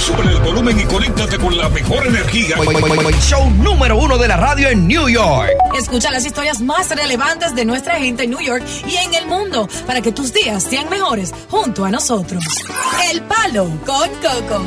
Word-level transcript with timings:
Sube 0.00 0.22
el 0.32 0.40
volumen 0.40 0.78
y 0.80 0.84
conéctate 0.84 1.38
con 1.38 1.56
la 1.56 1.68
mejor 1.68 2.06
energía. 2.06 2.56
Show 3.20 3.50
número 3.50 3.96
uno 3.98 4.16
de 4.18 4.28
la 4.28 4.36
radio 4.36 4.68
en 4.68 4.88
New 4.88 5.08
York. 5.08 5.50
Escucha 5.78 6.10
las 6.10 6.24
historias 6.24 6.60
más 6.60 6.88
relevantes 6.90 7.54
de 7.54 7.64
nuestra 7.64 7.96
gente 7.96 8.24
en 8.24 8.30
New 8.30 8.40
York 8.40 8.64
y 8.86 8.96
en 8.96 9.14
el 9.14 9.26
mundo 9.26 9.68
para 9.86 10.00
que 10.00 10.10
tus 10.12 10.32
días 10.32 10.62
sean 10.62 10.88
mejores 10.88 11.32
junto 11.48 11.84
a 11.84 11.90
nosotros. 11.90 12.42
El 13.12 13.22
Palo 13.22 13.68
con 13.86 14.08
Coco. 14.22 14.62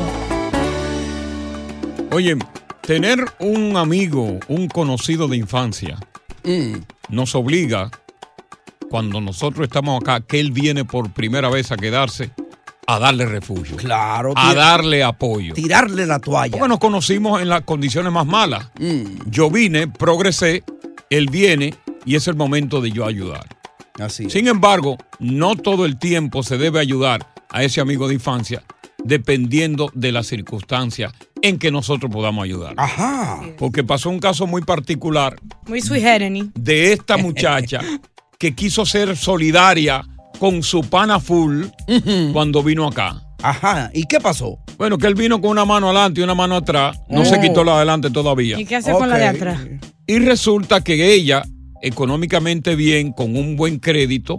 Oye, 2.12 2.36
tener 2.82 3.24
un 3.40 3.76
amigo, 3.76 4.38
un 4.48 4.68
conocido 4.68 5.26
de 5.28 5.36
infancia, 5.36 5.98
Mm. 6.44 6.74
nos 7.08 7.34
obliga, 7.34 7.90
cuando 8.90 9.20
nosotros 9.20 9.66
estamos 9.66 10.00
acá, 10.00 10.20
que 10.20 10.38
él 10.38 10.52
viene 10.52 10.84
por 10.84 11.10
primera 11.12 11.48
vez 11.48 11.72
a 11.72 11.76
quedarse, 11.76 12.30
a 12.86 12.98
darle 12.98 13.26
refugio. 13.26 13.76
Claro. 13.76 14.32
A 14.36 14.50
tira- 14.50 14.54
darle 14.54 15.02
apoyo. 15.02 15.54
Tirarle 15.54 16.06
la 16.06 16.18
toalla. 16.18 16.52
Porque 16.52 16.68
nos 16.68 16.78
conocimos 16.78 17.40
en 17.40 17.48
las 17.48 17.62
condiciones 17.62 18.12
más 18.12 18.26
malas. 18.26 18.68
Mm. 18.78 19.30
Yo 19.30 19.50
vine, 19.50 19.88
progresé, 19.88 20.62
él 21.10 21.28
viene 21.30 21.74
y 22.04 22.16
es 22.16 22.28
el 22.28 22.34
momento 22.36 22.80
de 22.80 22.90
yo 22.90 23.06
ayudar. 23.06 23.46
Así. 23.98 24.28
Sin 24.28 24.48
embargo, 24.48 24.98
no 25.20 25.54
todo 25.56 25.84
el 25.86 25.98
tiempo 25.98 26.42
se 26.42 26.58
debe 26.58 26.80
ayudar 26.80 27.26
a 27.50 27.62
ese 27.62 27.80
amigo 27.80 28.08
de 28.08 28.14
infancia 28.14 28.62
dependiendo 29.04 29.90
de 29.94 30.12
las 30.12 30.26
circunstancias 30.26 31.12
en 31.42 31.58
que 31.58 31.70
nosotros 31.70 32.10
podamos 32.10 32.42
ayudar. 32.44 32.74
Ajá. 32.78 33.42
Porque 33.58 33.84
pasó 33.84 34.08
un 34.10 34.18
caso 34.18 34.46
muy 34.46 34.62
particular 34.62 35.36
Muy 35.68 35.80
Henny. 35.90 36.50
de 36.54 36.92
esta 36.92 37.16
muchacha 37.18 37.80
que 38.38 38.54
quiso 38.54 38.86
ser 38.86 39.16
solidaria 39.16 40.02
con 40.44 40.62
su 40.62 40.82
pana 40.82 41.18
full 41.20 41.64
cuando 42.34 42.62
vino 42.62 42.86
acá. 42.86 43.22
Ajá. 43.42 43.90
¿Y 43.94 44.02
qué 44.02 44.20
pasó? 44.20 44.58
Bueno, 44.76 44.98
que 44.98 45.06
él 45.06 45.14
vino 45.14 45.40
con 45.40 45.52
una 45.52 45.64
mano 45.64 45.86
adelante 45.88 46.20
y 46.20 46.24
una 46.24 46.34
mano 46.34 46.54
atrás. 46.56 46.98
No 47.08 47.22
Oh. 47.22 47.24
se 47.24 47.40
quitó 47.40 47.64
la 47.64 47.72
de 47.72 47.76
adelante 47.78 48.10
todavía. 48.10 48.60
¿Y 48.60 48.66
qué 48.66 48.76
hace 48.76 48.92
con 48.92 49.08
la 49.08 49.16
de 49.16 49.24
atrás? 49.26 49.60
Y 50.06 50.18
resulta 50.18 50.82
que 50.84 51.14
ella, 51.14 51.44
económicamente 51.80 52.76
bien, 52.76 53.12
con 53.12 53.38
un 53.38 53.56
buen 53.56 53.78
crédito, 53.78 54.36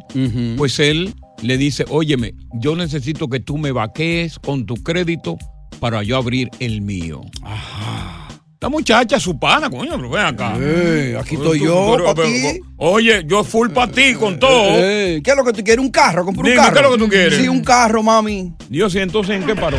pues 0.58 0.78
él 0.78 1.16
le 1.42 1.58
dice, 1.58 1.86
óyeme, 1.90 2.36
yo 2.54 2.76
necesito 2.76 3.28
que 3.28 3.40
tú 3.40 3.58
me 3.58 3.72
vaquees 3.72 4.38
con 4.38 4.68
tu 4.68 4.76
crédito 4.76 5.40
para 5.80 6.04
yo 6.04 6.18
abrir 6.18 6.52
el 6.60 6.82
mío. 6.82 7.22
La 8.62 8.70
muchacha, 8.70 9.20
su 9.20 9.38
pana, 9.38 9.70
coño, 9.70 9.92
pero 9.96 10.10
ven 10.10 10.26
acá. 10.26 10.54
Eh, 10.60 11.16
aquí 11.20 11.36
estoy 11.36 11.60
Tú- 11.60 11.66
yo, 11.66 11.98
pero- 12.16 12.24
ti. 12.26 12.60
Oye, 12.78 13.24
yo 13.28 13.44
full 13.44 13.70
para 13.70 13.92
ti 13.92 14.16
con 14.16 14.40
todo. 14.40 14.70
Eh, 14.72 15.22
¿Qué 15.24 15.32
es 15.32 15.38
lo 15.38 15.44
que 15.44 15.54
tú 15.54 15.64
quieres? 15.64 15.84
¿Un 15.86 15.92
carro? 15.92 16.26
¿Comprar 16.26 16.46
un 16.46 16.52
Dime, 16.52 16.56
carro? 16.64 16.74
¿qué 16.74 16.80
es 16.80 16.86
lo 16.86 16.92
que 16.98 17.04
tú 17.04 17.10
quieres? 17.10 17.40
Sí, 17.40 17.48
un 17.48 17.64
carro, 17.64 18.02
mami. 18.02 18.54
Dios, 18.68 18.96
y 18.96 19.00
entonces 19.00 19.36
¿en 19.36 19.46
qué 19.46 19.56
paró? 19.56 19.78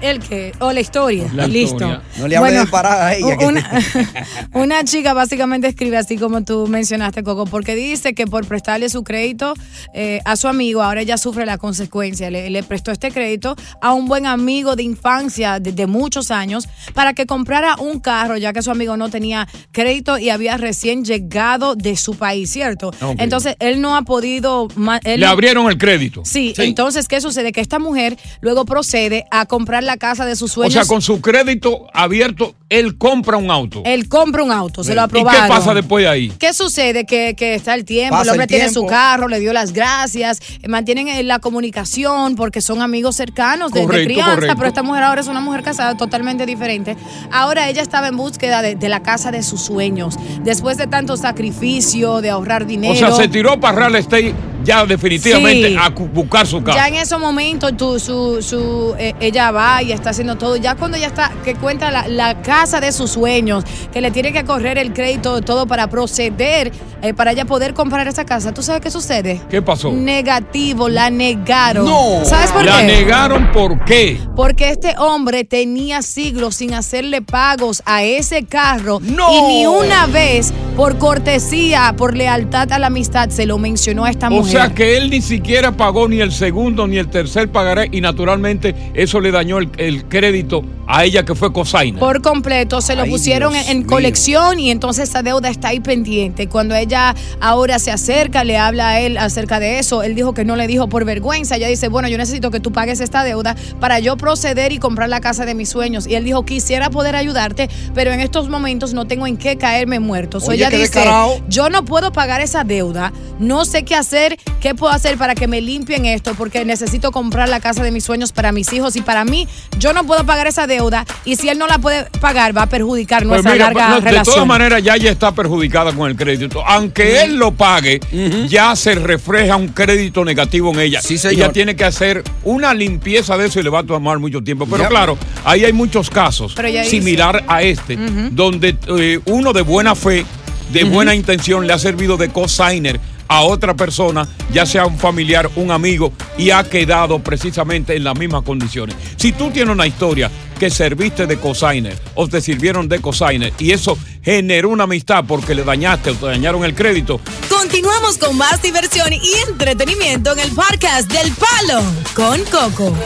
¿El 0.00 0.20
qué? 0.20 0.52
¿O 0.60 0.72
la 0.72 0.80
historia? 0.80 1.28
La 1.34 1.46
Listo. 1.48 1.74
historia. 1.76 2.02
No 2.18 2.28
le 2.28 2.36
hables 2.36 2.60
de 2.60 2.66
parada 2.66 3.08
a 3.08 3.14
ella, 3.16 3.36
que- 3.36 3.44
Una, 3.46 3.70
una 4.54 4.84
chica 4.84 5.12
básicamente 5.12 5.66
escribe 5.66 5.96
así 5.96 6.16
como 6.16 6.44
tú 6.44 6.66
mencionaste, 6.68 7.22
Coco, 7.24 7.46
porque 7.46 7.74
dice 7.74 8.14
que 8.14 8.26
por 8.26 8.46
prestarle 8.46 8.88
su 8.90 9.02
crédito 9.02 9.54
eh, 9.94 10.20
a 10.24 10.36
su 10.36 10.46
amigo, 10.46 10.82
ahora 10.82 11.00
ella 11.00 11.18
sufre 11.18 11.46
la 11.46 11.58
consecuencia. 11.58 12.30
Le, 12.30 12.48
le 12.50 12.62
prestó 12.62 12.92
este 12.92 13.10
crédito 13.10 13.56
a 13.80 13.92
un 13.92 14.06
buen 14.06 14.26
amigo 14.26 14.76
de 14.76 14.84
infancia 14.84 15.58
de, 15.58 15.72
de 15.72 15.86
muchos 15.88 16.30
años 16.30 16.68
para 16.94 17.12
que 17.12 17.26
comprara 17.26 17.74
un 17.76 17.98
carro, 17.98 18.36
ya 18.36 18.52
que 18.52 18.62
su 18.62 18.70
amigo 18.70 18.96
no 18.96 19.08
tenía 19.10 19.48
crédito 19.72 20.16
y 20.18 20.30
había 20.30 20.56
recién 20.58 21.04
llegado 21.04 21.74
de 21.74 21.96
su 21.96 22.14
país, 22.16 22.50
¿cierto? 22.50 22.88
Ok. 23.00 23.16
Entonces, 23.18 23.56
él 23.58 23.80
no 23.80 23.96
ha 23.96 24.02
podido... 24.02 24.68
él 25.04 25.20
Le 25.20 25.26
abrieron 25.26 25.68
el 25.68 25.76
crédito. 25.76 26.22
Sí, 26.24 26.54
entonces, 26.58 27.08
¿qué 27.08 27.20
sucede? 27.20 27.50
Que 27.50 27.60
esta 27.60 27.78
mujer 27.80 28.16
luego 28.40 28.64
procede 28.64 29.24
a 29.30 29.46
comprar 29.46 29.82
la 29.88 29.96
casa 29.96 30.24
de 30.24 30.36
sus 30.36 30.52
O 30.52 30.54
sueños. 30.54 30.74
sea, 30.74 30.84
con 30.84 31.02
su 31.02 31.20
crédito 31.20 31.86
abierto, 31.92 32.54
él 32.68 32.96
compra 32.96 33.36
un 33.38 33.50
auto. 33.50 33.82
Él 33.84 34.08
compra 34.08 34.44
un 34.44 34.52
auto, 34.52 34.84
se 34.84 34.94
lo 34.94 35.00
¿Y 35.00 35.04
aprobaron. 35.04 35.42
qué 35.42 35.48
pasa 35.48 35.74
después 35.74 36.04
de 36.04 36.08
ahí? 36.08 36.28
¿Qué 36.38 36.52
sucede? 36.54 37.04
Que, 37.06 37.34
que 37.36 37.54
está 37.54 37.74
el 37.74 37.84
tiempo, 37.84 38.14
Pasa 38.14 38.22
el 38.24 38.28
hombre 38.30 38.44
el 38.44 38.48
tiene 38.48 38.70
su 38.70 38.86
carro, 38.86 39.26
le 39.26 39.40
dio 39.40 39.52
las 39.52 39.72
gracias, 39.72 40.40
mantienen 40.68 41.08
eh, 41.08 41.22
la 41.24 41.40
comunicación 41.40 42.36
porque 42.36 42.60
son 42.60 42.82
amigos 42.82 43.16
cercanos 43.16 43.72
de, 43.72 43.80
de 43.80 43.86
Correcto, 43.86 44.06
crianza, 44.12 44.34
correcto. 44.34 44.56
pero 44.56 44.68
esta 44.68 44.82
mujer 44.82 45.02
ahora 45.02 45.20
es 45.22 45.26
una 45.28 45.40
mujer 45.40 45.62
casada 45.62 45.96
totalmente 45.96 46.46
diferente. 46.46 46.96
Ahora 47.32 47.68
ella 47.68 47.82
estaba 47.82 48.08
en 48.08 48.16
búsqueda 48.16 48.62
de, 48.62 48.74
de 48.76 48.88
la 48.88 49.02
casa 49.02 49.30
de 49.30 49.42
sus 49.42 49.62
sueños, 49.62 50.16
después 50.44 50.76
de 50.76 50.86
tanto 50.86 51.16
sacrificio, 51.16 52.20
de 52.20 52.30
ahorrar 52.30 52.66
dinero. 52.66 52.92
O 52.92 52.96
sea, 52.96 53.12
se 53.12 53.28
tiró 53.28 53.58
para 53.58 53.78
real 53.78 53.94
estate 53.96 54.34
ya 54.68 54.84
definitivamente 54.84 55.70
Sí. 55.70 55.76
a 55.80 55.88
buscar 55.88 56.46
su 56.46 56.62
casa. 56.62 56.78
Ya 56.78 56.88
en 56.88 56.94
ese 56.96 57.16
momento 57.16 57.72
tú, 57.74 57.98
su, 57.98 58.42
su, 58.42 58.94
eh, 58.98 59.14
ella 59.18 59.50
va 59.50 59.82
y 59.82 59.92
está 59.92 60.10
haciendo 60.10 60.36
todo. 60.36 60.56
Ya 60.56 60.74
cuando 60.74 60.96
ella 60.98 61.06
está, 61.06 61.32
que 61.42 61.54
cuenta 61.54 61.90
la, 61.90 62.06
la 62.06 62.42
casa 62.42 62.78
de 62.80 62.92
sus 62.92 63.10
sueños, 63.12 63.64
que 63.92 64.00
le 64.02 64.10
tiene 64.10 64.32
que 64.32 64.44
correr 64.44 64.76
el 64.78 64.92
crédito, 64.92 65.40
todo 65.40 65.66
para 65.66 65.88
proceder, 65.88 66.70
eh, 67.00 67.14
para 67.14 67.32
ella 67.32 67.46
poder 67.46 67.72
comprar 67.72 68.06
esa 68.08 68.24
casa. 68.26 68.52
¿Tú 68.52 68.62
sabes 68.62 68.80
qué 68.82 68.90
sucede? 68.90 69.40
¿Qué 69.48 69.62
pasó? 69.62 69.90
Negativo, 69.90 70.88
la 70.88 71.08
negaron. 71.10 71.86
No. 71.86 72.24
¿Sabes 72.24 72.50
por 72.52 72.64
La 72.64 72.78
qué? 72.78 72.86
negaron 72.86 73.50
por 73.52 73.82
qué. 73.84 74.20
Porque 74.36 74.68
este 74.70 74.94
hombre 74.98 75.44
tenía 75.44 76.02
siglos 76.02 76.56
sin 76.56 76.74
hacerle 76.74 77.22
pagos 77.22 77.82
a 77.86 78.02
ese 78.04 78.44
carro. 78.44 78.98
No. 79.00 79.32
Y 79.32 79.42
ni 79.42 79.66
una 79.66 80.06
vez, 80.06 80.52
por 80.76 80.98
cortesía, 80.98 81.94
por 81.96 82.16
lealtad 82.16 82.70
a 82.72 82.78
la 82.78 82.88
amistad, 82.88 83.30
se 83.30 83.46
lo 83.46 83.58
mencionó 83.58 84.04
a 84.04 84.10
esta 84.10 84.28
O 84.28 84.30
mujer. 84.30 84.57
Sea 84.66 84.74
que 84.74 84.96
él 84.96 85.10
ni 85.10 85.20
siquiera 85.20 85.72
pagó 85.76 86.08
ni 86.08 86.20
el 86.20 86.32
segundo 86.32 86.86
ni 86.86 86.98
el 86.98 87.08
tercer 87.08 87.50
pagaré 87.50 87.88
y 87.92 88.00
naturalmente 88.00 88.74
eso 88.94 89.20
le 89.20 89.30
dañó 89.30 89.58
el, 89.58 89.70
el 89.78 90.04
crédito 90.06 90.64
a 90.88 91.04
ella 91.04 91.22
que 91.22 91.34
fue 91.34 91.52
cosaina. 91.52 92.00
Por 92.00 92.22
completo, 92.22 92.80
se 92.80 92.96
lo 92.96 93.02
Ay, 93.02 93.10
pusieron 93.10 93.52
Dios 93.52 93.68
en, 93.68 93.82
colección 93.84 94.58
y 94.58 94.70
entonces 94.70 95.10
esa 95.10 95.22
deuda 95.22 95.50
está 95.50 95.68
ahí 95.68 95.80
pendiente. 95.80 96.48
Cuando 96.48 96.74
ella 96.74 97.14
ahora 97.40 97.78
se 97.78 97.90
acerca, 97.90 98.42
le 98.42 98.56
habla 98.56 98.88
a 98.88 99.00
él 99.00 99.18
acerca 99.18 99.60
de 99.60 99.78
eso, 99.78 100.02
él 100.02 100.14
dijo 100.14 100.32
que 100.32 100.46
no 100.46 100.56
le 100.56 100.66
dijo 100.66 100.88
por 100.88 101.04
vergüenza. 101.04 101.56
Ella 101.56 101.68
dice, 101.68 101.88
bueno, 101.88 102.08
yo 102.08 102.16
necesito 102.16 102.50
que 102.50 102.58
tú 102.58 102.72
pagues 102.72 103.00
esta 103.00 103.22
deuda 103.22 103.54
para 103.80 103.98
yo 103.98 104.16
proceder 104.16 104.72
y 104.72 104.78
comprar 104.78 105.10
la 105.10 105.20
casa 105.20 105.44
de 105.44 105.54
mis 105.54 105.68
sueños. 105.68 106.06
Y 106.06 106.14
él 106.14 106.24
dijo, 106.24 106.46
quisiera 106.46 106.88
poder 106.88 107.16
ayudarte, 107.16 107.68
pero 107.94 108.10
en 108.10 108.20
estos 108.20 108.48
momentos 108.48 108.94
no 108.94 109.06
tengo 109.06 109.26
en 109.26 109.36
qué 109.36 109.58
caerme 109.58 110.00
muerto. 110.00 110.40
So, 110.40 110.52
Oye, 110.52 110.56
ella 110.60 110.70
dice, 110.70 110.82
descarado. 110.84 111.38
yo 111.50 111.68
no 111.68 111.84
puedo 111.84 112.12
pagar 112.12 112.40
esa 112.40 112.64
deuda, 112.64 113.12
no 113.38 113.66
sé 113.66 113.82
qué 113.82 113.94
hacer, 113.94 114.37
qué 114.60 114.74
puedo 114.74 114.92
hacer 114.92 115.16
para 115.16 115.34
que 115.34 115.46
me 115.46 115.60
limpien 115.60 116.04
esto, 116.04 116.34
porque 116.34 116.64
necesito 116.64 117.12
comprar 117.12 117.48
la 117.48 117.60
casa 117.60 117.82
de 117.82 117.90
mis 117.92 118.04
sueños 118.04 118.32
para 118.32 118.50
mis 118.52 118.72
hijos 118.72 118.96
y 118.96 119.02
para 119.02 119.24
mí. 119.24 119.46
Yo 119.78 119.92
no 119.92 120.04
puedo 120.04 120.24
pagar 120.24 120.46
esa 120.48 120.66
deuda 120.66 121.04
y 121.24 121.36
si 121.36 121.48
él 121.48 121.58
no 121.58 121.66
la 121.66 121.78
puede 121.78 122.06
pagar 122.20 122.56
va 122.56 122.62
a 122.62 122.66
perjudicar 122.68 123.22
Pues 123.22 123.28
nuestra 123.44 123.52
mira, 123.52 123.66
larga 123.66 123.88
no, 123.90 123.94
de 123.96 124.00
relación. 124.02 124.34
todas 124.34 124.46
maneras 124.48 124.82
ya 124.82 124.96
ella 124.96 125.10
está 125.10 125.32
perjudicada 125.32 125.92
con 125.92 126.10
el 126.10 126.16
crédito. 126.16 126.64
Aunque 126.66 127.22
él 127.22 127.36
lo 127.36 127.52
pague, 127.52 128.00
ya 128.48 128.74
se 128.74 128.94
refleja 128.96 129.56
un 129.56 129.68
crédito 129.68 130.24
negativo 130.24 130.72
en 130.72 130.80
ella. 130.80 131.00
Sí, 131.02 131.18
señor. 131.18 131.34
Ella 131.34 131.52
tiene 131.52 131.76
que 131.76 131.84
hacer 131.84 132.24
una 132.44 132.74
limpieza 132.74 133.36
de 133.36 133.46
eso 133.46 133.60
y 133.60 133.62
le 133.62 133.70
va 133.70 133.80
a 133.80 133.84
tomar 133.84 134.18
mucho 134.18 134.42
tiempo. 134.42 134.66
Pero 134.66 134.82
Ya. 134.84 134.88
claro, 134.88 135.16
ahí 135.44 135.64
hay 135.64 135.72
muchos 135.72 136.10
casos 136.10 136.54
similar 136.84 137.44
a 137.46 137.62
este, 137.62 137.96
donde 138.32 138.76
eh, 138.98 139.20
uno 139.26 139.52
de 139.52 139.62
buena 139.62 139.94
fe, 139.94 140.24
de 140.72 140.84
buena 140.84 141.14
intención, 141.14 141.66
le 141.66 141.72
ha 141.72 141.78
servido 141.78 142.16
de 142.16 142.28
cosigner 142.28 143.00
a 143.28 143.42
otra 143.42 143.74
persona, 143.74 144.26
ya 144.52 144.66
sea 144.66 144.86
un 144.86 144.98
familiar, 144.98 145.48
un 145.56 145.70
amigo, 145.70 146.12
y 146.36 146.50
ha 146.50 146.64
quedado 146.64 147.18
precisamente 147.20 147.94
en 147.94 148.04
las 148.04 148.18
mismas 148.18 148.42
condiciones. 148.42 148.96
Si 149.16 149.32
tú 149.32 149.50
tienes 149.50 149.74
una 149.74 149.86
historia 149.86 150.30
que 150.58 150.70
serviste 150.70 151.26
de 151.26 151.38
cosigner 151.38 151.96
o 152.14 152.26
te 152.26 152.40
sirvieron 152.40 152.88
de 152.88 153.00
cosigner 153.00 153.52
y 153.58 153.70
eso 153.70 153.96
generó 154.22 154.70
una 154.70 154.84
amistad 154.84 155.24
porque 155.26 155.54
le 155.54 155.62
dañaste 155.62 156.10
o 156.10 156.14
te 156.14 156.26
dañaron 156.26 156.64
el 156.64 156.74
crédito, 156.74 157.20
Continuamos 157.48 158.18
con 158.18 158.36
más 158.36 158.62
diversión 158.62 159.12
y 159.12 159.34
entretenimiento 159.48 160.32
en 160.32 160.38
el 160.38 160.50
podcast 160.52 161.10
del 161.12 161.32
Palo 161.32 161.82
con 162.14 162.42
Coco. 162.44 162.96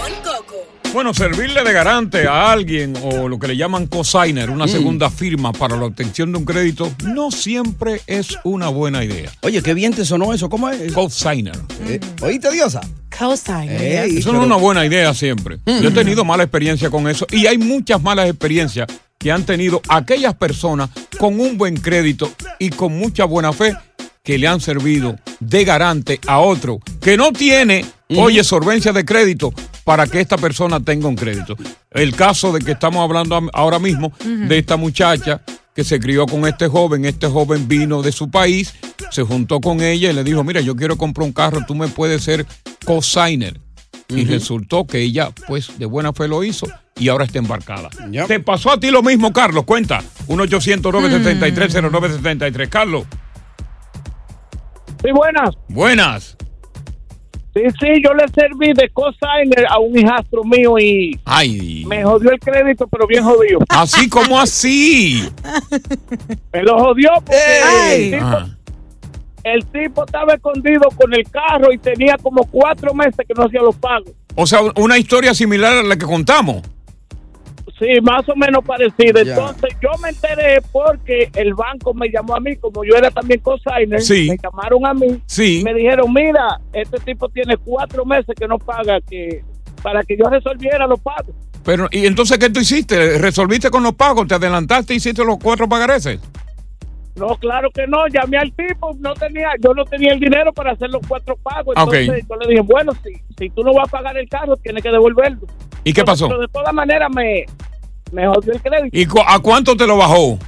Bueno, 0.92 1.14
servirle 1.14 1.64
de 1.64 1.72
garante 1.72 2.28
a 2.28 2.52
alguien 2.52 2.92
o 3.02 3.26
lo 3.26 3.38
que 3.38 3.48
le 3.48 3.56
llaman 3.56 3.86
cosigner, 3.86 4.50
una 4.50 4.68
segunda 4.68 5.08
firma 5.08 5.50
para 5.50 5.74
la 5.74 5.86
obtención 5.86 6.30
de 6.32 6.38
un 6.38 6.44
crédito, 6.44 6.92
no 7.06 7.30
siempre 7.30 8.02
es 8.06 8.38
una 8.44 8.68
buena 8.68 9.02
idea. 9.02 9.30
Oye, 9.40 9.62
qué 9.62 9.72
bien 9.72 9.94
te 9.94 10.04
sonó 10.04 10.34
eso. 10.34 10.50
¿Cómo 10.50 10.68
es? 10.68 10.92
Cosigner. 10.92 11.58
Eh, 11.86 11.98
¿Oíste, 12.20 12.50
Diosa? 12.52 12.82
Cosigner. 13.18 14.04
Eso 14.04 14.34
no 14.34 14.40
es 14.40 14.46
una 14.46 14.56
buena 14.56 14.84
idea 14.84 15.14
siempre. 15.14 15.60
Yo 15.64 15.88
he 15.88 15.92
tenido 15.92 16.26
mala 16.26 16.42
experiencia 16.42 16.90
con 16.90 17.08
eso 17.08 17.26
y 17.30 17.46
hay 17.46 17.56
muchas 17.56 18.02
malas 18.02 18.28
experiencias 18.28 18.86
que 19.16 19.32
han 19.32 19.46
tenido 19.46 19.80
aquellas 19.88 20.34
personas 20.34 20.90
con 21.18 21.40
un 21.40 21.56
buen 21.56 21.78
crédito 21.78 22.30
y 22.58 22.68
con 22.68 22.98
mucha 22.98 23.24
buena 23.24 23.54
fe 23.54 23.74
que 24.22 24.36
le 24.36 24.46
han 24.46 24.60
servido 24.60 25.16
de 25.40 25.64
garante 25.64 26.20
a 26.26 26.40
otro 26.40 26.80
que 27.00 27.16
no 27.16 27.32
tiene, 27.32 27.84
oye, 28.10 28.44
solvencia 28.44 28.92
de 28.92 29.06
crédito 29.06 29.54
para 29.84 30.06
que 30.06 30.20
esta 30.20 30.36
persona 30.38 30.78
tenga 30.80 31.08
un 31.08 31.16
crédito. 31.16 31.56
El 31.90 32.14
caso 32.14 32.52
de 32.52 32.60
que 32.60 32.72
estamos 32.72 33.02
hablando 33.02 33.40
ahora 33.52 33.78
mismo 33.78 34.12
de 34.24 34.58
esta 34.58 34.76
muchacha 34.76 35.40
que 35.74 35.84
se 35.84 35.98
crió 36.00 36.26
con 36.26 36.46
este 36.46 36.68
joven, 36.68 37.06
este 37.06 37.28
joven 37.28 37.66
vino 37.66 38.02
de 38.02 38.12
su 38.12 38.30
país, 38.30 38.74
se 39.10 39.22
juntó 39.22 39.58
con 39.60 39.80
ella 39.80 40.10
y 40.10 40.12
le 40.12 40.22
dijo, 40.22 40.44
mira, 40.44 40.60
yo 40.60 40.76
quiero 40.76 40.98
comprar 40.98 41.26
un 41.26 41.32
carro, 41.32 41.60
tú 41.66 41.74
me 41.74 41.88
puedes 41.88 42.22
ser 42.22 42.44
cosigner. 42.84 43.58
Y 44.08 44.26
resultó 44.26 44.86
que 44.86 45.00
ella, 45.00 45.30
pues, 45.48 45.78
de 45.78 45.86
buena 45.86 46.12
fe 46.12 46.28
lo 46.28 46.44
hizo 46.44 46.66
y 46.98 47.08
ahora 47.08 47.24
está 47.24 47.38
embarcada. 47.38 47.88
Ya. 48.10 48.26
¿Te 48.26 48.38
pasó 48.40 48.70
a 48.70 48.78
ti 48.78 48.90
lo 48.90 49.02
mismo, 49.02 49.32
Carlos? 49.32 49.64
Cuenta. 49.64 50.02
1-800-973-0973. 50.28 52.68
Carlos, 52.68 53.06
Sí, 55.02 55.10
buenas. 55.12 55.56
buenas. 55.68 56.36
Sí, 57.54 57.60
sí, 57.78 57.86
yo 58.02 58.14
le 58.14 58.26
serví 58.28 58.72
de 58.72 58.88
cosigner 58.90 59.66
a 59.68 59.78
un 59.78 59.98
hijastro 59.98 60.42
mío 60.42 60.78
y 60.78 61.20
Ay. 61.26 61.84
me 61.86 62.02
jodió 62.02 62.30
el 62.30 62.40
crédito, 62.40 62.86
pero 62.86 63.06
bien 63.06 63.22
jodido. 63.22 63.58
Así 63.68 64.08
como 64.08 64.40
así. 64.40 65.28
Me 66.52 66.62
lo 66.62 66.78
jodió 66.78 67.10
porque 67.16 67.36
Ey. 67.90 68.04
el, 68.04 68.10
tipo, 68.12 68.26
Ah. 68.26 68.46
el 69.44 69.66
tipo 69.66 70.04
estaba 70.06 70.32
escondido 70.34 70.88
con 70.96 71.12
el 71.12 71.28
carro 71.30 71.70
y 71.72 71.78
tenía 71.78 72.16
como 72.22 72.42
cuatro 72.44 72.94
meses 72.94 73.16
que 73.28 73.34
no 73.36 73.44
hacía 73.44 73.60
los 73.60 73.76
pagos. 73.76 74.12
O 74.34 74.46
sea, 74.46 74.60
una 74.76 74.96
historia 74.96 75.34
similar 75.34 75.76
a 75.76 75.82
la 75.82 75.96
que 75.96 76.06
contamos. 76.06 76.62
Sí, 77.82 78.00
más 78.00 78.28
o 78.28 78.36
menos 78.36 78.64
parecido. 78.64 79.22
Ya. 79.22 79.32
Entonces 79.32 79.76
yo 79.82 79.88
me 80.00 80.10
enteré 80.10 80.60
porque 80.70 81.28
el 81.34 81.52
banco 81.54 81.92
me 81.94 82.08
llamó 82.10 82.36
a 82.36 82.40
mí, 82.40 82.54
como 82.56 82.84
yo 82.84 82.94
era 82.94 83.10
también 83.10 83.40
cosigner, 83.40 84.00
Sí. 84.00 84.28
me 84.30 84.36
llamaron 84.40 84.86
a 84.86 84.94
mí 84.94 85.20
Sí. 85.26 85.60
y 85.60 85.64
me 85.64 85.74
dijeron, 85.74 86.12
mira, 86.12 86.60
este 86.72 86.98
tipo 86.98 87.28
tiene 87.28 87.56
cuatro 87.56 88.04
meses 88.04 88.36
que 88.38 88.46
no 88.46 88.58
paga, 88.58 89.00
que 89.00 89.42
para 89.82 90.04
que 90.04 90.16
yo 90.16 90.26
resolviera 90.30 90.86
los 90.86 91.00
pagos. 91.00 91.34
Pero, 91.64 91.88
¿y 91.90 92.06
entonces 92.06 92.38
qué 92.38 92.50
tú 92.50 92.60
hiciste? 92.60 93.18
¿Resolviste 93.18 93.68
con 93.70 93.82
los 93.82 93.94
pagos? 93.94 94.28
¿Te 94.28 94.34
adelantaste 94.36 94.94
y 94.94 94.98
hiciste 94.98 95.24
los 95.24 95.38
cuatro 95.42 95.68
pagareces? 95.68 96.20
No, 97.16 97.36
claro 97.36 97.68
que 97.74 97.86
no. 97.86 98.06
Llamé 98.08 98.38
al 98.38 98.52
tipo, 98.52 98.96
no 99.00 99.12
tenía, 99.14 99.50
yo 99.60 99.74
no 99.74 99.84
tenía 99.84 100.12
el 100.12 100.20
dinero 100.20 100.52
para 100.52 100.72
hacer 100.72 100.88
los 100.90 101.02
cuatro 101.06 101.36
pagos. 101.42 101.74
Ok. 101.76 101.92
Entonces 101.94 102.26
yo 102.28 102.36
le 102.36 102.48
dije, 102.48 102.62
bueno, 102.62 102.92
si, 103.04 103.12
si 103.38 103.50
tú 103.50 103.62
no 103.62 103.72
vas 103.74 103.88
a 103.88 103.90
pagar 103.90 104.16
el 104.16 104.28
carro, 104.28 104.56
tienes 104.56 104.82
que 104.82 104.90
devolverlo. 104.90 105.46
¿Y 105.84 105.92
qué 105.92 106.04
pasó? 106.04 106.28
Pero 106.28 106.40
de 106.40 106.48
todas 106.48 106.72
maneras 106.72 107.10
me, 107.14 107.44
me 108.12 108.26
jodió 108.26 108.52
el 108.52 108.62
crédito. 108.62 108.96
¿Y 108.98 109.06
cu- 109.06 109.20
a 109.26 109.38
cuánto 109.40 109.76
te 109.76 109.86
lo 109.86 109.96
bajó? 109.96 110.38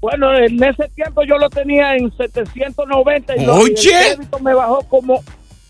Bueno, 0.00 0.34
en 0.36 0.62
ese 0.62 0.88
tiempo 0.94 1.22
yo 1.24 1.38
lo 1.38 1.48
tenía 1.48 1.94
en 1.96 2.10
790 2.16 3.36
y 3.36 3.46
Oye. 3.46 3.72
el 3.72 3.74
crédito 4.16 4.38
me 4.40 4.52
bajó 4.52 4.80
como 4.88 5.22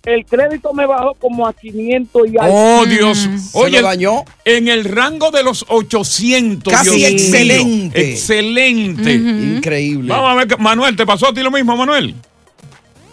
el 0.05 0.25
crédito 0.27 0.73
me 0.73 0.85
bajó 0.85 1.15
como 1.15 1.47
a 1.47 1.53
500 1.53 2.23
y 2.27 2.37
algo. 2.37 2.81
Oh, 2.81 2.87
Dios. 2.87 3.19
¿Se 3.19 3.57
Oye, 3.57 3.81
lo 3.81 3.87
dañó? 3.87 4.25
en 4.45 4.67
el 4.67 4.85
rango 4.85 5.31
de 5.31 5.45
los 5.45 5.65
800. 5.69 6.73
Casi 6.73 6.97
Dios 6.97 6.97
mío. 6.97 7.09
excelente. 7.09 8.11
Excelente. 8.11 9.13
Increíble. 9.13 10.09
Vamos 10.09 10.31
a 10.31 10.35
ver, 10.35 10.49
que- 10.49 10.57
Manuel, 10.57 10.97
¿te 10.97 11.07
pasó 11.07 11.29
a 11.29 11.33
ti 11.35 11.41
lo 11.41 11.53
mismo, 11.53 11.77
Manuel? 11.77 12.17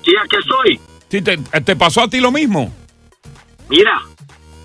Sí, 0.04 0.12
aquí 0.24 0.36
estoy. 0.40 0.80
Sí, 1.10 1.22
te, 1.22 1.38
te 1.62 1.76
pasó 1.76 2.02
a 2.02 2.08
ti 2.10 2.20
lo 2.20 2.32
mismo. 2.32 2.72
Mira, 3.70 4.02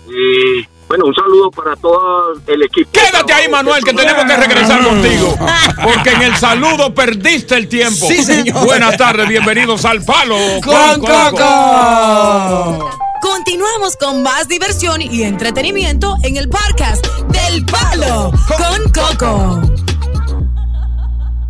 eh, 0.07 0.65
bueno, 0.87 1.05
un 1.05 1.15
saludo 1.15 1.49
para 1.51 1.75
todo 1.75 2.33
el 2.47 2.63
equipo. 2.63 2.89
Quédate 2.91 3.33
ahí, 3.33 3.49
Manuel, 3.49 3.83
que 3.83 3.93
tenemos 3.93 4.23
que 4.25 4.35
regresar 4.37 4.83
contigo. 4.83 5.35
Porque 5.83 6.11
en 6.11 6.21
el 6.21 6.35
saludo 6.35 6.93
perdiste 6.93 7.55
el 7.55 7.67
tiempo. 7.67 8.07
Sí, 8.07 8.23
señor. 8.23 8.63
Buenas 8.65 8.95
tardes, 8.97 9.27
bienvenidos 9.27 9.83
al 9.85 10.03
Palo 10.03 10.35
¡Con 10.63 11.01
Coco! 11.01 12.89
Continuamos 13.21 13.97
con 13.97 14.21
más 14.21 14.47
diversión 14.47 15.01
y 15.01 15.23
entretenimiento 15.23 16.15
en 16.23 16.37
el 16.37 16.47
podcast 16.47 17.05
del 17.29 17.65
Palo 17.65 18.31
con 18.47 18.91
Coco. 18.91 19.61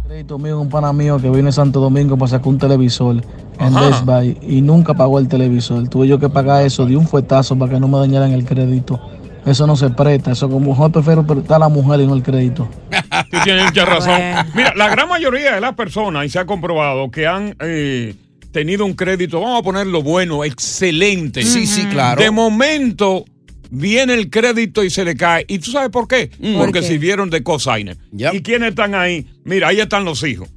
crédito 0.08 0.40
mío, 0.40 0.60
un 0.62 0.70
pana 0.70 0.94
mío 0.94 1.20
que 1.20 1.30
vino 1.30 1.50
a 1.50 1.52
Santo 1.52 1.82
Domingo 1.82 2.18
para 2.18 2.30
sacar 2.30 2.48
un 2.48 2.58
televisor 2.58 3.18
en 3.60 3.78
Ajá. 3.78 3.90
Best 3.90 4.06
Buy 4.06 4.38
y 4.42 4.62
nunca 4.62 4.94
pagó 4.94 5.20
el 5.20 5.28
televisor. 5.28 5.88
Tuve 5.90 6.08
yo 6.08 6.18
que 6.20 6.30
pagar 6.30 6.66
eso 6.66 6.86
de 6.86 6.96
un 6.96 7.08
fuetazo 7.08 7.58
para 7.58 7.74
que 7.74 7.80
no 7.80 7.88
me 7.90 7.98
dañaran 8.00 8.32
el 8.32 8.46
crédito. 8.46 9.00
Eso 9.46 9.68
no 9.68 9.76
se 9.76 9.90
presta. 9.90 10.32
Eso 10.32 10.50
como 10.50 10.78
yo 10.78 10.90
prefiero 10.90 11.26
prestar 11.26 11.58
a 11.58 11.60
la 11.60 11.70
mujer 11.70 12.02
y 12.02 12.08
no 12.08 12.16
el 12.16 12.24
crédito. 12.24 12.70
Tú 13.32 13.38
tienes 13.44 13.66
mucha 13.66 13.86
razón. 13.86 14.18
Bueno. 14.18 14.52
Mira, 14.56 14.74
la 14.76 14.90
gran 14.90 15.08
mayoría 15.08 15.56
de 15.56 15.62
las 15.62 15.76
personas, 15.76 16.26
y 16.26 16.30
se 16.30 16.40
ha 16.40 16.46
comprobado, 16.46 17.12
que 17.12 17.28
han 17.28 17.56
eh, 17.60 18.16
tenido 18.52 18.86
un 18.86 18.94
crédito, 18.94 19.40
vamos 19.40 19.60
a 19.60 19.64
ponerlo 19.64 20.02
bueno, 20.02 20.44
excelente. 20.44 21.44
Sí, 21.44 21.68
sí, 21.68 21.86
claro. 21.86 22.22
De 22.22 22.32
momento 22.32 23.26
viene 23.70 24.14
el 24.14 24.30
crédito 24.30 24.84
y 24.84 24.90
se 24.90 25.06
le 25.06 25.16
cae. 25.16 25.46
¿Y 25.48 25.60
tú 25.60 25.72
sabes 25.72 25.90
por 25.90 26.08
qué? 26.08 26.32
Mm. 26.40 26.58
Porque 26.58 26.58
¿Por 26.58 26.72
qué? 26.74 26.82
sirvieron 26.84 27.30
de 27.30 27.44
cosigner. 27.44 27.98
Yep. 28.14 28.34
¿Y 28.34 28.42
quiénes 28.42 28.70
están 28.70 28.96
ahí? 28.96 29.28
Mira, 29.44 29.68
ahí 29.68 29.80
están 29.80 30.06
los 30.06 30.24
hijos. 30.24 30.50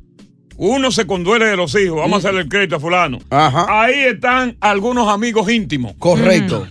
Uno 0.56 0.90
se 0.90 1.06
conduele 1.06 1.46
de 1.46 1.56
los 1.56 1.74
hijos, 1.76 1.98
vamos 1.98 2.14
a 2.14 2.18
hacerle 2.18 2.42
el 2.42 2.48
crédito 2.48 2.76
a 2.76 2.80
fulano. 2.80 3.18
Mm. 3.18 3.34
Ajá. 3.34 3.66
Ahí 3.82 4.00
están 4.00 4.56
algunos 4.60 5.08
amigos 5.08 5.50
íntimos. 5.50 5.94
Correcto. 5.98 6.66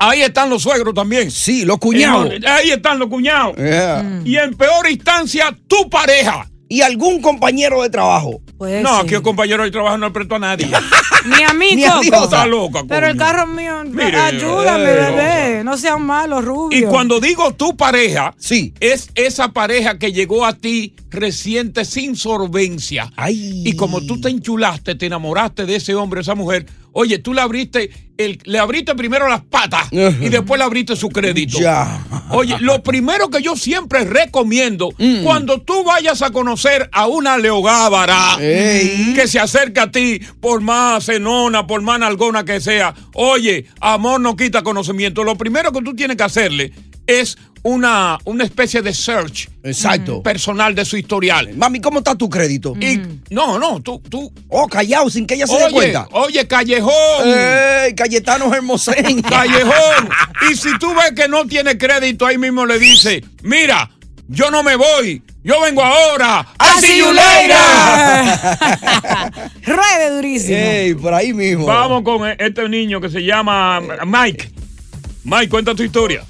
Ahí 0.00 0.22
están 0.22 0.48
los 0.50 0.62
suegros 0.62 0.94
también. 0.94 1.30
Sí, 1.30 1.64
los 1.64 1.78
cuñados. 1.78 2.30
Eh, 2.32 2.40
Ahí 2.46 2.70
están 2.70 2.98
los 2.98 3.08
cuñados. 3.08 3.54
Yeah. 3.56 4.22
Y 4.24 4.36
en 4.36 4.54
peor 4.54 4.88
instancia, 4.90 5.54
tu 5.68 5.88
pareja. 5.90 6.46
Y 6.72 6.82
algún 6.82 7.20
compañero 7.20 7.82
de 7.82 7.90
trabajo. 7.90 8.40
Pues 8.56 8.80
No, 8.80 8.94
sí. 9.00 9.00
aquí 9.06 9.14
el 9.16 9.22
compañero 9.22 9.64
de 9.64 9.72
trabajo 9.72 9.98
no 9.98 10.12
prestó 10.12 10.36
a 10.36 10.38
nadie. 10.38 10.68
Ni 11.26 11.42
a 11.42 11.52
mí, 11.52 11.70
Ni 11.74 11.84
a. 11.84 11.98
Dios. 12.00 12.22
Está 12.24 12.46
loca, 12.46 12.84
Pero 12.88 13.08
el 13.08 13.16
carro 13.16 13.46
mío, 13.48 13.82
Mire, 13.86 14.16
ayúdame, 14.16 14.84
eh, 14.84 14.94
bebé. 14.94 15.64
No 15.64 15.76
sean 15.76 16.00
malos, 16.02 16.42
Y 16.42 16.46
rubio. 16.46 16.88
cuando 16.88 17.18
digo 17.18 17.52
tu 17.54 17.76
pareja, 17.76 18.34
Sí. 18.38 18.72
es 18.78 19.10
esa 19.16 19.48
pareja 19.52 19.98
que 19.98 20.12
llegó 20.12 20.46
a 20.46 20.52
ti 20.54 20.94
reciente 21.10 21.84
sin 21.84 22.14
solvencia. 22.14 23.10
Ay. 23.16 23.62
Y 23.66 23.74
como 23.74 24.00
tú 24.06 24.20
te 24.20 24.28
enchulaste, 24.28 24.94
te 24.94 25.06
enamoraste 25.06 25.66
de 25.66 25.74
ese 25.76 25.96
hombre, 25.96 26.20
esa 26.20 26.36
mujer, 26.36 26.66
oye, 26.92 27.18
tú 27.18 27.34
le 27.34 27.40
abriste, 27.40 27.90
el, 28.18 28.38
le 28.44 28.58
abriste 28.58 28.94
primero 28.94 29.28
las 29.28 29.42
patas 29.42 29.88
y 29.92 30.28
después 30.28 30.58
le 30.58 30.64
abriste 30.64 30.94
su 30.96 31.08
crédito. 31.08 31.58
Ya. 31.58 32.04
Oye, 32.30 32.56
lo 32.60 32.82
primero 32.82 33.28
que 33.30 33.42
yo 33.42 33.56
siempre 33.56 34.04
recomiendo, 34.04 34.90
Mm. 34.98 35.22
cuando 35.24 35.60
tú 35.60 35.84
vayas 35.84 36.22
a 36.22 36.30
conocer 36.30 36.88
a 36.92 37.06
una 37.06 37.38
leogábara 37.38 38.36
Ey. 38.40 39.12
que 39.14 39.26
se 39.26 39.38
acerca 39.40 39.84
a 39.84 39.90
ti, 39.90 40.20
por 40.40 40.60
más 40.60 41.08
enona, 41.08 41.66
por 41.66 41.80
más 41.82 41.98
nalgona 42.00 42.44
que 42.44 42.60
sea, 42.60 42.94
oye, 43.14 43.66
amor 43.80 44.20
no 44.20 44.36
quita 44.36 44.62
conocimiento. 44.62 45.24
Lo 45.24 45.36
primero 45.36 45.72
que 45.72 45.82
tú 45.82 45.94
tienes 45.94 46.16
que 46.16 46.22
hacerle 46.24 46.72
es 47.18 47.36
una, 47.62 48.18
una 48.24 48.44
especie 48.44 48.80
de 48.80 48.94
search 48.94 49.48
Exacto. 49.62 50.22
personal 50.22 50.74
de 50.74 50.84
su 50.84 50.96
historial. 50.96 51.54
Mami, 51.56 51.80
¿cómo 51.80 51.98
está 51.98 52.14
tu 52.14 52.28
crédito? 52.30 52.74
Y 52.80 53.00
no, 53.30 53.58
no, 53.58 53.80
tú, 53.80 54.00
tú. 54.08 54.32
Oh, 54.48 54.66
callado, 54.66 55.10
sin 55.10 55.26
que 55.26 55.34
ella 55.34 55.46
se 55.46 55.58
dé 55.58 55.70
cuenta. 55.70 56.08
oye, 56.12 56.46
Callejón. 56.46 56.92
¡Ey, 57.26 57.94
Cayetano 57.94 58.54
Hermosén! 58.54 59.20
Callejón. 59.28 60.08
Y 60.50 60.56
si 60.56 60.78
tú 60.78 60.94
ves 60.94 61.12
que 61.14 61.28
no 61.28 61.44
tiene 61.46 61.76
crédito, 61.76 62.24
ahí 62.26 62.38
mismo 62.38 62.64
le 62.64 62.78
dice, 62.78 63.22
mira, 63.42 63.90
yo 64.28 64.50
no 64.50 64.62
me 64.62 64.76
voy, 64.76 65.22
yo 65.42 65.60
vengo 65.60 65.82
ahora. 65.82 66.46
¡I 66.58 66.80
see 66.80 66.98
you 66.98 67.12
later! 67.12 67.56
Ruede 69.66 70.10
durísimo. 70.16 70.56
¡Ey, 70.56 70.94
por 70.94 71.12
ahí 71.12 71.32
mismo! 71.32 71.66
Vamos 71.66 72.02
con 72.04 72.26
este 72.38 72.68
niño 72.68 73.00
que 73.00 73.10
se 73.10 73.22
llama 73.22 73.80
Mike. 74.06 74.50
Mike, 75.24 75.48
cuenta 75.50 75.74
tu 75.74 75.82
historia. 75.82 76.24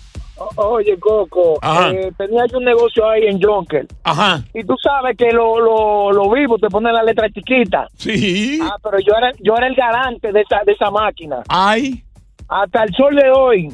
Oye, 0.56 0.99
Coco, 0.99 1.59
Ajá. 1.61 1.90
eh, 1.90 2.11
tenía 2.16 2.44
yo 2.47 2.59
un 2.59 2.64
negocio 2.64 3.09
ahí 3.09 3.25
en 3.26 3.40
Jonker. 3.40 3.87
Ajá. 4.04 4.42
Y 4.54 4.64
tú 4.64 4.75
sabes 4.82 5.16
que 5.16 5.30
lo, 5.32 5.61
lo, 5.61 6.12
lo 6.12 6.30
vivo, 6.30 6.56
te 6.59 6.68
ponen 6.68 6.94
la 6.94 7.02
letra 7.02 7.28
chiquita. 7.30 7.87
Sí. 7.94 8.59
Ah, 8.62 8.76
pero 8.82 8.99
yo 9.00 9.12
era, 9.16 9.32
yo 9.40 9.54
era 9.56 9.66
el 9.66 9.75
garante 9.75 10.32
de 10.32 10.40
esa, 10.40 10.61
de 10.64 10.73
esa 10.73 10.90
máquina. 10.90 11.42
Ay. 11.49 12.02
Hasta 12.49 12.85
el 12.85 12.94
sol 12.94 13.14
de 13.14 13.30
hoy 13.30 13.68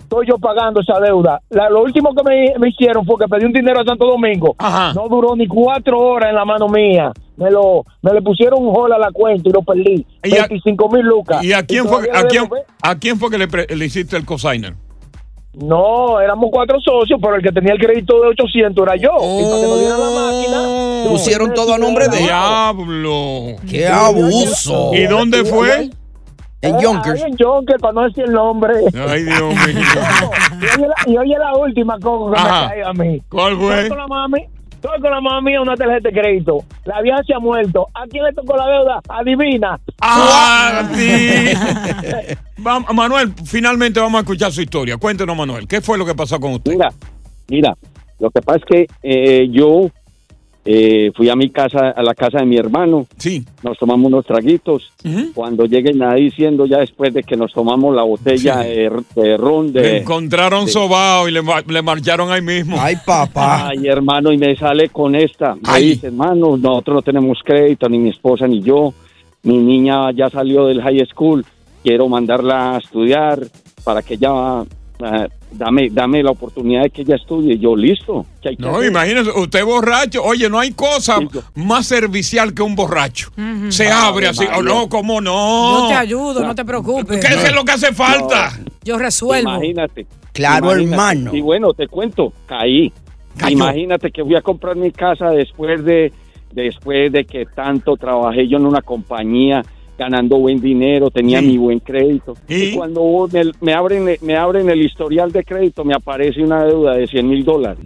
estoy 0.00 0.26
yo 0.28 0.38
pagando 0.38 0.80
esa 0.80 0.98
deuda. 1.00 1.40
La- 1.50 1.68
lo 1.68 1.82
último 1.82 2.14
que 2.14 2.22
me, 2.22 2.54
me 2.58 2.68
hicieron 2.68 3.04
fue 3.04 3.16
que 3.18 3.26
pedí 3.28 3.44
un 3.44 3.52
dinero 3.52 3.80
a 3.80 3.84
Santo 3.84 4.06
Domingo. 4.06 4.54
No 4.94 5.08
duró 5.08 5.34
ni 5.36 5.46
cuatro 5.48 5.98
horas 6.00 6.30
en 6.30 6.36
la 6.36 6.44
mano 6.44 6.68
mía. 6.68 7.12
Me 7.36 7.50
lo 7.50 7.82
me 8.02 8.12
le 8.14 8.22
pusieron 8.22 8.64
un 8.66 8.74
hall 8.74 8.92
a 8.92 8.98
la 8.98 9.10
cuenta 9.10 9.48
y 9.48 9.52
lo 9.52 9.62
perdí. 9.62 10.06
¿Y 10.22 10.36
a- 10.38 10.46
25 10.46 10.88
mil 10.90 11.04
lucas. 11.04 11.42
¿Y 11.44 11.52
a 11.52 11.64
quién 11.66 11.84
fue, 11.86 12.08
a 12.12 12.22
quién, 12.24 12.48
a 12.82 12.94
quién 12.98 13.18
fue 13.18 13.30
que 13.30 13.38
le, 13.38 13.48
pre- 13.48 13.66
le 13.66 13.84
hiciste 13.84 14.16
el 14.16 14.24
cosigner? 14.24 14.74
No, 15.56 16.20
éramos 16.20 16.50
cuatro 16.52 16.78
socios, 16.80 17.18
pero 17.20 17.36
el 17.36 17.42
que 17.42 17.50
tenía 17.50 17.72
el 17.72 17.78
crédito 17.78 18.20
de 18.20 18.28
800 18.28 18.86
era 18.86 18.96
yo. 18.96 19.10
Y 19.16 19.42
para 19.44 19.60
que 19.62 19.66
no 19.66 19.76
dieran 19.78 20.00
la 20.00 20.20
máquina... 20.20 21.08
Pusieron 21.08 21.54
todo 21.54 21.72
a 21.72 21.78
nombre 21.78 22.08
de. 22.08 22.18
Diablo. 22.18 23.56
¡Qué 23.68 23.86
abuso! 23.86 24.90
¿Y 24.92 25.06
dónde 25.06 25.44
fue? 25.44 25.90
En 26.60 26.78
Yonkers. 26.78 27.22
Ahí 27.22 27.30
en 27.30 27.36
Yonkers, 27.38 27.80
para 27.80 27.92
no 27.94 28.02
decir 28.02 28.24
el 28.24 28.32
nombre. 28.32 28.74
Ay, 29.08 29.22
Dios 29.22 29.54
mío. 29.54 29.56
y, 30.60 30.66
oye 30.76 30.88
la, 30.88 31.12
y 31.12 31.16
oye 31.16 31.38
la 31.38 31.56
última, 31.56 31.98
Coco, 32.00 32.32
que 32.32 32.38
Ajá. 32.38 32.62
me 32.62 32.68
cae 32.68 32.84
a 32.84 32.92
mí. 32.92 33.22
¿Cuál 33.30 33.56
fue? 33.56 33.88
Con 33.88 33.98
la 33.98 34.06
mami, 34.08 34.46
estoy 34.86 35.00
con 35.00 35.10
la 35.10 35.20
mami 35.20 35.54
en 35.54 35.60
una 35.60 35.74
tarjeta 35.74 36.08
de 36.08 36.14
crédito. 36.14 36.64
La 36.84 37.02
vieja 37.02 37.18
se 37.26 37.34
ha 37.34 37.38
muerto. 37.38 37.86
¿A 37.94 38.06
quién 38.06 38.24
le 38.24 38.32
tocó 38.32 38.56
la 38.56 38.66
deuda? 38.66 39.00
Adivina. 39.08 39.78
Ah, 40.00 40.88
sí. 40.94 41.52
Vamos, 42.58 42.94
Manuel, 42.94 43.32
finalmente 43.44 44.00
vamos 44.00 44.18
a 44.18 44.22
escuchar 44.22 44.50
su 44.50 44.62
historia. 44.62 44.96
Cuéntenos, 44.96 45.36
Manuel, 45.36 45.68
¿qué 45.68 45.82
fue 45.82 45.98
lo 45.98 46.06
que 46.06 46.14
pasó 46.14 46.40
con 46.40 46.52
usted? 46.52 46.72
Mira, 46.72 46.88
mira, 47.48 47.76
lo 48.18 48.30
que 48.30 48.40
pasa 48.40 48.58
es 48.58 48.64
que 48.64 48.86
eh, 49.02 49.48
yo 49.50 49.90
eh, 50.68 51.12
fui 51.14 51.28
a 51.28 51.36
mi 51.36 51.50
casa, 51.50 51.90
a 51.90 52.02
la 52.02 52.12
casa 52.14 52.38
de 52.40 52.44
mi 52.46 52.56
hermano. 52.56 53.06
Sí. 53.18 53.44
Nos 53.62 53.78
tomamos 53.78 54.06
unos 54.08 54.26
traguitos. 54.26 54.90
Cuando 55.32 55.64
llegue 55.66 55.92
nada 55.94 56.14
diciendo 56.14 56.66
ya 56.66 56.78
después 56.78 57.14
de 57.14 57.22
que 57.22 57.36
nos 57.36 57.52
tomamos 57.52 57.94
la 57.94 58.02
botella 58.02 58.62
Sí. 58.64 58.68
de, 58.68 58.90
de 59.14 59.36
ron 59.36 59.72
Le 59.72 59.80
de... 59.80 59.96
encontraron 59.98 60.66
de- 60.66 60.72
sobao 60.72 61.28
y 61.28 61.32
le, 61.32 61.40
le 61.68 61.82
marcharon 61.82 62.32
ahí 62.32 62.42
mismo. 62.42 62.76
Ay, 62.80 62.96
papá. 63.06 63.68
Ay, 63.68 63.86
hermano, 63.86 64.32
y 64.32 64.38
me 64.38 64.56
sale 64.56 64.88
con 64.88 65.14
esta. 65.14 65.54
Me 65.54 65.60
Ay. 65.64 65.88
dice, 65.90 66.08
hermano, 66.08 66.56
nosotros 66.56 66.96
no 66.96 67.02
tenemos 67.02 67.38
crédito, 67.44 67.88
ni 67.88 67.98
mi 67.98 68.10
esposa 68.10 68.48
ni 68.48 68.60
yo. 68.60 68.92
Mi 69.44 69.58
niña 69.58 70.10
ya 70.10 70.28
salió 70.28 70.66
del 70.66 70.82
high 70.82 71.06
school. 71.06 71.44
Quiero 71.84 72.08
mandarla 72.08 72.74
a 72.74 72.78
estudiar 72.78 73.38
para 73.84 74.02
que 74.02 74.14
ella... 74.14 74.64
dame, 75.52 75.88
dame 75.90 76.22
la 76.22 76.30
oportunidad 76.30 76.82
de 76.82 76.90
que 76.90 77.02
ella 77.02 77.16
estudie. 77.16 77.58
Yo, 77.58 77.76
listo. 77.76 78.24
¿qué 78.42 78.50
hay 78.50 78.56
que 78.56 78.62
No, 78.62 78.76
hacer? 78.76 78.90
imagínese, 78.90 79.30
usted 79.30 79.64
borracho. 79.64 80.22
Oye, 80.24 80.48
no 80.48 80.58
hay 80.58 80.72
cosa 80.72 81.18
más 81.54 81.86
servicial 81.86 82.54
que 82.54 82.62
un 82.62 82.74
borracho. 82.74 83.30
Se 83.68 83.88
Ah, 83.88 84.08
abre 84.08 84.28
así. 84.28 84.44
Oh, 84.56 84.62
no, 84.62 84.88
¿cómo 84.88 85.20
no? 85.20 85.82
Yo 85.82 85.88
te 85.88 85.94
ayudo, 85.94 86.44
no 86.44 86.54
te 86.54 86.64
preocupes. 86.64 87.24
¿Qué 87.24 87.32
es 87.34 87.54
lo 87.54 87.64
que 87.64 87.72
hace 87.72 87.92
falta? 87.92 88.52
Yo 88.84 88.98
resuelvo. 88.98 89.50
Imagínate. 89.50 90.06
Claro, 90.32 90.66
Imagínate. 90.78 90.90
hermano. 90.92 91.34
Y 91.34 91.40
bueno, 91.40 91.72
te 91.72 91.88
cuento, 91.88 92.32
caí. 92.46 92.92
Cayó. 93.36 93.52
Imagínate 93.56 94.10
que 94.10 94.24
fui 94.24 94.34
a 94.34 94.40
comprar 94.42 94.76
mi 94.76 94.90
casa 94.92 95.30
después 95.30 95.84
de 95.84 96.12
después 96.52 97.12
de 97.12 97.26
que 97.26 97.44
tanto 97.44 97.96
trabajé 97.98 98.48
yo 98.48 98.56
en 98.56 98.64
una 98.64 98.80
compañía 98.80 99.62
ganando 99.98 100.38
buen 100.38 100.60
dinero, 100.60 101.10
tenía 101.10 101.40
Sí. 101.40 101.46
mi 101.46 101.58
buen 101.58 101.80
crédito. 101.80 102.34
¿Y? 102.48 102.54
Y, 102.54 102.74
cuando 102.76 103.28
me, 103.32 103.42
me 103.60 103.74
abren 103.74 104.16
me 104.20 104.36
abren 104.36 104.68
el 104.70 104.82
historial 104.82 105.32
de 105.32 105.42
crédito, 105.44 105.84
me 105.84 105.94
aparece 105.94 106.42
una 106.42 106.64
deuda 106.64 106.94
de 106.94 107.06
100 107.06 107.28
mil 107.28 107.44
dólares. 107.44 107.78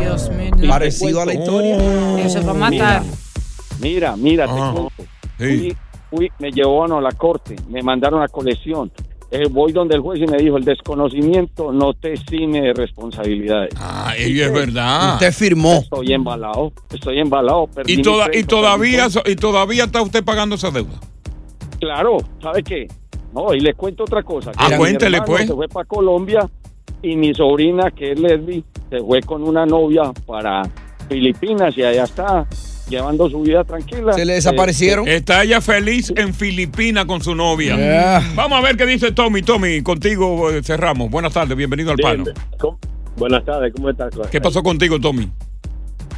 Dios 0.00 0.30
mío. 0.30 0.50
Parecido 0.68 1.20
a 1.22 1.26
la 1.26 1.34
historia. 1.34 1.76
Eso 2.18 2.38
es 2.38 2.44
para 2.44 2.58
matar. 2.58 3.02
Mira, 3.80 4.16
mira, 4.16 4.44
Ajá. 4.44 4.54
te 4.54 4.60
cuento. 4.60 4.92
Sí. 5.38 5.58
Fui, 5.58 5.76
fui- 6.10 6.30
me 6.38 6.50
llevaron 6.50 6.92
a 6.98 7.00
la 7.00 7.12
corte, 7.12 7.56
me 7.68 7.82
mandaron 7.82 8.22
a 8.22 8.28
colección. 8.28 8.90
Eh, 9.30 9.48
voy 9.50 9.72
donde 9.72 9.96
el 9.96 10.00
juez 10.02 10.20
y 10.20 10.26
me 10.26 10.36
dijo, 10.38 10.56
el 10.56 10.64
desconocimiento 10.64 11.72
no 11.72 11.94
te 11.94 12.12
exime 12.12 12.60
de 12.60 12.72
responsabilidades. 12.74 13.74
Ah, 13.76 14.14
y 14.16 14.40
es 14.40 14.52
verdad. 14.52 15.14
Usted 15.14 15.32
firmó. 15.32 15.80
Estoy 15.82 16.12
embalado, 16.12 16.72
estoy 16.92 17.18
embalado. 17.18 17.66
perdí 17.66 17.94
Y, 17.94 18.02
toda- 18.02 18.28
todavía 18.46 19.06
y 19.24 19.34
todavía 19.36 19.84
está 19.84 20.00
usted 20.02 20.22
pagando 20.24 20.54
esa 20.54 20.70
deuda. 20.70 21.00
Claro, 21.80 22.18
¿sabe 22.40 22.62
qué? 22.62 22.86
No, 23.34 23.52
y 23.52 23.60
le 23.60 23.74
cuento 23.74 24.04
otra 24.04 24.22
cosa. 24.22 24.52
que 24.52 24.58
Ah, 24.58 24.76
cuéntele, 24.78 25.20
pues. 25.22 25.46
Se 25.48 25.54
fue 25.54 25.68
para 25.68 25.84
Colombia 25.86 26.48
y 27.02 27.16
mi 27.16 27.34
sobrina, 27.34 27.90
que 27.90 28.12
es 28.12 28.20
lesbi, 28.20 28.64
se 28.88 29.00
fue 29.00 29.20
con 29.22 29.42
una 29.42 29.66
novia 29.66 30.12
para 30.24 30.62
Filipinas 31.08 31.76
y 31.76 31.82
allá 31.82 32.04
está 32.04 32.46
llevando 32.88 33.28
su 33.30 33.40
vida 33.42 33.64
tranquila. 33.64 34.12
Se 34.12 34.24
le 34.24 34.32
Eh, 34.32 34.36
desaparecieron. 34.36 35.08
Está 35.08 35.42
ella 35.42 35.60
feliz 35.60 36.12
en 36.16 36.34
Filipinas 36.34 37.04
con 37.06 37.22
su 37.22 37.34
novia. 37.34 37.76
Yeah. 37.76 38.32
Vamos 38.34 38.58
a 38.58 38.62
ver 38.62 38.76
qué 38.76 38.86
dice 38.86 39.12
Tommy. 39.12 39.42
Tommy, 39.42 39.82
contigo 39.82 40.50
eh, 40.50 40.62
cerramos. 40.62 41.10
Buenas 41.10 41.32
tardes, 41.32 41.56
bienvenido 41.56 41.90
al 41.92 41.98
palo. 41.98 42.24
¿Cómo? 42.58 42.78
Buenas 43.16 43.44
tardes, 43.44 43.72
¿cómo 43.74 43.88
estás? 43.90 44.12
¿Qué 44.30 44.40
pasó 44.40 44.62
contigo, 44.62 45.00
Tommy? 45.00 45.30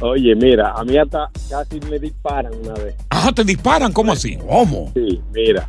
Oye, 0.01 0.33
mira, 0.35 0.71
a 0.75 0.83
mí 0.83 0.97
hasta 0.97 1.29
casi 1.49 1.79
me 1.89 1.99
disparan 1.99 2.53
una 2.63 2.73
vez. 2.73 2.95
Ah, 3.09 3.31
te 3.35 3.43
disparan, 3.43 3.91
¿cómo 3.91 4.13
así? 4.13 4.37
¿Cómo? 4.37 4.91
Sí, 4.93 5.19
mira. 5.33 5.67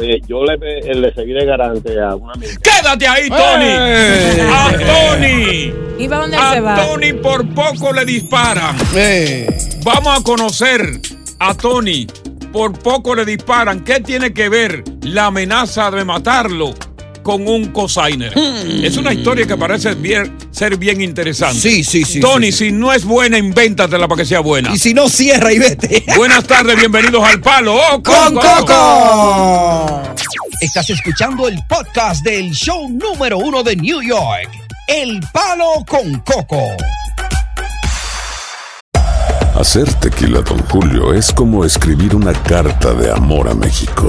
Eh, 0.00 0.20
yo 0.28 0.44
le, 0.44 0.54
eh, 0.54 0.94
le 0.94 1.12
seguí 1.12 1.32
de 1.32 1.44
garante 1.44 2.00
a 2.00 2.14
una 2.14 2.32
amiga. 2.34 2.52
¡Quédate 2.62 3.06
ahí, 3.08 3.28
Tony! 3.28 3.64
¡Eh! 3.66 4.48
¡A 4.48 4.70
Tony! 4.70 5.72
¿Y 5.98 6.08
para 6.08 6.20
dónde 6.22 6.36
él 6.36 6.42
se 6.52 6.58
A 6.58 6.60
va? 6.60 6.86
Tony 6.86 7.12
por 7.14 7.48
poco 7.54 7.92
le 7.92 8.04
disparan. 8.04 8.76
Eh. 8.94 9.48
Vamos 9.82 10.20
a 10.20 10.22
conocer 10.22 11.00
a 11.40 11.54
Tony. 11.54 12.06
Por 12.52 12.78
poco 12.78 13.14
le 13.14 13.24
disparan. 13.24 13.82
¿Qué 13.82 14.00
tiene 14.00 14.32
que 14.32 14.48
ver 14.48 14.84
la 15.02 15.26
amenaza 15.26 15.90
de 15.90 16.04
matarlo 16.04 16.74
con 17.28 17.46
un 17.46 17.66
cosigner? 17.72 18.32
Es 18.82 18.96
una 18.96 19.12
historia 19.12 19.46
que 19.46 19.54
parece 19.54 19.94
bien- 19.94 20.34
ser 20.50 20.78
bien 20.78 21.02
interesante. 21.02 21.58
Hmm. 21.58 21.60
Sí, 21.60 21.84
sí, 21.84 22.02
sí. 22.02 22.20
Tony, 22.20 22.50
sí, 22.50 22.68
si 22.68 22.72
no 22.72 22.90
es 22.90 23.04
buena, 23.04 23.36
invéntatela 23.36 24.08
para 24.08 24.22
que 24.22 24.24
sea 24.24 24.40
buena. 24.40 24.70
Y 24.72 24.78
si 24.78 24.94
no, 24.94 25.10
cierra 25.10 25.52
y 25.52 25.58
vete. 25.58 26.04
Buenas 26.16 26.44
tardes, 26.44 26.76
bienvenidos 26.76 27.22
al 27.22 27.38
Palo. 27.42 27.74
¡Oh, 27.76 28.02
¡Con 28.02 28.34
Coco! 28.34 28.64
Coco! 28.66 30.02
Estás 30.62 30.88
escuchando 30.88 31.48
el 31.48 31.58
podcast 31.68 32.24
del 32.24 32.50
show 32.52 32.88
número 32.88 33.36
uno 33.36 33.62
de 33.62 33.76
New 33.76 34.00
York, 34.00 34.48
El 34.86 35.20
Palo 35.30 35.84
con 35.86 36.20
Coco. 36.20 36.62
Hacer 39.54 39.92
tequila, 40.00 40.40
Don 40.40 40.60
Julio, 40.68 41.12
es 41.12 41.30
como 41.30 41.62
escribir 41.66 42.16
una 42.16 42.32
carta 42.32 42.94
de 42.94 43.10
amor 43.10 43.50
a 43.50 43.54
México. 43.54 44.08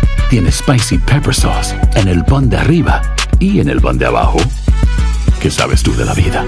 tiene 0.29 0.51
Spicy 0.51 0.97
Pepper 0.97 1.33
Sauce 1.33 1.75
en 1.95 2.07
el 2.07 2.23
pan 2.23 2.49
de 2.49 2.57
arriba 2.57 3.01
y 3.39 3.59
en 3.59 3.69
el 3.69 3.81
pan 3.81 3.97
de 3.97 4.05
abajo, 4.05 4.37
¿qué 5.41 5.51
sabes 5.51 5.83
tú 5.83 5.93
de 5.95 6.05
la 6.05 6.13
vida? 6.13 6.45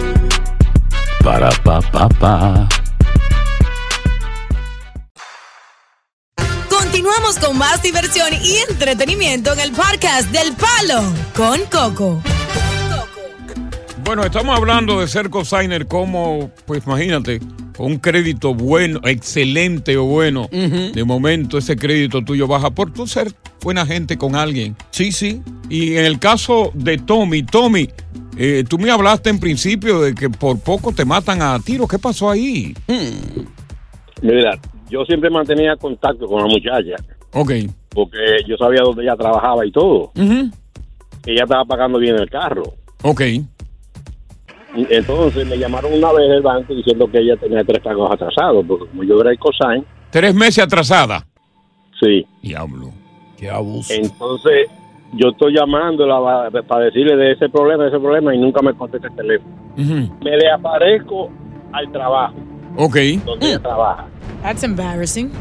Para, 1.23 1.49
pa, 1.63 1.81
pa, 1.81 2.07
pa. 2.09 2.67
Continuamos 6.69 7.39
con 7.39 7.57
más 7.57 7.81
diversión 7.81 8.29
y 8.41 8.57
entretenimiento 8.69 9.53
en 9.53 9.59
el 9.59 9.71
podcast 9.71 10.29
del 10.31 10.53
Palo 10.53 11.01
con 11.35 11.59
Coco. 11.65 12.21
Bueno, 14.03 14.23
estamos 14.23 14.57
hablando 14.57 14.99
de 14.99 15.07
ser 15.07 15.29
cosigner 15.29 15.87
como, 15.87 16.51
pues 16.65 16.83
imagínate, 16.85 17.39
un 17.77 17.97
crédito 17.97 18.53
bueno, 18.53 18.99
excelente 19.03 19.97
o 19.97 20.05
bueno. 20.05 20.47
De 20.51 21.03
momento 21.03 21.57
ese 21.57 21.75
crédito 21.75 22.23
tuyo 22.23 22.47
baja 22.47 22.71
por 22.71 22.91
tú 22.91 23.07
ser 23.07 23.31
buena 23.61 23.85
gente 23.85 24.17
con 24.17 24.35
alguien. 24.35 24.75
Sí, 24.91 25.11
sí. 25.11 25.41
Y 25.69 25.95
en 25.95 26.05
el 26.05 26.19
caso 26.19 26.71
de 26.73 26.97
Tommy, 26.97 27.43
Tommy, 27.43 27.89
eh, 28.37 28.63
tú 28.67 28.77
me 28.77 28.91
hablaste 28.91 29.29
en 29.29 29.39
principio 29.39 30.01
de 30.01 30.13
que 30.13 30.29
por 30.29 30.59
poco 30.59 30.91
te 30.91 31.05
matan 31.05 31.41
a 31.41 31.59
tiro. 31.59 31.87
¿Qué 31.87 31.99
pasó 31.99 32.29
ahí? 32.29 32.75
Mira, 34.21 34.59
yo 34.89 35.03
siempre 35.05 35.29
mantenía 35.29 35.75
contacto 35.75 36.27
con 36.27 36.41
la 36.41 36.47
muchacha. 36.47 36.95
Ok. 37.33 37.51
Porque 37.89 38.17
yo 38.47 38.57
sabía 38.57 38.81
dónde 38.83 39.03
ella 39.03 39.15
trabajaba 39.15 39.65
y 39.65 39.71
todo. 39.71 40.11
Ella 40.15 41.43
estaba 41.43 41.65
pagando 41.65 41.99
bien 41.99 42.15
el 42.15 42.29
carro. 42.29 42.63
Ok. 43.01 43.21
Entonces 44.75 45.45
me 45.47 45.57
llamaron 45.57 45.93
una 45.93 46.11
vez 46.13 46.29
del 46.29 46.41
banco 46.41 46.73
diciendo 46.73 47.07
que 47.11 47.19
ella 47.19 47.35
tenía 47.37 47.63
tres 47.63 47.79
pagos 47.81 48.11
atrasados, 48.11 48.65
porque 48.67 48.87
como 48.87 49.03
yo 49.03 49.21
era 49.21 49.31
el 49.31 49.39
cosign, 49.39 49.85
Tres 50.09 50.33
meses 50.35 50.63
atrasada. 50.63 51.25
sí. 51.99 52.25
Diablo. 52.41 52.91
Qué 53.37 53.49
abuso. 53.49 53.93
Entonces 53.93 54.67
yo 55.13 55.29
estoy 55.29 55.53
llamándola 55.55 56.49
pa- 56.51 56.61
para 56.63 56.85
decirle 56.85 57.15
de 57.15 57.31
ese 57.33 57.49
problema, 57.49 57.83
de 57.83 57.89
ese 57.89 57.99
problema, 57.99 58.33
y 58.33 58.39
nunca 58.39 58.61
me 58.61 58.73
contesta 58.73 59.07
el 59.07 59.15
teléfono. 59.15 59.53
Me 59.75 60.37
le 60.37 60.49
aparezco 60.51 61.29
al 61.71 61.91
trabajo, 61.91 62.35
Ok. 62.77 62.95
donde 63.25 63.47
ella 63.47 63.59
trabaja. 63.59 64.05
That's 64.41 64.63
embarrassing. 64.63 65.31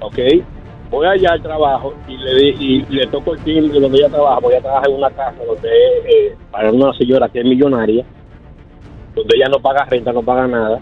¿ok? 0.00 0.18
Voy 0.90 1.06
allá 1.06 1.32
al 1.32 1.42
trabajo 1.42 1.94
y 2.08 2.16
le, 2.16 2.34
di- 2.34 2.56
y 2.88 2.94
le 2.94 3.06
toco 3.06 3.34
el 3.34 3.40
timbre 3.40 3.78
donde 3.80 3.98
ella 3.98 4.08
trabaja. 4.08 4.40
Voy 4.40 4.54
a 4.54 4.60
trabajar 4.60 4.88
en 4.90 4.96
una 4.96 5.10
casa 5.10 5.38
donde 5.46 5.68
eh, 5.68 6.36
para 6.50 6.70
una 6.72 6.92
señora 6.94 7.28
que 7.28 7.38
es 7.40 7.44
millonaria, 7.44 8.04
donde 9.14 9.36
ella 9.36 9.48
no 9.48 9.60
paga 9.60 9.84
renta, 9.84 10.12
no 10.12 10.22
paga 10.22 10.46
nada. 10.46 10.80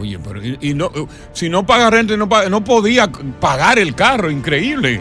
Oye, 0.00 0.18
pero 0.18 0.42
y, 0.44 0.56
y 0.60 0.74
no, 0.74 0.90
si 1.32 1.48
no 1.48 1.66
paga 1.66 1.90
renta, 1.90 2.14
y 2.14 2.16
no, 2.16 2.28
paga- 2.28 2.48
no 2.48 2.62
podía 2.64 3.10
pagar 3.40 3.78
el 3.78 3.94
carro, 3.94 4.30
increíble. 4.30 5.00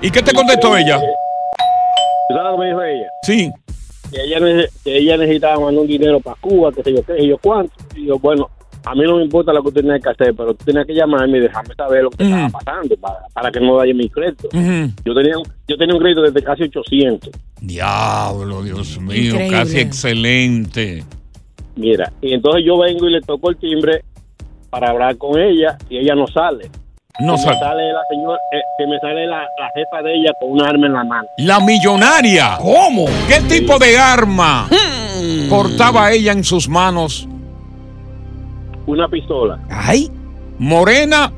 ¿Y 0.00 0.10
qué 0.10 0.22
te 0.22 0.32
contestó 0.32 0.76
ella? 0.76 0.98
¿Tú 2.28 2.34
sabes 2.34 2.50
lo 2.52 2.56
que 2.56 2.58
me 2.62 2.66
dijo 2.68 2.82
ella? 2.82 3.06
Sí. 3.22 3.50
Que 4.10 4.22
ella, 4.22 4.66
que 4.84 4.96
ella 4.98 5.16
necesitaba 5.18 5.60
mandar 5.60 5.82
un 5.82 5.86
dinero 5.88 6.20
para 6.20 6.36
Cuba, 6.40 6.72
que 6.72 6.82
sé 6.82 6.94
yo 6.94 7.02
qué, 7.04 7.22
y 7.22 7.28
yo 7.28 7.38
cuánto. 7.38 7.74
Y 7.96 8.06
yo, 8.06 8.18
bueno, 8.18 8.48
a 8.84 8.94
mí 8.94 9.02
no 9.02 9.16
me 9.16 9.24
importa 9.24 9.52
lo 9.52 9.62
que 9.62 9.68
usted 9.68 9.80
tenía 9.82 9.98
que 9.98 10.08
hacer, 10.10 10.34
pero 10.34 10.54
tú 10.54 10.64
tenías 10.64 10.86
que 10.86 10.94
llamarme 10.94 11.38
y 11.38 11.40
dejarme 11.42 11.74
saber 11.74 12.02
lo 12.04 12.10
que 12.10 12.24
estaba 12.24 12.48
pasando 12.48 12.96
para, 12.96 13.18
para 13.32 13.50
que 13.50 13.60
no 13.60 13.74
vaya 13.74 13.92
mi 13.94 14.08
crédito. 14.08 14.48
Yo 14.52 15.14
tenía, 15.14 15.36
un- 15.38 15.48
yo 15.68 15.76
tenía 15.76 15.94
un 15.94 16.00
crédito 16.00 16.22
desde 16.22 16.42
casi 16.42 16.62
800. 16.64 17.30
Diablo, 17.60 18.62
Dios 18.62 18.98
mío, 19.00 19.32
Increíble. 19.34 19.48
casi 19.50 19.80
excelente. 19.80 21.04
Mira, 21.76 22.12
y 22.22 22.32
entonces 22.34 22.62
yo 22.64 22.78
vengo 22.78 23.08
y 23.08 23.12
le 23.12 23.20
toco 23.20 23.50
el 23.50 23.56
timbre 23.56 24.04
para 24.70 24.90
hablar 24.90 25.16
con 25.18 25.38
ella 25.40 25.76
y 25.88 25.98
ella 25.98 26.14
no 26.14 26.26
sale. 26.26 26.70
No 27.20 27.34
Que 27.34 27.42
sale. 27.42 27.54
Me 27.54 27.60
sale 27.60 27.92
la 27.92 28.00
señora, 28.10 28.38
eh, 28.52 28.60
que 28.78 28.86
me 28.86 28.98
sale 29.00 29.26
la, 29.26 29.38
la 29.42 29.70
jefa 29.74 30.02
de 30.02 30.14
ella 30.16 30.32
con 30.40 30.50
un 30.52 30.62
arma 30.62 30.86
en 30.86 30.92
la 30.92 31.04
mano. 31.04 31.28
La 31.38 31.60
millonaria. 31.60 32.58
¿Cómo? 32.60 33.06
¿Qué 33.28 33.40
tipo 33.48 33.78
de 33.78 33.96
arma 33.98 34.68
portaba 35.48 36.10
ella 36.12 36.32
en 36.32 36.42
sus 36.44 36.68
manos? 36.68 37.28
Una 38.86 39.08
pistola. 39.08 39.58
Ay. 39.70 40.10
¿Morena 40.58 41.32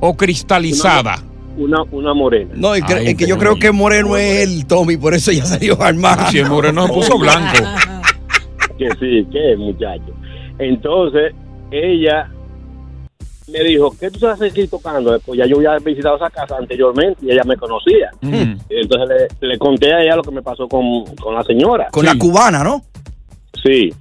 o 0.00 0.16
cristalizada? 0.16 1.16
Una, 1.56 1.82
una 1.90 2.14
morena. 2.14 2.52
No, 2.56 2.74
es 2.74 2.82
que, 2.84 2.94
Ay, 2.94 3.08
es 3.08 3.14
que 3.16 3.26
yo 3.26 3.38
creo 3.38 3.56
que 3.56 3.70
Moreno 3.72 4.16
es 4.16 4.40
el 4.40 4.66
Tommy, 4.66 4.96
por 4.96 5.14
eso 5.14 5.30
ella 5.30 5.44
salió 5.44 5.80
armada. 5.82 6.28
Si 6.30 6.38
el 6.38 6.48
moreno 6.48 6.86
se 6.86 6.92
puso 6.92 7.18
blanco. 7.18 7.58
Que 8.88 8.94
sí, 8.98 9.28
que 9.30 9.56
muchacho. 9.56 10.12
Entonces, 10.58 11.34
ella 11.70 12.30
me 13.50 13.64
dijo, 13.64 13.94
¿qué 13.98 14.10
tú 14.10 14.18
sabes 14.18 14.52
aquí 14.52 14.66
tocando? 14.66 15.18
Pues 15.20 15.38
ya 15.38 15.46
yo 15.46 15.56
había 15.56 15.76
visitado 15.78 16.16
esa 16.16 16.30
casa 16.30 16.56
anteriormente 16.56 17.24
y 17.24 17.32
ella 17.32 17.42
me 17.44 17.56
conocía. 17.56 18.10
Mm. 18.20 18.54
Entonces 18.68 19.28
le, 19.40 19.48
le 19.48 19.58
conté 19.58 19.92
a 19.92 20.02
ella 20.02 20.16
lo 20.16 20.22
que 20.22 20.30
me 20.30 20.42
pasó 20.42 20.68
con, 20.68 21.04
con 21.16 21.34
la 21.34 21.42
señora. 21.42 21.88
Con 21.90 22.04
la 22.04 22.16
cubana, 22.16 22.62
¿no? 22.62 22.82
Sí. 23.62 23.92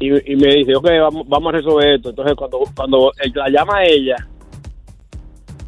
Y, 0.00 0.32
y 0.32 0.36
me 0.36 0.54
dice, 0.54 0.76
ok, 0.76 0.88
vamos, 1.00 1.28
vamos 1.28 1.52
a 1.52 1.56
resolver 1.56 1.94
esto. 1.94 2.10
Entonces, 2.10 2.34
cuando, 2.36 2.60
cuando 2.74 3.12
él 3.22 3.32
la 3.34 3.48
llama 3.50 3.78
a 3.78 3.84
ella, 3.84 4.16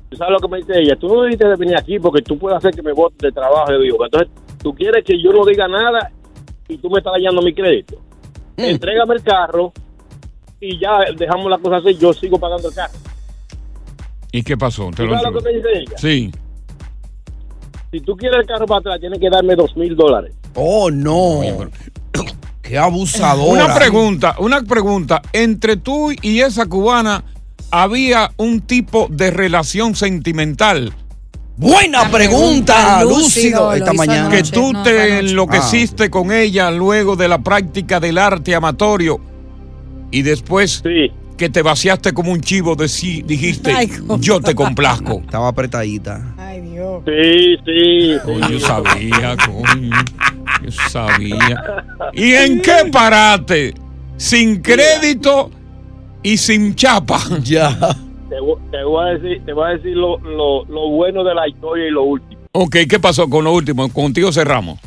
¿tú 0.09 0.17
sabes 0.17 0.33
lo 0.33 0.39
que 0.39 0.49
me 0.49 0.59
dice 0.59 0.81
ella? 0.81 0.97
Tú 0.97 1.09
no 1.09 1.23
debiste 1.23 1.49
de 1.49 1.57
venir 1.57 1.77
aquí 1.77 1.99
porque 1.99 2.23
tú 2.23 2.39
puedes 2.39 2.59
hacer 2.59 2.73
que 2.73 2.83
me 2.83 2.93
vote 2.93 3.17
de 3.27 3.33
trabajo. 3.33 3.73
Yo 3.73 3.81
digo, 3.81 4.05
entonces, 4.05 4.31
tú 4.63 4.73
quieres 4.75 5.05
que 5.05 5.21
yo 5.21 5.33
no 5.33 5.45
diga 5.45 5.67
nada 5.67 6.13
y 6.71 6.79
tú 6.79 6.89
me 6.89 6.99
estás 6.99 7.13
dañando 7.13 7.43
mi 7.43 7.53
crédito. 7.53 8.01
Entrégame 8.57 9.15
el 9.15 9.23
carro 9.23 9.73
y 10.61 10.79
ya 10.79 10.99
dejamos 11.17 11.51
la 11.51 11.59
cosa 11.59 11.77
así. 11.77 11.97
Yo 11.97 12.13
sigo 12.13 12.39
pagando 12.39 12.69
el 12.69 12.75
carro. 12.75 12.95
¿Y 14.33 14.43
qué 14.43 14.57
pasó? 14.57 14.91
Te 14.91 15.05
¿Tú 15.05 15.07
lo 15.07 15.31
lo 15.31 15.39
que 15.39 15.45
me 15.45 15.57
dice 15.57 15.69
ella? 15.75 15.99
Sí. 15.99 16.31
Si 17.91 18.01
tú 18.01 18.17
quieres 18.17 18.41
el 18.41 18.47
carro 18.47 18.67
para 18.67 18.81
atrás, 18.81 19.01
tienes 19.01 19.19
que 19.19 19.29
darme 19.29 19.57
dos 19.57 19.77
mil 19.77 19.97
dólares. 19.97 20.33
Oh, 20.55 20.91
no. 20.91 21.41
Qué 22.63 22.79
abusadora. 22.79 23.65
Una 23.65 23.75
pregunta, 23.75 24.37
una 24.39 24.63
pregunta. 24.63 25.23
Entre 25.33 25.77
tú 25.77 26.13
y 26.23 26.41
esa 26.41 26.67
cubana 26.67 27.25
había 27.73 28.31
un 28.37 28.61
tipo 28.61 29.09
de 29.11 29.33
relación 29.33 29.97
sentimental. 29.97 30.93
Buena 31.61 32.11
pregunta, 32.11 33.05
Lúcido, 33.05 33.75
esta 33.75 33.93
mañana. 33.93 34.31
Que 34.31 34.43
tú 34.45 34.73
No, 34.73 34.83
te 34.83 35.19
enloqueciste 35.19 36.09
con 36.09 36.33
ella 36.33 36.71
luego 36.71 37.17
de 37.17 37.29
la 37.29 37.37
práctica 37.43 38.01
del 38.01 38.17
arte 38.17 38.55
amatorio 38.55 39.21
y 40.11 40.23
después 40.23 40.83
que 41.37 41.51
te 41.51 41.61
vaciaste 41.61 42.15
como 42.15 42.33
un 42.33 42.41
chivo 42.41 42.77
de 42.77 42.89
sí, 42.89 43.23
dijiste, 43.27 43.73
Ay, 43.73 43.91
yo 44.21 44.41
te 44.41 44.55
complazco. 44.55 45.21
Estaba 45.23 45.49
apretadita. 45.49 46.35
Ay, 46.39 46.63
Dios. 46.63 47.03
Sí, 47.05 47.57
sí. 47.67 48.17
Coño, 48.25 48.49
yo 48.49 48.61
sabía, 48.61 49.37
coño. 49.45 49.97
Yo 50.65 50.71
sabía. 50.89 51.85
¿Y 52.15 52.33
en 52.33 52.63
qué 52.63 52.89
parate? 52.91 53.75
Sin 54.17 54.63
crédito 54.63 55.51
y 56.23 56.39
sin 56.39 56.75
chapa. 56.75 57.21
Ya. 57.43 57.77
Te, 58.31 58.37
te 58.71 58.85
voy 58.85 59.07
a 59.07 59.19
decir, 59.19 59.45
te 59.45 59.53
voy 59.53 59.69
a 59.69 59.73
decir 59.75 59.97
lo, 59.97 60.19
lo, 60.21 60.65
lo 60.65 60.89
bueno 60.91 61.23
de 61.25 61.35
la 61.35 61.47
historia 61.49 61.89
y 61.89 61.91
lo 61.91 62.05
último. 62.05 62.41
Ok, 62.53 62.77
¿qué 62.89 62.99
pasó 62.99 63.29
con 63.29 63.45
lo 63.45 63.53
último? 63.53 63.93
Contigo 63.93 64.33
cerramos. 64.33 64.79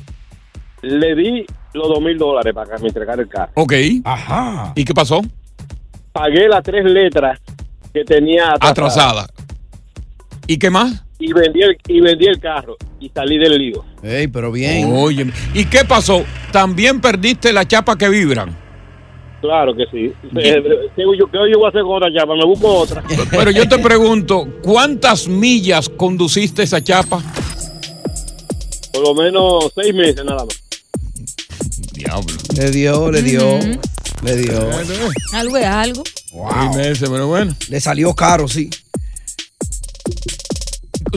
Le 0.81 1.13
di 1.13 1.45
los 1.73 1.87
dos 1.87 2.01
mil 2.01 2.17
dólares 2.17 2.53
para 2.53 2.75
que 2.75 2.81
me 2.81 2.87
entregara 2.87 3.21
el 3.21 3.27
carro. 3.27 3.51
Ok. 3.55 3.73
Ajá. 4.05 4.73
¿Y 4.75 4.83
qué 4.83 4.93
pasó? 4.93 5.21
Pagué 6.11 6.47
las 6.47 6.63
tres 6.63 6.85
letras 6.85 7.39
que 7.93 8.03
tenía 8.03 8.53
atrasadas. 8.53 8.71
Atrasada. 8.71 9.27
¿Y 10.47 10.57
qué 10.57 10.69
más? 10.69 11.05
Y 11.19 11.31
vendí, 11.31 11.61
el, 11.61 11.77
y 11.87 12.01
vendí 12.01 12.25
el 12.25 12.39
carro 12.39 12.75
y 12.99 13.09
salí 13.09 13.37
del 13.37 13.57
lío. 13.57 13.85
Ey, 14.03 14.27
pero 14.27 14.51
bien. 14.51 14.91
Oye, 14.93 15.31
¿y 15.53 15.65
qué 15.65 15.85
pasó? 15.85 16.23
¿También 16.51 16.99
perdiste 16.99 17.53
la 17.53 17.65
chapa 17.65 17.97
que 17.97 18.09
vibran? 18.09 18.62
Claro 19.43 19.75
que 19.75 19.85
sí. 19.91 20.13
Eh, 20.37 20.63
¿Qué 20.95 21.03
yo, 21.19 21.27
qué 21.27 21.37
yo 21.51 21.57
voy 21.59 21.65
a 21.65 21.67
hacer 21.67 21.81
con 21.81 21.97
otra 21.97 22.07
chapa? 22.15 22.33
Me 22.33 22.45
busco 22.45 22.65
otra. 22.65 23.03
Pero 23.29 23.51
yo 23.51 23.67
te 23.67 23.77
pregunto, 23.77 24.47
¿cuántas 24.61 25.27
millas 25.27 25.89
conduciste 25.89 26.63
esa 26.63 26.81
chapa? 26.81 27.21
Por 28.93 29.03
lo 29.03 29.13
menos 29.13 29.69
seis 29.75 29.93
meses 29.93 30.23
nada 30.23 30.45
más. 30.45 30.63
Diablo. 31.91 32.33
Le 32.55 32.71
dio, 32.71 33.11
le 33.11 33.21
dio. 33.21 33.59
Le 34.23 34.35
dio. 34.37 34.69
Algo 35.33 35.57
es 35.57 35.65
algo. 35.65 36.03
Wow. 36.31 36.75
meses, 36.77 37.09
pero 37.09 37.27
bueno. 37.27 37.53
Le 37.67 37.81
salió 37.81 38.13
caro, 38.15 38.47
sí. 38.47 38.69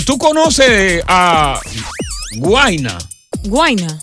¿Tú 0.04 0.18
conoces 0.18 1.00
a 1.06 1.60
Guaina? 2.38 2.98
Guaina. 3.44 4.00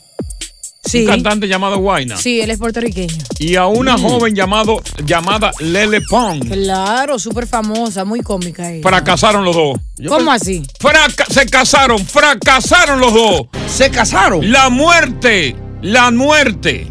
Sí. 0.83 1.01
Un 1.01 1.07
cantante 1.07 1.47
llamado 1.47 1.77
Guaina. 1.77 2.17
Sí, 2.17 2.41
él 2.41 2.51
es 2.51 2.57
puertorriqueño. 2.59 3.15
Y 3.39 3.55
a 3.55 3.67
una 3.67 3.95
Mm. 3.97 4.01
joven 4.01 4.35
llamado, 4.35 4.81
llamada 5.05 5.51
Lele 5.59 6.01
Pong. 6.09 6.45
Claro, 6.51 7.17
súper 7.19 7.47
famosa, 7.47 8.03
muy 8.03 8.19
cómica 8.21 8.69
ella. 8.69 8.83
Fracasaron 8.87 9.45
los 9.45 9.55
dos. 9.55 9.79
¿Cómo 10.07 10.31
así? 10.31 10.61
Fraca- 10.79 11.25
se 11.29 11.45
casaron, 11.45 11.99
fracasaron 12.05 12.99
los 12.99 13.13
dos. 13.13 13.41
Se 13.67 13.89
casaron. 13.89 14.51
La 14.51 14.69
muerte, 14.69 15.55
la 15.81 16.11
muerte. 16.11 16.87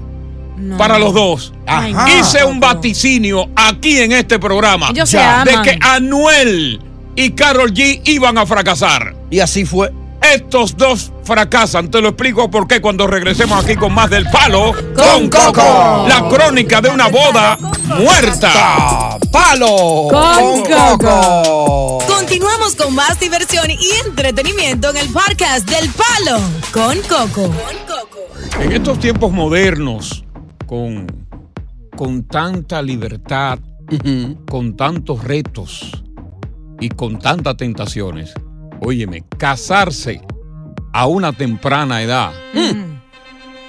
para 0.79 0.97
los 0.99 1.13
dos. 1.13 1.53
Ajá. 1.67 2.07
Hice 2.09 2.45
un 2.45 2.61
vaticinio 2.61 3.49
aquí 3.57 3.99
en 3.99 4.13
este 4.13 4.39
programa 4.39 4.91
Ellos 4.91 5.11
se 5.11 5.19
de 5.19 5.61
que 5.65 5.77
Anuel 5.81 6.81
y 7.17 7.31
Carol 7.33 7.73
G 7.75 8.01
iban 8.05 8.39
a 8.39 8.47
fracasar. 8.47 9.15
Y 9.31 9.41
así 9.41 9.65
fue. 9.65 9.93
Estos 10.35 10.77
dos 10.77 11.12
fracasan. 11.25 11.91
Te 11.91 12.01
lo 12.01 12.09
explico 12.09 12.51
por 12.51 12.67
qué 12.67 12.81
cuando 12.81 13.07
regresemos 13.07 13.63
aquí 13.65 13.77
con 13.77 13.93
más 13.95 14.11
del 14.11 14.27
palo 14.31 14.73
Con 14.95 15.29
Coco. 15.29 16.07
La 16.09 16.29
crónica 16.29 16.81
de 16.81 16.91
una 16.91 17.09
boda 17.09 17.59
muerta. 17.99 19.19
¡Palo! 19.31 20.09
Con 20.11 20.63
Coco. 20.65 21.99
Continuamos 22.07 22.75
con 22.75 22.95
más 22.95 23.19
diversión 23.19 23.71
y 23.71 23.91
entretenimiento 24.07 24.91
en 24.91 24.99
el 24.99 25.09
podcast 25.09 25.69
del 25.69 25.91
Palo 25.91 26.41
con 26.73 26.99
Coco. 27.03 27.51
En 28.61 28.73
estos 28.73 28.99
tiempos 28.99 29.33
modernos, 29.33 30.25
con, 30.67 31.07
con 31.97 32.25
tanta 32.25 32.83
libertad, 32.83 33.59
con 34.51 34.77
tantos 34.77 35.25
retos 35.25 36.03
y 36.81 36.91
con 36.91 37.19
tantas 37.19 37.57
tentaciones, 37.57 38.33
óyeme, 38.81 39.25
casarse 39.39 40.21
a 40.93 41.07
una 41.07 41.33
temprana 41.33 42.03
edad 42.03 42.33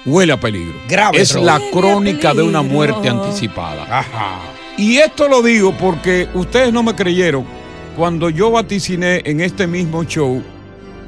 huele 0.06 0.32
a 0.32 0.40
peligro. 0.40 0.74
Grave, 0.88 1.20
es 1.20 1.34
la 1.34 1.60
crónica 1.72 2.34
de 2.34 2.42
una 2.42 2.62
muerte 2.62 3.08
anticipada. 3.08 4.04
Y 4.76 4.96
esto 4.98 5.28
lo 5.28 5.42
digo 5.42 5.72
porque 5.78 6.28
ustedes 6.34 6.72
no 6.72 6.82
me 6.82 6.94
creyeron 6.94 7.44
cuando 7.96 8.28
yo 8.28 8.50
vaticiné 8.50 9.22
en 9.24 9.40
este 9.40 9.66
mismo 9.66 10.04
show 10.04 10.42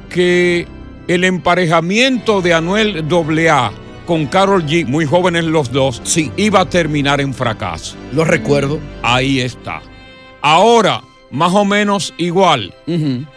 que 0.09 0.67
el 1.07 1.23
emparejamiento 1.23 2.41
de 2.41 2.53
Anuel 2.53 3.05
AA 3.09 3.71
con 4.05 4.25
Carol 4.27 4.65
G, 4.65 4.85
muy 4.85 5.05
jóvenes 5.05 5.43
los 5.43 5.71
dos, 5.71 6.01
iba 6.37 6.61
a 6.61 6.69
terminar 6.69 7.19
en 7.19 7.33
fracaso. 7.33 7.97
Lo 8.13 8.23
recuerdo. 8.23 8.79
Ahí 9.03 9.41
está. 9.41 9.81
Ahora, 10.41 11.01
más 11.29 11.53
o 11.53 11.65
menos 11.65 12.13
igual. 12.17 12.73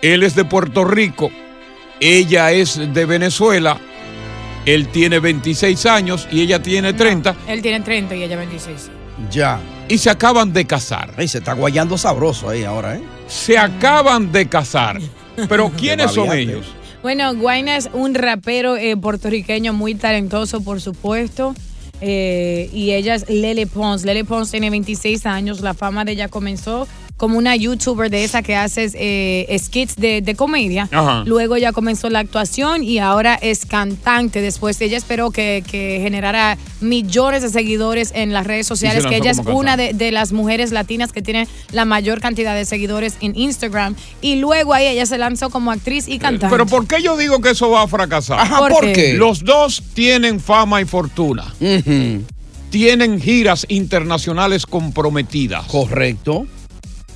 Él 0.00 0.22
es 0.22 0.36
de 0.36 0.44
Puerto 0.44 0.84
Rico, 0.84 1.30
ella 2.00 2.50
es 2.52 2.92
de 2.92 3.06
Venezuela, 3.06 3.78
él 4.66 4.88
tiene 4.88 5.18
26 5.20 5.86
años 5.86 6.28
y 6.30 6.40
ella 6.42 6.60
tiene 6.62 6.92
30 6.92 7.34
Él 7.48 7.62
tiene 7.62 7.80
30 7.80 8.14
y 8.16 8.22
ella 8.24 8.36
26. 8.36 8.90
Ya. 9.30 9.60
y 9.88 9.98
se 9.98 10.08
acaban 10.10 10.52
de 10.52 10.66
casar. 10.66 11.12
Ahí 11.16 11.28
se 11.28 11.38
está 11.38 11.52
guayando 11.52 11.98
sabroso 11.98 12.48
ahí 12.48 12.64
ahora, 12.64 12.96
¿eh? 12.96 13.02
Se 13.28 13.58
acaban 13.58 14.32
de 14.32 14.48
casar. 14.48 14.98
Pero 15.48 15.70
¿quiénes 15.76 16.12
son 16.12 16.32
ellos? 16.32 16.66
Bueno, 17.02 17.34
Guayna 17.34 17.76
es 17.76 17.88
un 17.92 18.14
rapero 18.14 18.76
eh, 18.76 18.96
puertorriqueño 18.96 19.72
muy 19.72 19.94
talentoso, 19.94 20.62
por 20.62 20.80
supuesto. 20.80 21.54
eh, 22.02 22.70
y 22.72 22.92
ella 22.92 23.14
es 23.14 23.28
Lele 23.28 23.66
Pons. 23.66 24.04
Lele 24.04 24.24
Pons 24.24 24.50
tiene 24.50 24.70
26 24.70 25.26
años. 25.26 25.60
La 25.60 25.74
fama 25.74 26.04
de 26.04 26.12
ella 26.12 26.28
comenzó 26.28 26.86
como 27.20 27.36
una 27.36 27.54
youtuber 27.54 28.08
de 28.08 28.24
esa 28.24 28.40
que 28.40 28.56
hace 28.56 28.90
eh, 28.94 29.58
skits 29.58 29.96
de, 29.96 30.22
de 30.22 30.34
comedia. 30.34 30.88
Ajá. 30.90 31.22
Luego 31.26 31.58
ya 31.58 31.70
comenzó 31.70 32.08
la 32.08 32.20
actuación 32.20 32.82
y 32.82 32.98
ahora 32.98 33.34
es 33.34 33.66
cantante. 33.66 34.40
Después 34.40 34.80
ella 34.80 34.96
esperó 34.96 35.30
que, 35.30 35.62
que 35.70 35.98
generara 36.00 36.56
millones 36.80 37.42
de 37.42 37.50
seguidores 37.50 38.12
en 38.14 38.32
las 38.32 38.46
redes 38.46 38.66
sociales, 38.66 39.04
que 39.04 39.18
ella 39.18 39.32
es 39.32 39.40
una 39.44 39.76
de, 39.76 39.92
de 39.92 40.12
las 40.12 40.32
mujeres 40.32 40.72
latinas 40.72 41.12
que 41.12 41.20
tiene 41.20 41.46
la 41.72 41.84
mayor 41.84 42.22
cantidad 42.22 42.54
de 42.54 42.64
seguidores 42.64 43.18
en 43.20 43.36
Instagram. 43.36 43.96
Y 44.22 44.36
luego 44.36 44.72
ahí 44.72 44.86
ella 44.86 45.04
se 45.04 45.18
lanzó 45.18 45.50
como 45.50 45.72
actriz 45.72 46.08
y 46.08 46.18
cantante. 46.18 46.50
Pero 46.50 46.64
¿por 46.64 46.86
qué 46.86 47.02
yo 47.02 47.18
digo 47.18 47.42
que 47.42 47.50
eso 47.50 47.68
va 47.68 47.82
a 47.82 47.86
fracasar? 47.86 48.40
Ajá, 48.40 48.60
¿Por 48.60 48.72
¿por 48.72 48.84
qué? 48.86 48.92
qué? 48.94 49.12
Los 49.12 49.44
dos 49.44 49.82
tienen 49.92 50.40
fama 50.40 50.80
y 50.80 50.86
fortuna. 50.86 51.54
Tienen 52.70 53.20
giras 53.20 53.66
internacionales 53.68 54.64
comprometidas. 54.64 55.66
Correcto. 55.66 56.46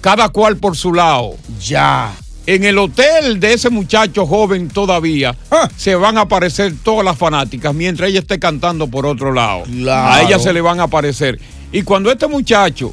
Cada 0.05 0.29
cual 0.29 0.59
por 0.59 0.77
su 0.77 0.93
lado. 0.93 1.35
Ya. 1.59 2.13
En 2.47 2.63
el 2.65 2.77
hotel 2.77 3.41
de 3.41 3.55
ese 3.55 3.71
muchacho 3.71 4.27
joven 4.27 4.69
todavía 4.69 5.35
Ah. 5.51 5.67
se 5.79 5.95
van 5.95 6.19
a 6.19 6.23
aparecer 6.23 6.75
todas 6.83 7.03
las 7.07 7.17
fanáticas 7.17 7.73
mientras 7.75 8.11
ella 8.11 8.19
esté 8.19 8.39
cantando 8.39 8.87
por 8.87 9.07
otro 9.07 9.33
lado. 9.33 9.63
Claro. 9.63 10.13
A 10.13 10.21
ella 10.23 10.39
se 10.39 10.53
le 10.53 10.61
van 10.61 10.79
a 10.79 10.83
aparecer. 10.83 11.41
Y 11.73 11.81
cuando 11.85 12.13
este 12.13 12.27
muchacho 12.27 12.93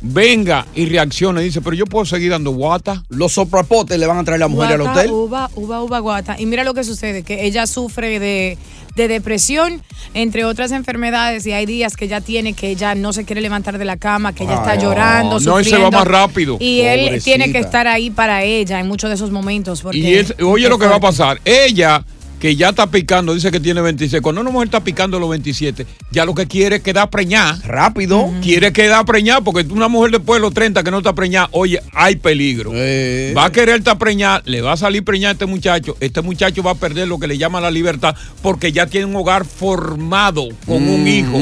venga 0.00 0.66
y 0.74 0.86
reaccione, 0.86 1.42
dice, 1.42 1.60
pero 1.60 1.76
yo 1.76 1.84
puedo 1.86 2.04
seguir 2.04 2.32
dando 2.32 2.50
guata. 2.50 3.04
Los 3.08 3.34
soprapotes 3.34 3.96
le 3.96 4.06
van 4.08 4.18
a 4.18 4.24
traer 4.24 4.40
la 4.40 4.48
mujer 4.48 4.72
al 4.72 4.78
Guata, 4.82 4.98
hotel. 4.98 5.10
Uva, 5.12 5.50
uva, 5.54 5.82
uva, 5.82 5.98
guata. 6.00 6.36
Y 6.40 6.46
mira 6.46 6.64
lo 6.64 6.74
que 6.74 6.82
sucede, 6.82 7.22
que 7.22 7.44
ella 7.46 7.68
sufre 7.68 8.18
de, 8.18 8.58
de 8.98 9.08
depresión, 9.08 9.80
entre 10.12 10.44
otras 10.44 10.72
enfermedades, 10.72 11.46
y 11.46 11.52
hay 11.52 11.64
días 11.64 11.96
que 11.96 12.04
ella 12.04 12.20
tiene 12.20 12.52
que 12.52 12.68
ella 12.68 12.94
no 12.96 13.12
se 13.12 13.24
quiere 13.24 13.40
levantar 13.40 13.78
de 13.78 13.84
la 13.84 13.96
cama, 13.96 14.34
que 14.34 14.44
ella 14.44 14.56
está 14.56 14.74
llorando, 14.74 15.38
no, 15.38 15.58
él 15.58 15.64
se 15.64 15.78
va 15.78 15.90
más 15.90 16.06
rápido. 16.06 16.58
Y 16.60 16.80
él 16.80 17.22
tiene 17.22 17.50
que 17.52 17.58
estar 17.58 17.86
ahí 17.86 18.10
para 18.10 18.42
ella 18.42 18.80
en 18.80 18.88
muchos 18.88 19.08
de 19.08 19.14
esos 19.14 19.30
momentos. 19.30 19.80
Porque 19.80 19.98
Y 19.98 20.42
oye 20.42 20.68
lo 20.68 20.78
que 20.78 20.86
va 20.86 20.96
a 20.96 21.00
pasar. 21.00 21.40
Ella, 21.44 22.04
que 22.40 22.54
ya 22.56 22.70
está 22.70 22.90
picando, 22.90 23.34
dice 23.34 23.50
que 23.50 23.60
tiene 23.60 23.80
26. 23.80 24.22
Cuando 24.22 24.40
una 24.40 24.50
mujer 24.50 24.68
está 24.68 24.84
picando 24.84 25.18
los 25.18 25.28
27, 25.30 25.86
ya 26.10 26.24
lo 26.24 26.34
que 26.34 26.46
quiere 26.46 26.76
es 26.76 26.82
quedar 26.82 27.10
preñada. 27.10 27.58
Rápido. 27.64 28.30
Quiere 28.42 28.72
quedar 28.72 29.04
preñada, 29.04 29.40
porque 29.40 29.66
una 29.72 29.88
mujer 29.88 30.12
después 30.12 30.40
de 30.40 30.42
los 30.42 30.54
30 30.54 30.82
que 30.82 30.90
no 30.90 30.98
está 30.98 31.14
preñada, 31.14 31.48
oye, 31.52 31.80
hay 31.92 32.16
peligro. 32.16 32.70
Eh. 32.74 33.34
Va 33.36 33.46
a 33.46 33.52
querer 33.52 33.78
estar 33.78 33.98
preñada, 33.98 34.42
le 34.44 34.60
va 34.60 34.72
a 34.72 34.76
salir 34.76 35.04
preñada 35.04 35.30
a 35.30 35.32
este 35.32 35.46
muchacho. 35.46 35.96
Este 36.00 36.22
muchacho 36.22 36.62
va 36.62 36.72
a 36.72 36.76
perder 36.76 37.08
lo 37.08 37.18
que 37.18 37.26
le 37.26 37.38
llama 37.38 37.60
la 37.60 37.70
libertad, 37.70 38.14
porque 38.42 38.72
ya 38.72 38.86
tiene 38.86 39.06
un 39.06 39.16
hogar 39.16 39.44
formado 39.44 40.48
con 40.66 40.88
un 40.88 41.06
hijo. 41.06 41.38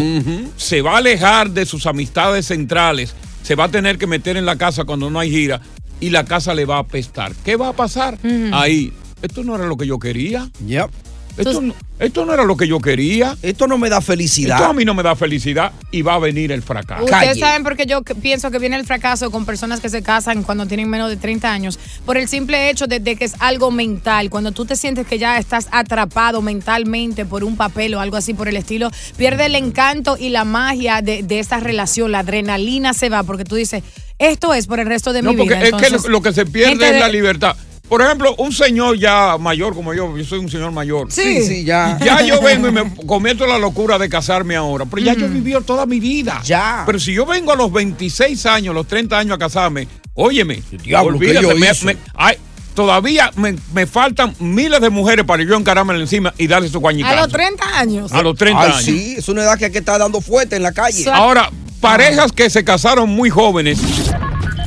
Se 0.57 0.83
va 0.83 0.95
a 0.95 0.99
alejar 0.99 1.51
de 1.51 1.67
sus 1.67 1.87
amistades 1.87 2.47
centrales. 2.47 3.15
Se 3.43 3.55
va 3.55 3.65
a 3.65 3.69
tener 3.69 3.99
que 3.99 4.07
meter 4.07 4.37
en 4.37 4.47
la 4.47 4.57
casa 4.57 4.85
cuando 4.85 5.09
no 5.09 5.21
hay 5.21 5.31
gira 5.31 5.61
y 6.01 6.11
la 6.11 6.25
casa 6.25 6.55
le 6.55 6.65
va 6.65 6.77
a 6.77 6.81
apestar. 6.81 7.33
¿Qué 7.45 7.57
va 7.57 7.69
a 7.69 7.73
pasar? 7.73 8.19
Ahí. 8.53 8.93
Esto 9.23 9.43
no 9.45 9.55
era 9.55 9.67
lo 9.67 9.77
que 9.77 9.87
yo 9.87 9.99
quería. 9.99 10.49
Yep. 10.67 10.91
Esto, 11.37 11.61
no, 11.61 11.75
esto 11.99 12.25
no 12.25 12.33
era 12.33 12.45
lo 12.45 12.57
que 12.57 12.67
yo 12.67 12.79
quería. 12.81 13.37
Esto 13.43 13.67
no 13.67 13.77
me 13.77 13.91
da 13.91 14.01
felicidad. 14.01 14.57
Esto 14.57 14.71
a 14.71 14.73
mí 14.73 14.87
no 14.87 14.95
me 14.95 15.03
da 15.03 15.15
felicidad 15.17 15.71
y 15.91 16.01
va 16.01 16.15
a 16.15 16.19
venir 16.19 16.51
el 16.51 16.63
fracaso. 16.63 17.05
Ustedes 17.05 17.39
saben 17.39 17.63
por 17.63 17.77
qué 17.77 17.85
yo 17.85 18.01
que- 18.01 18.15
pienso 18.15 18.51
que 18.51 18.59
viene 18.59 18.77
el 18.77 18.87
fracaso 18.87 19.31
con 19.31 19.45
personas 19.45 19.81
que 19.81 19.91
se 19.91 20.03
casan 20.03 20.45
cuando 20.45 20.65
tienen 20.65 20.89
menos 20.89 21.11
de 21.11 21.19
30 21.19 21.53
años. 21.53 21.79
Por 22.07 22.17
el 22.17 22.27
simple 22.27 22.71
hecho 22.71 22.87
de, 22.87 23.01
de 23.01 23.17
que 23.17 23.27
es 23.27 23.35
algo 23.41 23.71
mental. 23.71 24.31
Cuando 24.31 24.53
tú 24.53 24.65
te 24.65 24.77
sientes 24.77 25.07
que 25.07 25.19
ya 25.19 25.37
estás 25.37 25.69
atrapado 25.73 26.41
mentalmente 26.41 27.27
por 27.27 27.45
un 27.45 27.57
papel 27.59 27.95
o 27.97 28.01
algo 28.01 28.17
así 28.17 28.33
por 28.33 28.49
el 28.49 28.57
estilo, 28.57 28.91
pierde 29.19 29.45
el 29.45 29.57
encanto 29.57 30.17
y 30.19 30.31
la 30.31 30.45
magia 30.45 31.03
de, 31.03 31.23
de 31.23 31.39
esa 31.39 31.61
relación. 31.61 32.13
La 32.13 32.21
adrenalina 32.21 32.95
se 32.95 33.11
va 33.11 33.23
porque 33.25 33.45
tú 33.45 33.57
dices, 33.57 33.83
esto 34.19 34.55
es 34.55 34.67
por 34.67 34.81
el 34.81 34.87
resto 34.87 35.13
de 35.13 35.21
No, 35.21 35.33
mi 35.33 35.37
porque 35.37 35.55
vida. 35.57 35.67
es 35.87 36.01
que 36.03 36.09
lo, 36.09 36.23
que 36.23 36.33
se 36.33 36.47
pierde 36.47 36.87
es 36.87 36.93
de- 36.95 37.01
la 37.01 37.09
libertad. 37.09 37.55
Por 37.88 38.03
ejemplo, 38.03 38.35
un 38.38 38.53
señor 38.53 38.99
ya 38.99 39.37
mayor 39.38 39.75
como 39.75 39.94
yo, 39.94 40.16
yo 40.16 40.25
soy 40.25 40.40
un 40.40 40.51
señor 40.51 40.72
mayor. 40.72 41.11
Sí. 41.12 41.22
Sí, 41.22 41.42
sí, 41.46 41.64
ya. 41.64 41.96
Ya 42.05 42.20
yo 42.22 42.40
vengo 42.42 42.68
y 42.68 42.72
me 42.72 42.94
cometo 43.07 43.46
la 43.46 43.59
locura 43.59 43.96
de 43.99 44.09
casarme 44.09 44.57
ahora, 44.57 44.85
pero 44.87 45.03
ya 45.03 45.14
yo 45.14 45.27
he 45.27 45.29
vivido 45.29 45.61
toda 45.61 45.87
mi 45.87 46.01
vida. 46.01 46.40
Ya. 46.44 46.83
Pero 46.85 46.99
si 46.99 47.12
yo 47.12 47.25
vengo 47.27 47.53
a 47.53 47.57
los 47.57 47.70
26 47.72 48.44
años, 48.46 48.75
los 48.75 48.87
30 48.88 49.16
años 49.18 49.35
a 49.37 49.38
casarme, 49.38 49.87
óyeme, 50.14 50.62
diablo, 50.83 51.18
¿qué 51.18 51.27
olvídate, 51.27 51.46
yo 51.49 51.57
me- 51.57 51.70
hice? 51.70 51.85
me- 51.87 51.96
ay, 52.14 52.37
todavía 52.75 53.31
me, 53.37 53.55
me 53.72 53.87
faltan 53.87 54.35
miles 54.40 54.81
de 54.81 54.90
mujeres 54.90 55.25
para 55.25 55.44
yo 55.44 55.55
encarármela 55.57 56.01
encima 56.01 56.35
y 56.38 56.46
darle 56.49 56.68
su 56.68 56.79
a 56.79 56.81
guañicazo. 56.81 57.16
los 57.16 57.29
30 57.33 57.79
años. 57.79 58.12
A 58.12 58.20
los 58.22 58.37
30 58.37 58.62
Ay, 58.62 58.68
años. 58.72 58.83
sí, 58.85 59.14
es 59.16 59.29
una 59.29 59.42
edad 59.44 59.57
que 59.59 59.66
hay 59.66 59.72
que 59.72 59.79
estar 59.79 59.99
dando 60.01 60.20
fuerte 60.20 60.57
en 60.57 60.62
la 60.64 60.72
calle. 60.72 61.05
Ahora, 61.09 61.51
parejas 61.81 62.33
que 62.33 62.51
se 62.51 62.64
casaron 62.64 63.09
muy 63.09 63.31
jóvenes 63.31 63.79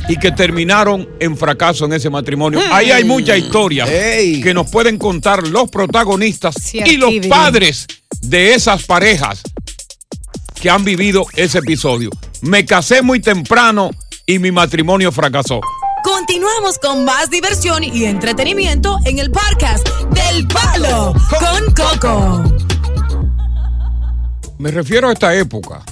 y 0.08 0.16
que 0.16 0.32
terminaron 0.32 1.08
en 1.20 1.36
fracaso 1.36 1.84
en 1.84 1.92
ese 1.92 2.10
matrimonio. 2.10 2.60
Ahí 2.72 2.90
hay 2.90 3.04
mucha 3.04 3.36
historia 3.36 3.86
que 3.86 4.52
nos 4.54 4.70
pueden 4.70 4.98
contar 4.98 5.46
los 5.46 5.70
protagonistas 5.70 6.74
y 6.74 6.96
los 6.96 7.12
padres 7.28 7.86
de 8.20 8.54
esas 8.54 8.84
parejas 8.84 9.42
que 10.54 10.70
han 10.70 10.84
vivido 10.84 11.26
ese 11.34 11.58
episodio. 11.58 12.10
Me 12.42 12.64
casé 12.64 13.02
muy 13.02 13.20
temprano 13.20 13.90
y 14.26 14.38
mi 14.38 14.52
matrimonio 14.52 15.10
fracasó. 15.12 15.60
Continuamos 16.02 16.78
con 16.78 17.04
más 17.04 17.30
diversión 17.30 17.84
y 17.84 18.04
entretenimiento 18.04 18.98
en 19.04 19.18
el 19.18 19.30
podcast 19.30 19.86
del 20.10 20.46
Palo 20.48 21.12
con 21.28 21.74
Coco. 21.74 22.44
Me 24.58 24.70
refiero 24.70 25.08
a 25.08 25.12
esta 25.12 25.34
época, 25.34 25.82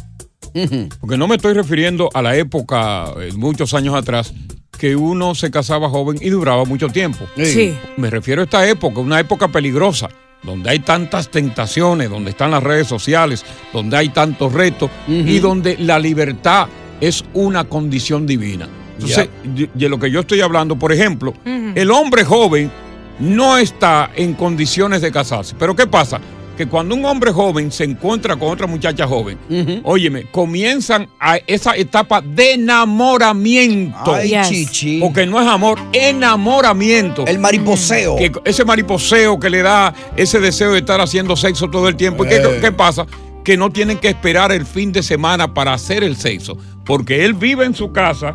porque 1.00 1.16
no 1.16 1.28
me 1.28 1.36
estoy 1.36 1.54
refiriendo 1.54 2.08
a 2.14 2.22
la 2.22 2.36
época, 2.36 3.12
eh, 3.20 3.32
muchos 3.36 3.74
años 3.74 3.94
atrás, 3.94 4.32
que 4.78 4.94
uno 4.96 5.34
se 5.34 5.50
casaba 5.50 5.88
joven 5.88 6.18
y 6.20 6.30
duraba 6.30 6.64
mucho 6.64 6.88
tiempo. 6.88 7.26
Sí. 7.36 7.76
Me 7.96 8.10
refiero 8.10 8.42
a 8.42 8.44
esta 8.44 8.68
época, 8.68 9.00
una 9.00 9.18
época 9.18 9.48
peligrosa, 9.48 10.08
donde 10.42 10.70
hay 10.70 10.78
tantas 10.78 11.30
tentaciones, 11.30 12.08
donde 12.08 12.30
están 12.30 12.52
las 12.52 12.62
redes 12.62 12.86
sociales, 12.86 13.44
donde 13.72 13.96
hay 13.96 14.10
tantos 14.10 14.52
retos 14.52 14.90
y 15.08 15.40
donde 15.40 15.76
la 15.78 15.98
libertad 15.98 16.68
es 17.00 17.24
una 17.34 17.64
condición 17.64 18.26
divina. 18.26 18.68
Entonces, 18.94 19.28
de, 19.44 19.68
de 19.72 19.88
lo 19.88 19.98
que 19.98 20.10
yo 20.10 20.20
estoy 20.20 20.40
hablando, 20.40 20.76
por 20.76 20.92
ejemplo, 20.92 21.34
el 21.44 21.90
hombre 21.90 22.24
joven 22.24 22.70
no 23.18 23.58
está 23.58 24.10
en 24.14 24.34
condiciones 24.34 25.02
de 25.02 25.10
casarse. 25.10 25.54
Pero 25.58 25.74
¿qué 25.74 25.86
pasa? 25.86 26.20
Que 26.58 26.66
cuando 26.66 26.96
un 26.96 27.04
hombre 27.04 27.30
joven 27.32 27.70
se 27.70 27.84
encuentra 27.84 28.34
con 28.36 28.48
otra 28.50 28.66
muchacha 28.66 29.06
joven, 29.06 29.38
óyeme, 29.84 30.24
comienzan 30.24 31.08
a 31.20 31.36
esa 31.46 31.76
etapa 31.76 32.20
de 32.20 32.54
enamoramiento. 32.54 34.12
Ay, 34.14 34.30
Yes. 34.30 34.48
chichi. 34.48 34.98
Porque 35.00 35.24
no 35.24 35.40
es 35.40 35.46
amor, 35.46 35.78
enamoramiento. 35.92 37.24
El 37.26 37.38
mariposeo. 37.38 38.16
Que 38.16 38.32
ese 38.44 38.64
mariposeo 38.64 39.38
que 39.38 39.50
le 39.50 39.62
da 39.62 39.94
ese 40.16 40.40
deseo 40.40 40.72
de 40.72 40.80
estar 40.80 41.00
haciendo 41.00 41.36
sexo 41.36 41.68
todo 41.70 41.88
el 41.88 41.94
tiempo. 41.96 42.24
¿Y 42.24 42.28
qué, 42.28 42.36
Eh. 42.36 42.58
qué 42.60 42.72
pasa? 42.72 43.06
Que 43.44 43.56
no 43.56 43.70
tienen 43.70 43.98
que 43.98 44.08
esperar 44.08 44.50
el 44.52 44.66
fin 44.66 44.90
de 44.92 45.02
semana 45.02 45.54
para 45.54 45.72
hacer 45.72 46.02
el 46.02 46.16
sexo. 46.16 46.58
Porque 46.88 47.26
él 47.26 47.34
vive 47.34 47.66
en 47.66 47.74
su 47.74 47.92
casa 47.92 48.32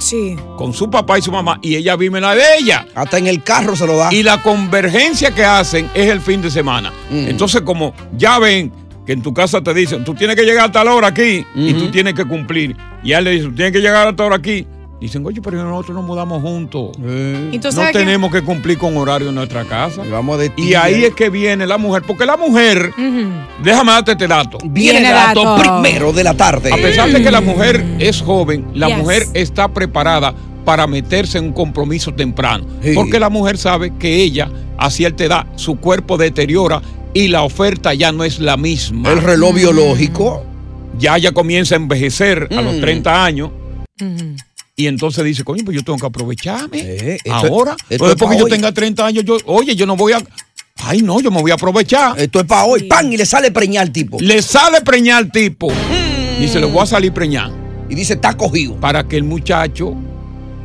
con 0.58 0.74
su 0.74 0.88
papá 0.88 1.18
y 1.18 1.24
su 1.24 1.32
mamá 1.32 1.58
y 1.64 1.76
ella 1.76 1.96
vive 1.96 2.20
en 2.20 2.22
la 2.22 2.36
de 2.36 2.44
ella. 2.60 2.86
Hasta 2.94 3.18
en 3.18 3.26
el 3.26 3.42
carro 3.42 3.76
se 3.76 3.88
lo 3.88 3.98
da. 3.98 4.14
Y 4.14 4.22
la 4.22 4.44
convergencia 4.44 5.32
que 5.32 5.44
hacen 5.44 5.90
es 5.96 6.08
el 6.12 6.22
fin 6.22 6.40
de 6.40 6.52
semana. 6.52 6.94
Mm. 7.10 7.30
Entonces, 7.30 7.62
como 7.62 7.96
ya 8.16 8.38
ven 8.38 8.72
que 9.08 9.14
en 9.14 9.24
tu 9.24 9.34
casa 9.34 9.64
te 9.64 9.74
dicen, 9.74 10.04
tú 10.04 10.14
tienes 10.14 10.36
que 10.36 10.44
llegar 10.44 10.70
a 10.70 10.72
tal 10.72 10.88
hora 10.88 11.08
aquí 11.08 11.44
y 11.56 11.74
tú 11.74 11.90
tienes 11.90 12.14
que 12.14 12.26
cumplir. 12.26 12.78
Y 13.04 13.14
él 13.14 13.24
le 13.24 13.32
dicen, 13.32 13.50
tú 13.50 13.56
tienes 13.56 13.74
que 13.74 13.82
llegar 13.82 14.08
a 14.08 14.16
tal 14.16 14.28
hora 14.28 14.36
aquí. 14.36 14.68
Dicen, 15.04 15.26
oye, 15.26 15.42
pero 15.42 15.62
nosotros 15.66 15.98
nos 15.98 16.06
mudamos 16.06 16.42
juntos. 16.42 16.92
¿Y 17.52 17.60
tú 17.60 17.68
no 17.74 17.82
que- 17.88 17.92
tenemos 17.92 18.32
que 18.32 18.42
cumplir 18.42 18.78
con 18.78 18.96
horario 18.96 19.30
en 19.30 19.36
nuestra 19.36 19.66
casa. 19.66 20.02
Vamos 20.10 20.40
de 20.40 20.50
Y 20.56 20.76
ahí 20.76 21.04
es 21.04 21.14
que 21.14 21.30
viene 21.30 21.68
la 21.68 21.78
mujer, 21.78 22.04
porque 22.08 22.26
la 22.26 22.38
mujer, 22.38 22.90
déjame 23.62 23.92
darte 23.92 24.14
este 24.14 24.28
dato. 24.28 24.60
Viene 24.64 25.00
el 25.00 25.04
dato 25.14 25.58
primero 25.58 26.14
de 26.14 26.24
la 26.24 26.34
tarde. 26.36 26.72
A 26.72 26.78
pesar 26.78 27.12
de 27.12 27.22
que 27.22 27.32
la 27.32 27.42
mujer 27.42 27.84
es 28.00 28.22
joven, 28.22 28.66
la 28.74 28.88
Yes. 28.88 28.98
mujer 28.98 29.24
está 29.34 29.68
preparada 29.68 30.34
para 30.64 30.88
meterse 30.88 31.38
en 31.38 31.48
un 31.48 31.52
compromiso 31.54 32.14
temprano. 32.14 32.66
Sí. 32.82 32.94
Porque 32.96 33.20
la 33.20 33.30
mujer 33.30 33.58
sabe 33.58 33.92
que 34.00 34.24
ella, 34.24 34.50
a 34.78 34.90
cierta 34.90 35.26
edad, 35.26 35.48
su 35.58 35.76
cuerpo 35.82 36.16
deteriora 36.18 36.82
y 37.14 37.28
la 37.28 37.42
oferta 37.44 37.94
ya 37.94 38.14
no 38.14 38.24
es 38.24 38.40
la 38.40 38.56
misma. 38.56 39.12
El 39.12 39.22
reloj 39.22 39.54
biológico. 39.56 40.46
Ya 40.98 41.18
ella 41.18 41.34
comienza 41.34 41.76
a 41.76 41.80
envejecer 41.80 42.48
a 42.58 42.62
los 42.62 42.76
Mm. 42.78 42.80
30 42.80 43.26
años. 43.26 43.50
Y 44.76 44.88
entonces 44.88 45.24
dice, 45.24 45.44
coño, 45.44 45.64
pues 45.64 45.76
yo 45.78 45.84
tengo 45.84 46.00
que 46.00 46.06
aprovecharme. 46.08 46.80
Eh, 46.82 47.18
esto- 47.24 47.32
Ahora, 47.34 47.76
esto 47.90 48.10
es 48.10 48.16
porque 48.16 48.38
yo 48.38 48.46
hoy. 48.46 48.50
tenga 48.52 48.72
30 48.72 49.06
años, 49.06 49.24
yo, 49.24 49.38
oye, 49.46 49.76
yo 49.76 49.86
no 49.86 49.96
voy 49.96 50.14
a. 50.14 50.24
Ay, 50.78 51.02
no, 51.04 51.20
yo 51.22 51.30
me 51.30 51.40
voy 51.42 51.52
a 51.52 51.54
aprovechar. 51.54 52.20
Esto 52.20 52.40
es 52.40 52.46
para 52.46 52.64
hoy. 52.66 52.84
¡Pan! 52.84 53.14
Y 53.14 53.18
le 53.18 53.26
sale 53.26 53.52
preñar 53.52 53.84
al 53.84 53.92
tipo. 53.92 54.18
Le 54.20 54.42
sale 54.42 54.82
preñar 54.82 55.18
al 55.20 55.32
tipo. 55.32 55.72
Y 56.40 56.48
se 56.48 56.60
le 56.60 56.66
voy 56.66 56.82
a 56.82 56.86
salir 56.88 57.14
preñar. 57.14 57.52
Y 57.90 57.94
dice, 57.96 58.14
está 58.14 58.36
cogido. 58.36 58.76
Para 58.78 59.08
que 59.08 59.16
el 59.16 59.24
muchacho, 59.24 59.94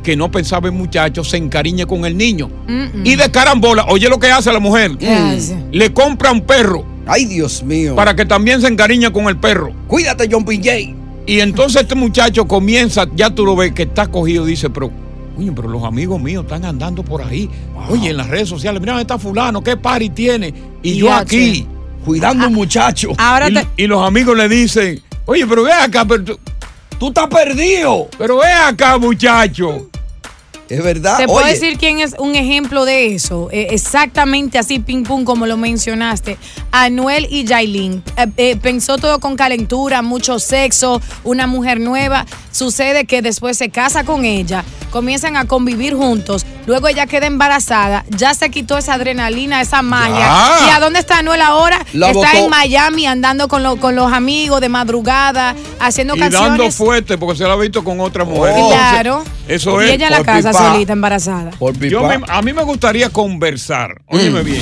que 0.03 0.15
no 0.15 0.31
pensaba 0.31 0.67
en 0.69 0.75
muchacho, 0.75 1.23
se 1.23 1.37
encariñe 1.37 1.85
con 1.85 2.03
el 2.05 2.17
niño. 2.17 2.49
Mm-mm. 2.67 3.05
Y 3.05 3.15
de 3.15 3.29
carambola, 3.29 3.85
oye 3.89 4.09
lo 4.09 4.17
que 4.17 4.31
hace 4.31 4.51
la 4.51 4.59
mujer. 4.59 4.97
¿Qué 4.97 5.07
hace? 5.13 5.55
Le 5.71 5.93
compra 5.93 6.31
un 6.31 6.41
perro. 6.41 6.83
Ay, 7.05 7.25
Dios 7.25 7.61
mío. 7.63 7.95
Para 7.95 8.15
que 8.15 8.25
también 8.25 8.59
se 8.61 8.67
encariñe 8.67 9.11
con 9.13 9.27
el 9.27 9.37
perro. 9.37 9.71
Cuídate, 9.87 10.27
John 10.31 10.43
Pinjay. 10.43 10.95
Y 11.29 11.41
entonces 11.41 11.83
este 11.83 11.95
muchacho 11.95 12.45
comienza, 12.47 13.05
ya 13.15 13.29
tú 13.29 13.45
lo 13.45 13.55
ves 13.55 13.71
que 13.73 13.83
está 13.83 14.07
cogido, 14.07 14.45
dice, 14.45 14.69
pero, 14.69 14.89
oye, 15.37 15.51
pero 15.55 15.67
los 15.67 15.83
amigos 15.83 16.19
míos 16.19 16.43
están 16.43 16.65
andando 16.65 17.03
por 17.03 17.21
ahí. 17.21 17.49
Oye, 17.89 18.09
en 18.09 18.17
las 18.17 18.27
redes 18.27 18.49
sociales, 18.49 18.81
mira, 18.81 18.99
está 18.99 19.19
fulano, 19.19 19.61
qué 19.61 19.77
party 19.77 20.09
tiene. 20.09 20.53
Y 20.81 20.95
yo 20.95 21.13
aquí, 21.13 21.67
cuidando 22.03 22.47
un 22.47 22.53
muchacho. 22.53 23.09
Ahora 23.17 23.49
y, 23.49 23.53
te- 23.53 23.67
y 23.77 23.87
los 23.87 24.01
amigos 24.05 24.35
le 24.35 24.49
dicen, 24.49 24.99
oye, 25.25 25.45
pero 25.45 25.63
ve 25.63 25.71
acá, 25.71 26.03
pero 26.05 26.23
tú, 26.23 26.39
tú 26.97 27.07
estás 27.09 27.27
perdido. 27.27 28.07
Pero 28.17 28.37
ve 28.37 28.51
acá, 28.51 28.97
muchacho. 28.97 29.87
Es 30.69 30.83
verdad. 30.83 31.17
Te 31.17 31.25
puedo 31.25 31.39
Oye, 31.43 31.53
decir 31.53 31.77
quién 31.77 31.99
es 31.99 32.15
un 32.19 32.35
ejemplo 32.35 32.85
de 32.85 33.15
eso. 33.15 33.49
Eh, 33.51 33.67
exactamente 33.71 34.57
así, 34.59 34.79
ping 34.79 35.03
pum, 35.03 35.23
como 35.25 35.45
lo 35.47 35.57
mencionaste. 35.57 36.37
Anuel 36.71 37.27
y 37.29 37.43
Yailin. 37.43 38.03
Eh, 38.17 38.27
eh, 38.37 38.55
pensó 38.61 38.97
todo 38.97 39.19
con 39.19 39.35
calentura, 39.35 40.01
mucho 40.01 40.37
sexo, 40.39 41.01
una 41.23 41.47
mujer 41.47 41.79
nueva. 41.79 42.25
Sucede 42.51 43.05
que 43.05 43.21
después 43.21 43.57
se 43.57 43.69
casa 43.69 44.03
con 44.03 44.25
ella, 44.25 44.63
comienzan 44.91 45.37
a 45.37 45.45
convivir 45.45 45.95
juntos. 45.95 46.45
Luego 46.65 46.87
ella 46.87 47.07
queda 47.07 47.25
embarazada, 47.25 48.05
ya 48.09 48.33
se 48.35 48.49
quitó 48.51 48.77
esa 48.77 48.93
adrenalina, 48.93 49.61
esa 49.61 49.81
magia. 49.81 50.19
Ya. 50.19 50.67
¿Y 50.67 50.69
a 50.71 50.79
dónde 50.79 50.99
está 50.99 51.19
Anuel 51.19 51.41
ahora? 51.41 51.83
La 51.93 52.07
está 52.11 52.19
botó. 52.33 52.37
en 52.43 52.49
Miami 52.49 53.07
andando 53.07 53.47
con, 53.47 53.63
lo- 53.63 53.77
con 53.77 53.95
los 53.95 54.11
amigos 54.13 54.61
de 54.61 54.69
madrugada, 54.69 55.55
haciendo 55.79 56.15
Y 56.15 56.19
dando 56.19 56.69
fuerte 56.71 57.17
porque 57.17 57.37
se 57.37 57.45
la 57.45 57.53
ha 57.53 57.55
visto 57.55 57.83
con 57.83 57.99
otra 58.01 58.23
mujer. 58.23 58.53
Claro. 58.67 59.19
Entonces, 59.19 59.33
Eso 59.47 59.81
y 59.81 59.85
es. 59.85 59.91
ella 59.93 60.07
en 60.07 60.11
la 60.13 60.23
casa. 60.23 60.51
Solita, 60.73 60.93
embarazada. 60.93 61.51
Yo 61.89 62.01
me- 62.19 62.25
a 62.27 62.41
mí 62.41 62.53
me 62.53 62.63
gustaría 62.63 63.09
conversar, 63.09 64.01
óyeme 64.07 64.43
bien, 64.43 64.61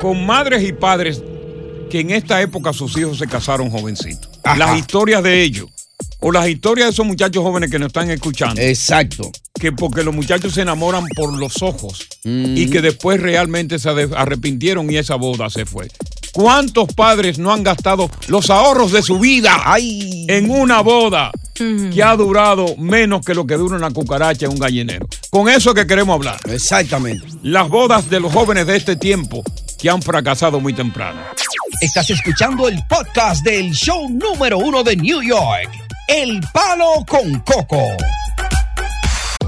con 0.00 0.24
madres 0.26 0.62
y 0.62 0.72
padres 0.72 1.22
que 1.90 2.00
en 2.00 2.10
esta 2.10 2.40
época 2.40 2.72
sus 2.72 2.96
hijos 2.96 3.18
se 3.18 3.26
casaron 3.26 3.70
jovencitos. 3.70 4.28
Las 4.56 4.78
historias 4.78 5.22
de 5.22 5.42
ellos. 5.42 5.66
O 6.22 6.30
las 6.32 6.48
historias 6.48 6.88
de 6.88 6.92
esos 6.92 7.06
muchachos 7.06 7.42
jóvenes 7.42 7.70
que 7.70 7.78
nos 7.78 7.88
están 7.88 8.10
escuchando. 8.10 8.60
Exacto. 8.60 9.30
Que 9.58 9.72
porque 9.72 10.02
los 10.02 10.14
muchachos 10.14 10.52
se 10.54 10.62
enamoran 10.62 11.04
por 11.16 11.32
los 11.38 11.62
ojos 11.62 12.06
y 12.24 12.68
que 12.70 12.80
después 12.82 13.20
realmente 13.20 13.78
se 13.78 13.88
arrepintieron 13.88 14.90
y 14.90 14.96
esa 14.98 15.14
boda 15.16 15.48
se 15.50 15.64
fue. 15.66 15.88
¿Cuántos 16.32 16.92
padres 16.94 17.38
no 17.38 17.52
han 17.52 17.62
gastado 17.62 18.10
los 18.28 18.50
ahorros 18.50 18.92
de 18.92 19.02
su 19.02 19.18
vida 19.18 19.62
en 19.76 20.50
una 20.50 20.80
boda 20.80 21.32
que 21.54 22.02
ha 22.02 22.16
durado 22.16 22.76
menos 22.76 23.24
que 23.24 23.34
lo 23.34 23.46
que 23.46 23.54
dura 23.54 23.76
una 23.76 23.90
cucaracha 23.90 24.46
en 24.46 24.52
un 24.52 24.58
gallinero? 24.58 25.08
Con 25.30 25.48
eso 25.48 25.70
es 25.70 25.76
que 25.76 25.86
queremos 25.86 26.14
hablar. 26.14 26.38
Exactamente. 26.48 27.26
Las 27.42 27.68
bodas 27.68 28.08
de 28.08 28.20
los 28.20 28.32
jóvenes 28.32 28.66
de 28.66 28.76
este 28.76 28.96
tiempo 28.96 29.42
que 29.78 29.90
han 29.90 30.02
fracasado 30.02 30.60
muy 30.60 30.72
temprano. 30.72 31.20
Estás 31.80 32.10
escuchando 32.10 32.68
el 32.68 32.78
podcast 32.88 33.44
del 33.44 33.72
show 33.72 34.08
número 34.08 34.58
uno 34.58 34.82
de 34.82 34.96
New 34.96 35.22
York, 35.22 35.70
El 36.06 36.40
Palo 36.52 37.04
con 37.08 37.40
Coco. 37.40 37.82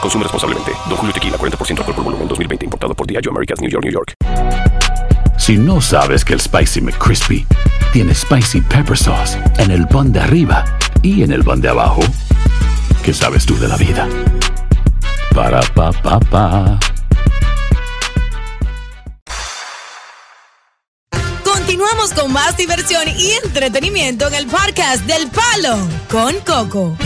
Consume 0.00 0.24
responsablemente. 0.24 0.72
Don 0.88 0.96
Julio 0.96 1.12
Tequila, 1.12 1.36
40% 1.38 1.78
alcohol 1.78 1.94
por 1.94 2.04
volumen, 2.04 2.28
2020. 2.28 2.64
Importado 2.64 2.94
por 2.94 3.06
Diageo 3.06 3.30
Americas, 3.30 3.60
New 3.60 3.70
York, 3.70 3.84
New 3.84 3.92
York. 3.92 4.14
Si 5.38 5.56
no 5.56 5.80
sabes 5.80 6.24
que 6.24 6.32
el 6.32 6.40
Spicy 6.40 6.80
McCrispy 6.80 7.46
tiene 7.92 8.14
Spicy 8.14 8.60
Pepper 8.62 8.96
Sauce 8.96 9.38
en 9.58 9.70
el 9.70 9.86
pan 9.86 10.12
de 10.12 10.20
arriba 10.20 10.64
y 11.02 11.22
en 11.22 11.32
el 11.32 11.44
pan 11.44 11.60
de 11.60 11.68
abajo, 11.68 12.00
¿qué 13.04 13.12
sabes 13.12 13.46
tú 13.46 13.56
de 13.58 13.68
la 13.68 13.76
vida? 13.76 14.08
Para, 15.34 15.60
pa, 15.60 15.92
pa, 15.92 16.18
pa. 16.18 16.78
Continuamos 21.44 22.12
con 22.14 22.32
más 22.32 22.56
diversión 22.56 23.08
y 23.08 23.32
entretenimiento 23.44 24.26
en 24.28 24.34
el 24.34 24.46
podcast 24.46 25.04
del 25.04 25.28
Palo 25.30 25.76
con 26.10 26.34
Coco. 26.40 26.96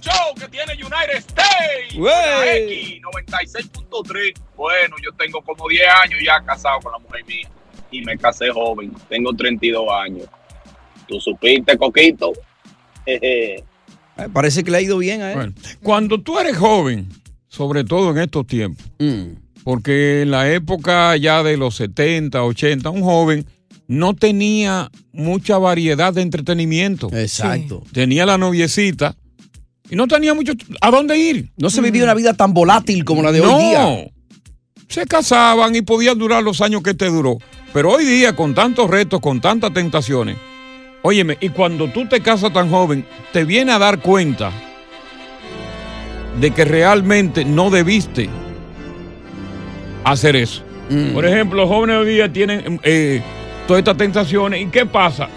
Show 0.00 0.34
que 0.38 0.48
tiene 0.48 0.72
United 0.74 1.16
States. 1.16 1.94
Güey. 1.96 2.12
La 2.12 2.56
X 2.56 3.00
96.3. 3.02 4.34
Bueno, 4.56 4.96
yo 5.04 5.12
tengo 5.16 5.40
como 5.42 5.68
10 5.68 5.82
años 6.04 6.20
ya 6.24 6.40
casado 6.44 6.80
con 6.80 6.92
la 6.92 6.98
mujer 6.98 7.24
mía. 7.26 7.48
Y 7.90 8.02
me 8.02 8.16
casé 8.18 8.50
joven. 8.50 8.92
Tengo 9.08 9.32
32 9.34 9.84
años. 10.04 10.26
¿Tú 11.08 11.20
supiste, 11.20 11.76
Coquito? 11.78 12.32
Eh, 13.06 13.62
Parece 14.32 14.64
que 14.64 14.70
le 14.70 14.78
ha 14.78 14.80
ido 14.80 14.98
bien 14.98 15.22
a 15.22 15.30
él. 15.32 15.36
Bueno, 15.36 15.52
cuando 15.82 16.20
tú 16.20 16.38
eres 16.38 16.56
joven, 16.56 17.08
sobre 17.48 17.84
todo 17.84 18.10
en 18.10 18.18
estos 18.18 18.46
tiempos, 18.46 18.84
Mm. 18.98 19.34
porque 19.62 20.22
en 20.22 20.30
la 20.30 20.50
época 20.52 21.16
ya 21.16 21.42
de 21.42 21.56
los 21.56 21.76
70, 21.76 22.42
80, 22.42 22.90
un 22.90 23.02
joven 23.02 23.46
no 23.88 24.14
tenía 24.14 24.90
mucha 25.12 25.58
variedad 25.58 26.12
de 26.12 26.22
entretenimiento. 26.22 27.08
Exacto. 27.12 27.84
Tenía 27.92 28.26
la 28.26 28.38
noviecita 28.38 29.14
y 29.90 29.96
no 29.96 30.06
tenía 30.06 30.34
mucho 30.34 30.52
a 30.80 30.90
dónde 30.90 31.18
ir. 31.18 31.50
No 31.56 31.70
se 31.70 31.80
vivía 31.80 32.04
una 32.04 32.14
vida 32.14 32.34
tan 32.34 32.52
volátil 32.52 33.04
como 33.04 33.22
la 33.22 33.32
de 33.32 33.40
no. 33.40 33.56
hoy 33.56 33.64
día. 33.64 34.10
Se 34.88 35.06
casaban 35.06 35.74
y 35.74 35.82
podían 35.82 36.18
durar 36.18 36.42
los 36.42 36.60
años 36.60 36.82
que 36.82 36.94
te 36.94 37.06
duró. 37.06 37.38
Pero 37.72 37.92
hoy 37.92 38.04
día, 38.04 38.34
con 38.34 38.54
tantos 38.54 38.88
retos, 38.88 39.20
con 39.20 39.40
tantas 39.40 39.72
tentaciones, 39.72 40.36
óyeme, 41.02 41.36
y 41.40 41.50
cuando 41.50 41.88
tú 41.88 42.08
te 42.08 42.20
casas 42.20 42.52
tan 42.52 42.70
joven, 42.70 43.04
te 43.32 43.44
viene 43.44 43.72
a 43.72 43.78
dar 43.78 44.00
cuenta 44.00 44.52
de 46.40 46.50
que 46.50 46.64
realmente 46.64 47.44
no 47.44 47.70
debiste 47.70 48.28
hacer 50.04 50.36
eso. 50.36 50.62
Mm. 50.88 51.12
Por 51.12 51.26
ejemplo, 51.26 51.62
los 51.62 51.68
jóvenes 51.68 51.96
hoy 51.96 52.14
día 52.14 52.32
tienen 52.32 52.80
eh, 52.82 53.22
todas 53.66 53.80
estas 53.80 53.96
tentaciones. 53.96 54.62
¿Y 54.62 54.66
qué 54.66 54.86
pasa? 54.86 55.28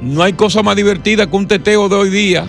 No 0.00 0.22
hay 0.22 0.32
cosa 0.32 0.62
más 0.62 0.76
divertida 0.76 1.28
que 1.28 1.36
un 1.36 1.48
teteo 1.48 1.88
de 1.88 1.96
hoy 1.96 2.10
día. 2.10 2.46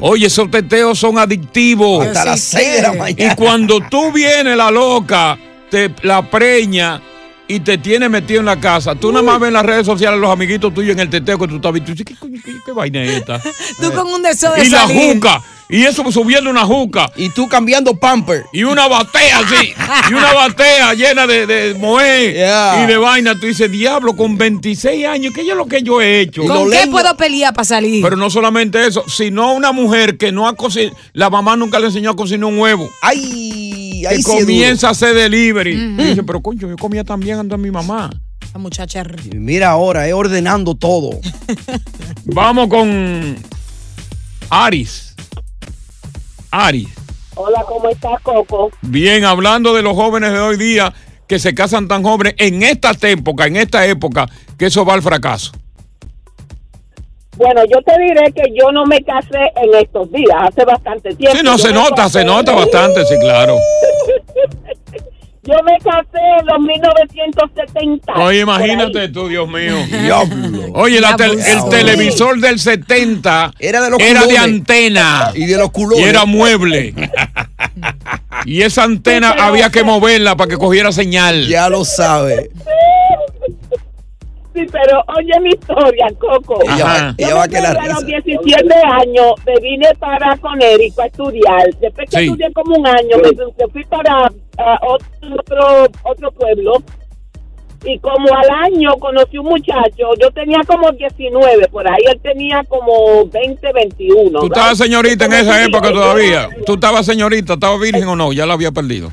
Oye, 0.00 0.26
esos 0.26 0.50
teteos 0.50 0.98
son 0.98 1.18
adictivos. 1.18 2.06
Hasta 2.06 2.24
las 2.24 2.40
seis 2.40 2.74
de 2.74 2.82
la 2.82 2.92
mañana. 2.92 3.32
Y 3.32 3.36
cuando 3.36 3.80
tú 3.88 4.12
vienes 4.12 4.56
la 4.56 4.70
loca, 4.70 5.38
te 5.70 5.90
la 6.02 6.28
preña 6.28 7.00
y 7.50 7.58
te 7.58 7.78
tiene 7.78 8.08
metido 8.08 8.38
en 8.38 8.46
la 8.46 8.60
casa, 8.60 8.94
tú 8.94 9.10
nada 9.10 9.24
más 9.24 9.40
ves 9.40 9.48
en 9.48 9.54
las 9.54 9.66
redes 9.66 9.84
sociales 9.84 10.20
los 10.20 10.30
amiguitos 10.30 10.72
tuyos 10.72 10.92
en 10.92 11.00
el 11.00 11.10
teteo 11.10 11.36
que 11.36 11.48
tú 11.48 11.56
estás 11.56 11.72
viendo. 11.72 11.92
¿Qué, 11.92 12.04
qué, 12.04 12.14
qué 12.64 12.72
vaina 12.72 13.02
es 13.02 13.10
esta? 13.16 13.40
Tú 13.80 13.92
con 13.92 14.06
un 14.06 14.22
deseo 14.22 14.52
de 14.52 14.64
y 14.64 14.68
la 14.68 14.86
juca. 14.86 15.42
Y 15.68 15.84
eso 15.84 16.10
subiendo 16.10 16.50
una 16.50 16.64
juca. 16.64 17.10
Y 17.16 17.28
tú 17.28 17.48
cambiando 17.48 17.94
pamper. 17.94 18.44
Y 18.52 18.64
una 18.64 18.88
batea 18.88 19.38
así. 19.38 19.72
y 20.10 20.14
una 20.14 20.32
batea 20.32 20.94
llena 20.94 21.26
de, 21.28 21.46
de 21.46 21.70
Yeah. 22.34 22.82
y 22.82 22.86
de 22.86 22.96
vaina. 22.96 23.34
Tú 23.38 23.46
dices, 23.46 23.70
diablo, 23.70 24.16
con 24.16 24.36
26 24.36 25.06
años, 25.06 25.32
¿qué 25.32 25.42
es 25.42 25.56
lo 25.56 25.66
que 25.66 25.82
yo 25.82 26.00
he 26.00 26.20
hecho? 26.20 26.44
¿Con 26.44 26.70
qué 26.70 26.88
puedo 26.88 27.16
pelear 27.16 27.54
para 27.54 27.64
salir? 27.64 28.02
Pero 28.02 28.16
no 28.16 28.30
solamente 28.30 28.84
eso, 28.84 29.04
sino 29.08 29.52
una 29.52 29.70
mujer 29.72 30.16
que 30.16 30.32
no 30.32 30.48
ha 30.48 30.56
cocinado, 30.56 30.96
la 31.12 31.30
mamá 31.30 31.56
nunca 31.56 31.78
le 31.78 31.86
enseñó 31.86 32.10
a 32.10 32.16
cocinar 32.16 32.46
un 32.46 32.58
huevo. 32.58 32.90
Ay, 33.02 33.79
ahí 34.06 34.22
sí 34.22 34.24
comienza 34.24 34.88
a 34.88 34.90
hacer 34.90 35.14
delivery. 35.14 35.72
Y 35.72 36.04
dice, 36.04 36.22
pero 36.22 36.40
concho, 36.40 36.68
yo 36.68 36.76
comía 36.76 37.04
también 37.04 37.38
ando 37.38 37.54
en 37.54 37.60
mi 37.60 37.70
mamá. 37.70 38.10
La 38.52 38.58
muchacha. 38.58 39.02
Mira 39.34 39.70
ahora, 39.70 40.06
es 40.08 40.12
ordenando 40.14 40.74
todo. 40.74 41.10
Vamos 42.24 42.68
con 42.68 43.36
Aris. 44.48 45.14
Aris. 46.50 46.88
Hola, 47.36 47.64
¿cómo 47.66 47.88
estás, 47.88 48.20
Coco? 48.22 48.70
Bien, 48.82 49.24
hablando 49.24 49.72
de 49.74 49.82
los 49.82 49.94
jóvenes 49.94 50.32
de 50.32 50.40
hoy 50.40 50.56
día 50.56 50.92
que 51.28 51.38
se 51.38 51.54
casan 51.54 51.86
tan 51.86 52.02
jóvenes 52.02 52.34
en 52.38 52.62
esta 52.64 52.90
época, 53.08 53.46
en 53.46 53.56
esta 53.56 53.86
época, 53.86 54.28
que 54.58 54.66
eso 54.66 54.84
va 54.84 54.94
al 54.94 55.02
fracaso. 55.02 55.52
Bueno, 57.36 57.62
yo 57.72 57.80
te 57.82 57.92
diré 58.02 58.32
que 58.32 58.42
yo 58.58 58.70
no 58.72 58.84
me 58.84 59.00
casé 59.02 59.38
en 59.62 59.74
estos 59.80 60.10
días, 60.12 60.36
hace 60.48 60.64
bastante 60.64 61.14
tiempo. 61.14 61.36
Sí, 61.38 61.42
no, 61.44 61.52
Yo 61.56 61.58
se 61.58 61.72
nota, 61.72 62.04
casé- 62.04 62.18
se 62.20 62.24
nota 62.24 62.52
bastante, 62.52 63.06
sí, 63.06 63.14
claro. 63.20 63.56
Yo 65.42 65.54
me 65.64 65.78
casé 65.78 66.18
en 66.40 66.46
los 66.46 66.60
1970. 66.60 68.12
Oye, 68.14 68.40
imagínate 68.40 69.08
tú, 69.08 69.26
Dios 69.26 69.48
mío. 69.48 69.74
Diablo. 69.86 70.66
Oye, 70.74 71.00
la 71.00 71.16
tel- 71.16 71.42
Diablo. 71.42 71.64
el 71.64 71.70
televisor 71.70 72.38
del 72.40 72.58
70 72.58 73.52
Era 73.58 73.80
de 73.80 73.90
los 73.90 74.00
era 74.00 74.26
de 74.26 74.36
antena. 74.36 75.32
Y 75.34 75.46
de 75.46 75.56
los 75.56 75.70
culones. 75.70 76.04
Y 76.04 76.08
era 76.08 76.26
mueble. 76.26 76.94
y 78.44 78.60
esa 78.62 78.84
antena 78.84 79.30
había 79.30 79.70
que 79.70 79.82
moverla 79.82 80.36
para 80.36 80.50
que 80.50 80.58
cogiera 80.58 80.92
señal. 80.92 81.46
Ya 81.48 81.70
lo 81.70 81.86
sabe. 81.86 82.50
Sí, 84.60 84.66
pero 84.72 85.02
oye 85.16 85.40
mi 85.40 85.50
historia, 85.50 86.06
Coco. 86.18 86.58
Ella 86.64 86.84
va- 86.84 87.14
Yo 87.18 87.26
ella 87.26 87.34
va 87.34 87.42
a 87.44 87.48
quedar 87.48 87.78
a 87.78 87.86
los 87.86 88.04
risa. 88.04 88.06
17 88.24 88.74
años, 89.00 89.32
me 89.46 89.54
vine 89.62 89.88
para 89.98 90.36
Conérico 90.36 91.02
a 91.02 91.06
estudiar. 91.06 91.66
Después 91.80 92.10
que 92.10 92.18
Sí. 92.18 92.24
estudié 92.26 92.52
como 92.52 92.76
un 92.76 92.86
año, 92.86 93.16
me, 93.22 93.30
me 93.32 93.72
fui 93.72 93.84
para 93.84 94.30
otro, 94.82 95.86
otro 96.04 96.32
pueblo. 96.32 96.82
Y 97.82 97.98
como 98.00 98.28
al 98.36 98.50
año 98.66 98.90
conocí 99.00 99.38
un 99.38 99.46
muchacho, 99.46 100.08
yo 100.20 100.30
tenía 100.32 100.58
como 100.66 100.92
19 100.92 101.66
por 101.68 101.88
ahí, 101.88 102.02
él 102.12 102.20
tenía 102.22 102.62
como 102.68 103.24
20, 103.26 103.72
21. 103.72 104.38
¿Tú 104.40 104.46
estabas 104.46 104.76
señorita 104.76 105.24
en 105.24 105.32
esa 105.32 105.64
época 105.64 105.90
todavía? 105.90 106.48
¿Tú 106.66 106.74
estabas 106.74 107.06
señorita, 107.06 107.54
estabas 107.54 107.80
virgen 107.80 108.06
o 108.06 108.16
no? 108.16 108.34
Ya 108.34 108.44
la 108.44 108.52
había 108.52 108.70
perdido. 108.70 109.10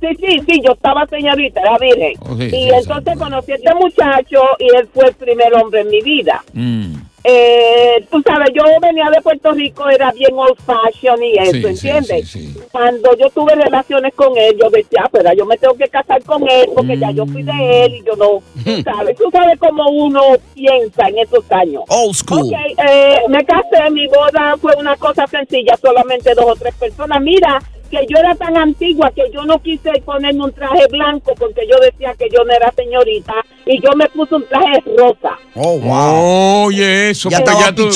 Sí, 0.00 0.06
sí, 0.20 0.40
sí, 0.46 0.60
yo 0.64 0.72
estaba 0.72 1.06
señorita, 1.06 1.60
era 1.60 1.76
virgen. 1.78 2.14
Oh, 2.20 2.36
sí, 2.36 2.44
y 2.44 2.50
sí, 2.50 2.70
entonces 2.72 3.18
conocí 3.18 3.52
a 3.52 3.56
este 3.56 3.74
muchacho 3.74 4.42
y 4.58 4.76
él 4.76 4.88
fue 4.92 5.06
el 5.08 5.14
primer 5.14 5.52
hombre 5.54 5.80
en 5.80 5.88
mi 5.88 6.00
vida. 6.02 6.44
Mm. 6.52 6.94
Eh, 7.24 8.06
tú 8.10 8.22
sabes, 8.22 8.48
yo 8.54 8.62
venía 8.80 9.10
de 9.10 9.20
Puerto 9.20 9.52
Rico, 9.52 9.88
era 9.88 10.12
bien 10.12 10.30
old 10.34 10.56
fashion 10.64 11.22
y 11.22 11.32
eso, 11.32 11.52
Sí, 11.52 11.76
sí, 11.76 11.88
¿entiendes? 11.88 12.58
Cuando 12.70 13.14
yo 13.16 13.28
tuve 13.30 13.54
relaciones 13.56 14.14
con 14.14 14.38
él, 14.38 14.56
yo 14.58 14.70
decía, 14.70 15.02
ah, 15.04 15.10
pero 15.12 15.32
yo 15.34 15.44
me 15.44 15.58
tengo 15.58 15.74
que 15.74 15.88
casar 15.88 16.22
con 16.22 16.48
él 16.48 16.70
porque 16.74 16.96
ya 16.96 17.10
yo 17.10 17.26
fui 17.26 17.42
de 17.42 17.84
él 17.84 17.94
y 17.96 18.04
yo 18.04 18.14
no, 18.16 18.40
tú 18.64 18.82
sabes, 18.82 19.16
tú 19.16 19.28
sabes 19.32 19.58
cómo 19.58 19.90
uno 19.90 20.22
piensa 20.54 21.08
en 21.08 21.18
esos 21.18 21.44
años. 21.50 21.82
Old 21.88 22.14
school. 22.14 22.46
Ok, 22.46 22.54
eh, 22.88 23.18
me 23.28 23.44
casé, 23.44 23.90
mi 23.90 24.06
boda 24.06 24.56
fue 24.60 24.74
una 24.76 24.96
cosa 24.96 25.26
sencilla, 25.26 25.76
solamente 25.76 26.32
dos 26.34 26.46
o 26.46 26.54
tres 26.54 26.74
personas. 26.76 27.20
Mira, 27.20 27.58
que 27.90 28.06
yo 28.08 28.18
era 28.18 28.34
tan 28.34 28.56
antigua 28.56 29.10
que 29.14 29.22
yo 29.32 29.44
no 29.44 29.58
quise 29.60 29.90
ponerme 30.04 30.44
un 30.44 30.52
traje 30.52 30.86
blanco 30.90 31.34
porque 31.38 31.66
yo 31.70 31.76
decía 31.80 32.14
que 32.18 32.28
yo 32.32 32.44
no 32.44 32.52
era 32.52 32.72
señorita 32.72 33.34
y 33.66 33.80
yo 33.80 33.90
me 33.96 34.06
puse 34.08 34.34
un 34.34 34.46
traje 34.46 34.82
rosa. 34.96 35.38
Oh, 35.54 35.78
wow. 35.78 36.66
Oye, 36.66 37.10
eso, 37.10 37.28
Ya 37.30 37.42
ya 37.44 37.72
tú-. 37.72 37.88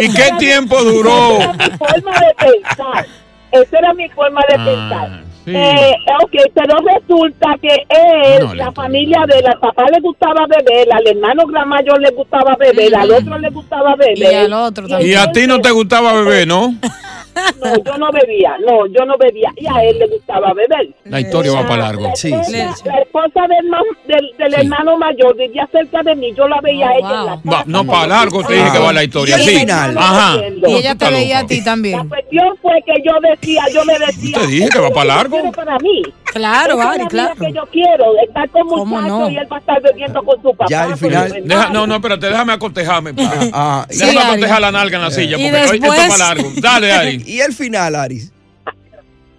¿Y 0.00 0.12
qué 0.12 0.30
tiempo 0.38 0.82
duró? 0.82 1.38
Esa 1.38 1.44
era 1.44 1.52
mi 1.52 1.76
forma 1.78 2.12
de 2.20 2.34
pensar. 2.38 3.06
Esa 3.52 3.78
era 3.78 3.94
mi 3.94 4.08
forma 4.08 4.40
de 4.48 4.54
pensar. 4.56 5.08
Ah, 5.10 5.20
sí. 5.44 5.52
Eh, 5.54 5.94
ok, 6.22 6.32
pero 6.54 6.76
resulta 6.78 7.54
que 7.60 7.74
él, 7.88 8.46
No, 8.46 8.54
la 8.54 8.72
familia 8.72 9.24
de 9.28 9.38
él, 9.38 9.46
al 9.46 9.60
papá 9.60 9.84
le 9.92 10.00
gustaba 10.00 10.46
beber, 10.46 10.88
al 10.92 11.06
hermano 11.06 11.46
gran 11.46 11.68
mayor 11.68 12.00
le 12.00 12.10
gustaba 12.10 12.56
beber, 12.56 12.96
al 12.96 13.10
otro 13.12 13.38
le 13.38 13.50
gustaba 13.50 13.94
beber. 13.94 14.18
Y 14.18 14.34
al 14.34 14.52
otro 14.52 15.00
Y 15.00 15.14
a 15.14 15.30
ti 15.30 15.46
no 15.46 15.60
te 15.60 15.70
gustaba 15.70 16.14
beber, 16.14 16.48
¿no? 16.48 16.74
No, 17.60 17.74
yo 17.84 17.98
no 17.98 18.10
bebía, 18.12 18.56
no, 18.66 18.86
yo 18.86 19.04
no 19.04 19.16
bebía. 19.18 19.50
Y 19.56 19.66
a 19.66 19.82
él 19.84 19.98
le 19.98 20.06
gustaba 20.06 20.52
beber. 20.52 20.88
La 21.04 21.20
historia 21.20 21.52
va 21.52 21.62
para 21.66 21.84
largo. 21.84 22.02
La 22.04 22.12
esposa, 22.12 22.50
la 22.84 22.98
esposa 23.00 23.40
del, 23.48 23.68
ma- 23.68 23.80
del, 24.06 24.30
del 24.38 24.54
hermano 24.54 24.96
mayor 24.98 25.36
vivía 25.36 25.68
cerca 25.72 26.02
de 26.02 26.14
mí, 26.14 26.32
yo 26.36 26.46
la 26.48 26.60
veía 26.60 26.88
a 26.88 26.94
ella 26.96 27.08
en 27.20 27.26
la 27.26 27.34
Va, 27.52 27.64
no, 27.66 27.84
para 27.84 28.06
largo 28.06 28.42
te 28.44 28.54
dije 28.54 28.72
que 28.72 28.78
va 28.78 28.92
la 28.92 29.04
historia. 29.04 29.36
Y 29.38 29.40
el 29.42 29.46
Sí. 29.48 29.58
final. 29.60 29.98
Ajá. 29.98 30.36
Y 30.66 30.74
ella 30.74 30.94
te 30.94 31.10
veía 31.10 31.38
a 31.40 31.46
ti 31.46 31.62
también. 31.64 31.98
La 31.98 32.04
cuestión 32.08 32.56
fue 32.62 32.82
que 32.86 32.94
yo 33.04 33.12
decía, 33.20 33.62
yo 33.72 33.84
le 33.84 33.98
decía. 33.98 34.38
Te 34.40 34.46
dije 34.46 34.68
que 34.68 34.78
va 34.80 34.90
para 34.90 35.04
"Yo 35.04 35.16
largo". 35.16 35.52
para 35.52 35.78
mí. 35.78 36.02
Claro, 36.34 36.74
Esa 36.80 36.90
Ari, 36.90 37.06
claro. 37.06 37.34
que 37.36 37.52
yo 37.52 37.62
quiero, 37.72 38.04
estar 38.26 38.48
con 38.50 38.66
muchachos 38.66 39.08
no? 39.08 39.30
y 39.30 39.36
él 39.38 39.46
va 39.50 39.56
a 39.56 39.60
estar 39.60 39.80
bebiendo 39.82 40.22
con 40.22 40.42
su 40.42 40.50
papá. 40.50 40.66
Ya 40.68 40.82
al 40.82 40.96
final. 40.96 41.42
Deja- 41.44 41.70
no, 41.70 41.86
no, 41.86 41.94
espérate, 41.96 42.26
déjame 42.28 42.52
acotejarme. 42.52 43.12
ah, 43.52 43.86
déjame 43.88 44.12
sí, 44.12 44.18
Ari. 44.18 44.28
acotejar 44.28 44.60
la 44.60 44.72
nalga 44.72 44.96
en 44.98 45.02
la 45.04 45.10
silla. 45.10 45.38
Y 45.38 45.42
Porque 45.44 45.56
hoy- 45.56 45.64
esto 45.64 45.74
es 45.74 45.80
después- 45.80 46.08
para 46.08 46.34
largo. 46.34 46.50
Dale, 46.56 46.92
Ari. 46.92 47.22
y 47.26 47.40
el 47.40 47.52
final, 47.52 47.94
Aris. 47.94 48.32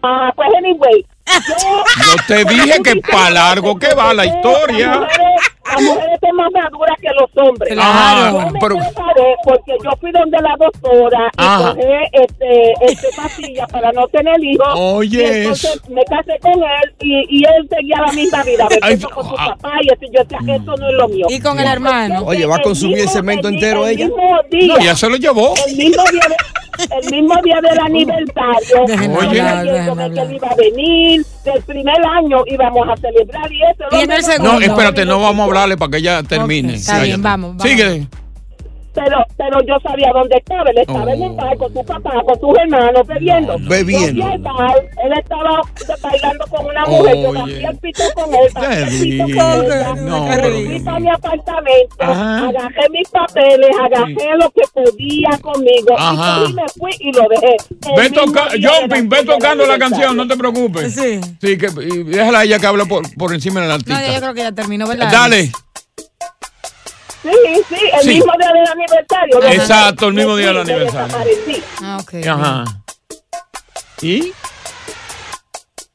Ah, 0.03 0.31
pues 0.35 0.47
anyway. 0.57 1.05
Yo, 1.27 1.55
Yo 2.05 2.15
te 2.27 2.45
dije 2.45 2.79
que 2.83 2.95
para 3.11 3.29
largo 3.31 3.77
que 3.77 3.93
va 3.95 4.13
la 4.13 4.25
historia. 4.25 5.07
Las 5.65 5.81
mujeres, 5.81 6.19
son 6.21 6.35
más 6.37 6.51
maduras 6.51 6.95
que 7.01 7.07
los 7.19 7.47
hombres. 7.47 7.73
Claro. 7.73 8.39
Yo 8.39 8.49
me 8.51 8.59
Pero- 8.59 8.75
porque 9.43 9.73
yo 9.83 9.89
fui 9.99 10.11
donde 10.11 10.37
la 10.41 10.55
doctora 10.59 11.31
y 11.37 11.41
Ajá. 11.43 11.69
cogí 11.71 11.81
este, 12.13 12.73
este 12.81 13.07
pastilla 13.15 13.67
para 13.67 13.91
no 13.91 14.07
tener 14.07 14.43
hijos. 14.43 14.67
Oye, 14.75 15.23
y 15.23 15.37
entonces 15.41 15.81
me 15.89 16.03
casé 16.05 16.37
con 16.41 16.53
él 16.53 16.93
y, 17.01 17.39
y 17.39 17.43
él 17.45 17.67
seguía 17.69 17.95
la 18.05 18.11
misma 18.13 18.43
vida, 18.43 18.67
bebiendo 18.69 19.09
con 19.09 19.27
su 19.29 19.35
papá 19.35 19.71
y 19.81 19.87
eso. 19.87 19.97
Y 20.01 20.15
yo 20.15 20.23
decía, 20.23 20.55
eso 20.55 20.75
no 20.77 20.87
es 20.89 20.93
lo 20.95 21.07
mío. 21.07 21.25
Y 21.29 21.39
con 21.39 21.59
el 21.59 21.67
hermano. 21.67 22.23
Oye, 22.25 22.45
va 22.45 22.57
a 22.57 22.61
consumir 22.61 22.99
el 22.99 23.09
cemento 23.09 23.47
entero 23.47 23.85
el 23.87 23.93
ella. 23.95 24.05
mismo 24.07 24.39
día, 24.51 24.75
No, 24.77 24.79
ya 24.83 24.95
se 24.95 25.09
lo 25.09 25.15
llevó. 25.17 25.53
El 25.67 25.75
mismo 25.75 26.03
día, 26.11 26.21
de- 26.29 26.35
el 27.01 27.11
mismo 27.11 27.33
día 27.41 27.59
del 27.61 27.79
aniversario. 27.85 28.85
Déjenme 28.87 29.17
Oye. 29.17 29.27
hablar, 29.41 29.63
déjenme 29.65 29.95
que 29.95 30.01
hablar. 30.01 30.25
él 30.27 30.35
iba 30.35 30.47
a 30.49 30.55
venir, 30.55 31.25
del 31.45 31.63
primer 31.63 31.95
año 32.05 32.37
íbamos 32.47 32.89
a 32.89 32.95
celebrar 32.97 33.51
y 33.51 33.61
eso. 33.63 33.83
Y 33.91 34.03
en 34.03 34.11
el 34.11 34.23
segundo. 34.23 34.53
No, 34.53 34.59
espérate, 34.61 35.05
no 35.05 35.19
vamos 35.21 35.39
a 35.39 35.43
hablarle 35.55 35.77
para 35.77 35.91
que 35.91 35.97
ella 35.97 36.23
termine. 36.23 36.75
está 36.75 36.95
bien, 37.03 37.21
Cállate. 37.21 37.21
vamos, 37.21 37.57
vamos. 37.57 37.63
Sigue. 37.71 38.07
Pero, 38.95 39.17
pero 39.37 39.61
yo 39.67 39.75
sabía 39.83 40.09
dónde 40.13 40.37
estaba. 40.37 40.69
Él 40.69 40.77
estaba 40.77 41.13
en 41.13 41.21
un 41.21 41.35
bar 41.35 41.57
con 41.57 41.73
su 41.73 41.85
papá, 41.85 42.11
con 42.25 42.39
sus 42.39 42.57
hermanos, 42.57 43.05
bebiendo. 43.05 43.57
Bebiendo. 43.59 44.21
Yo 44.21 44.23
fui 44.23 44.31
al 44.33 44.39
bar, 44.39 44.75
él 45.03 45.13
estaba 45.19 45.61
bailando 46.01 46.45
con 46.49 46.65
una 46.65 46.85
mujer. 46.85 47.17
Yo 47.17 47.33
bajé 47.33 47.65
al 47.67 47.77
pito 47.77 48.03
con 48.15 48.33
él. 48.33 48.47
al 48.55 48.87
pito 48.89 49.23
con 49.23 49.65
ella. 49.65 49.95
No, 49.95 50.27
fui 50.27 50.79
para 50.79 50.99
mi 50.99 51.09
apartamento. 51.09 51.95
Ajá. 51.99 52.47
Agarré 52.49 52.89
mis 52.91 53.09
papeles, 53.09 53.69
agarré 53.83 54.37
lo 54.39 54.49
que 54.51 54.61
podía 54.73 55.29
conmigo. 55.41 55.95
Ajá. 55.97 56.43
Y 56.49 56.53
me 56.53 56.63
fui 56.79 56.91
y 56.99 57.11
lo 57.11 57.23
dejé. 57.29 57.57
El 57.95 57.95
Ve, 58.01 58.09
toca, 58.11 58.47
Jumping, 58.51 59.09
ve 59.09 59.23
tocando 59.25 59.65
la 59.65 59.77
canción, 59.77 60.15
no 60.15 60.27
te 60.27 60.37
preocupes. 60.37 60.93
Sí. 60.95 61.19
Sí, 61.41 61.57
que, 61.57 61.67
y 61.83 62.03
déjala 62.03 62.39
a 62.39 62.43
ella 62.45 62.59
que 62.59 62.65
habla 62.67 62.85
por, 62.85 63.03
por 63.15 63.33
encima 63.33 63.59
del 63.59 63.69
No, 63.69 63.75
artista. 63.75 64.13
yo 64.13 64.19
creo 64.21 64.33
que 64.33 64.41
ya 64.41 64.51
terminó, 64.53 64.87
¿verdad? 64.87 65.09
Dale. 65.11 65.51
Sí, 67.31 67.61
sí, 67.69 67.75
el 67.93 68.01
Sí. 68.01 68.07
mismo 68.09 68.31
día 68.39 68.51
del 68.53 68.67
aniversario. 68.67 69.43
Exacto, 69.61 70.07
el 70.07 70.13
mismo 70.13 70.35
día 70.35 70.47
del 70.47 70.57
aniversario. 70.59 71.17
Ah, 71.81 71.97
ok. 72.01 72.13
Ajá. 72.27 72.63
¿Y? 74.01 74.33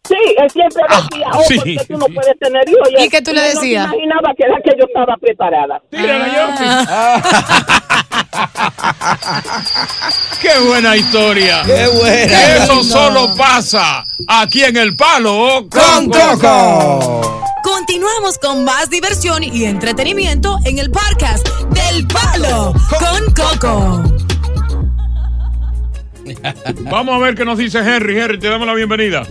Sí, 0.09 0.17
él 0.39 0.51
siempre 0.51 0.83
decía, 0.89 1.27
oh, 1.33 1.39
Ah, 1.39 1.43
sí, 1.47 1.55
porque 1.57 1.85
tú 1.87 1.97
no 1.99 2.07
puedes 2.07 2.37
tener 2.41 2.69
hijos. 2.69 2.89
¿Y 2.99 3.09
qué 3.09 3.23
tú 3.23 3.33
le 3.33 3.47
él 3.49 3.55
no 3.55 3.61
decías? 3.61 3.85
imaginaba 3.87 4.35
que 4.37 4.45
era 4.45 4.57
que 4.65 4.73
yo 4.77 4.85
estaba 4.87 5.17
preparada. 5.19 5.81
¡Qué 10.43 10.59
buena 10.67 10.97
historia! 10.97 11.63
¡Qué 11.65 11.87
buena! 11.89 12.57
Eso 12.57 12.75
Lindo. 12.81 12.85
solo 12.85 13.35
pasa 13.37 14.05
aquí 14.27 14.65
en 14.65 14.77
El 14.77 14.97
Palo 14.97 15.69
Con 15.71 16.11
Coco. 16.11 17.40
Continuamos 17.63 18.39
con 18.39 18.65
más 18.65 18.89
diversión 18.91 19.43
y 19.43 19.65
entretenimiento 19.65 20.57
en 20.65 20.79
el 20.79 20.91
podcast 20.91 21.47
del 21.71 22.07
Palo 22.07 22.73
con 22.99 23.35
Coco. 23.35 24.03
Vamos 26.91 27.15
a 27.15 27.19
ver 27.19 27.35
qué 27.35 27.45
nos 27.45 27.59
dice 27.59 27.79
Henry. 27.79 28.19
Henry, 28.19 28.39
te 28.39 28.49
damos 28.49 28.67
la 28.67 28.75
bienvenida. 28.75 29.23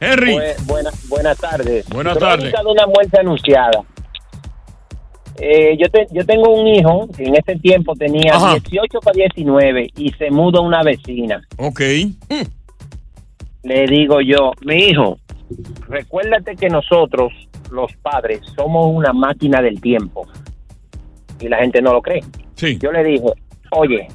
Henry. 0.00 0.34
Bu- 0.36 0.64
buena- 0.66 0.90
buenas 1.08 1.36
tardes. 1.38 1.86
Buenas 1.88 2.18
tardes. 2.18 2.52
de 2.52 2.58
una 2.70 2.86
muerte 2.86 3.20
anunciada. 3.20 3.82
Eh, 5.38 5.76
yo, 5.78 5.88
te- 5.90 6.06
yo 6.10 6.24
tengo 6.26 6.54
un 6.54 6.66
hijo 6.68 7.08
que 7.16 7.24
en 7.24 7.34
ese 7.36 7.56
tiempo 7.56 7.94
tenía 7.96 8.34
Ajá. 8.34 8.52
18 8.54 9.00
para 9.00 9.14
19 9.14 9.88
y 9.96 10.10
se 10.12 10.30
muda 10.30 10.58
a 10.58 10.62
una 10.62 10.82
vecina. 10.82 11.40
Ok. 11.56 11.80
Le 13.62 13.84
digo 13.86 14.20
yo, 14.22 14.52
mi 14.62 14.76
hijo, 14.88 15.18
recuérdate 15.88 16.56
que 16.56 16.68
nosotros, 16.68 17.32
los 17.70 17.92
padres, 18.02 18.40
somos 18.56 18.86
una 18.92 19.12
máquina 19.12 19.60
del 19.60 19.80
tiempo. 19.80 20.26
Y 21.40 21.48
la 21.48 21.58
gente 21.58 21.80
no 21.80 21.92
lo 21.92 22.02
cree. 22.02 22.20
Sí. 22.54 22.78
Yo 22.80 22.92
le 22.92 23.02
dije, 23.02 23.24
oye, 23.72 24.06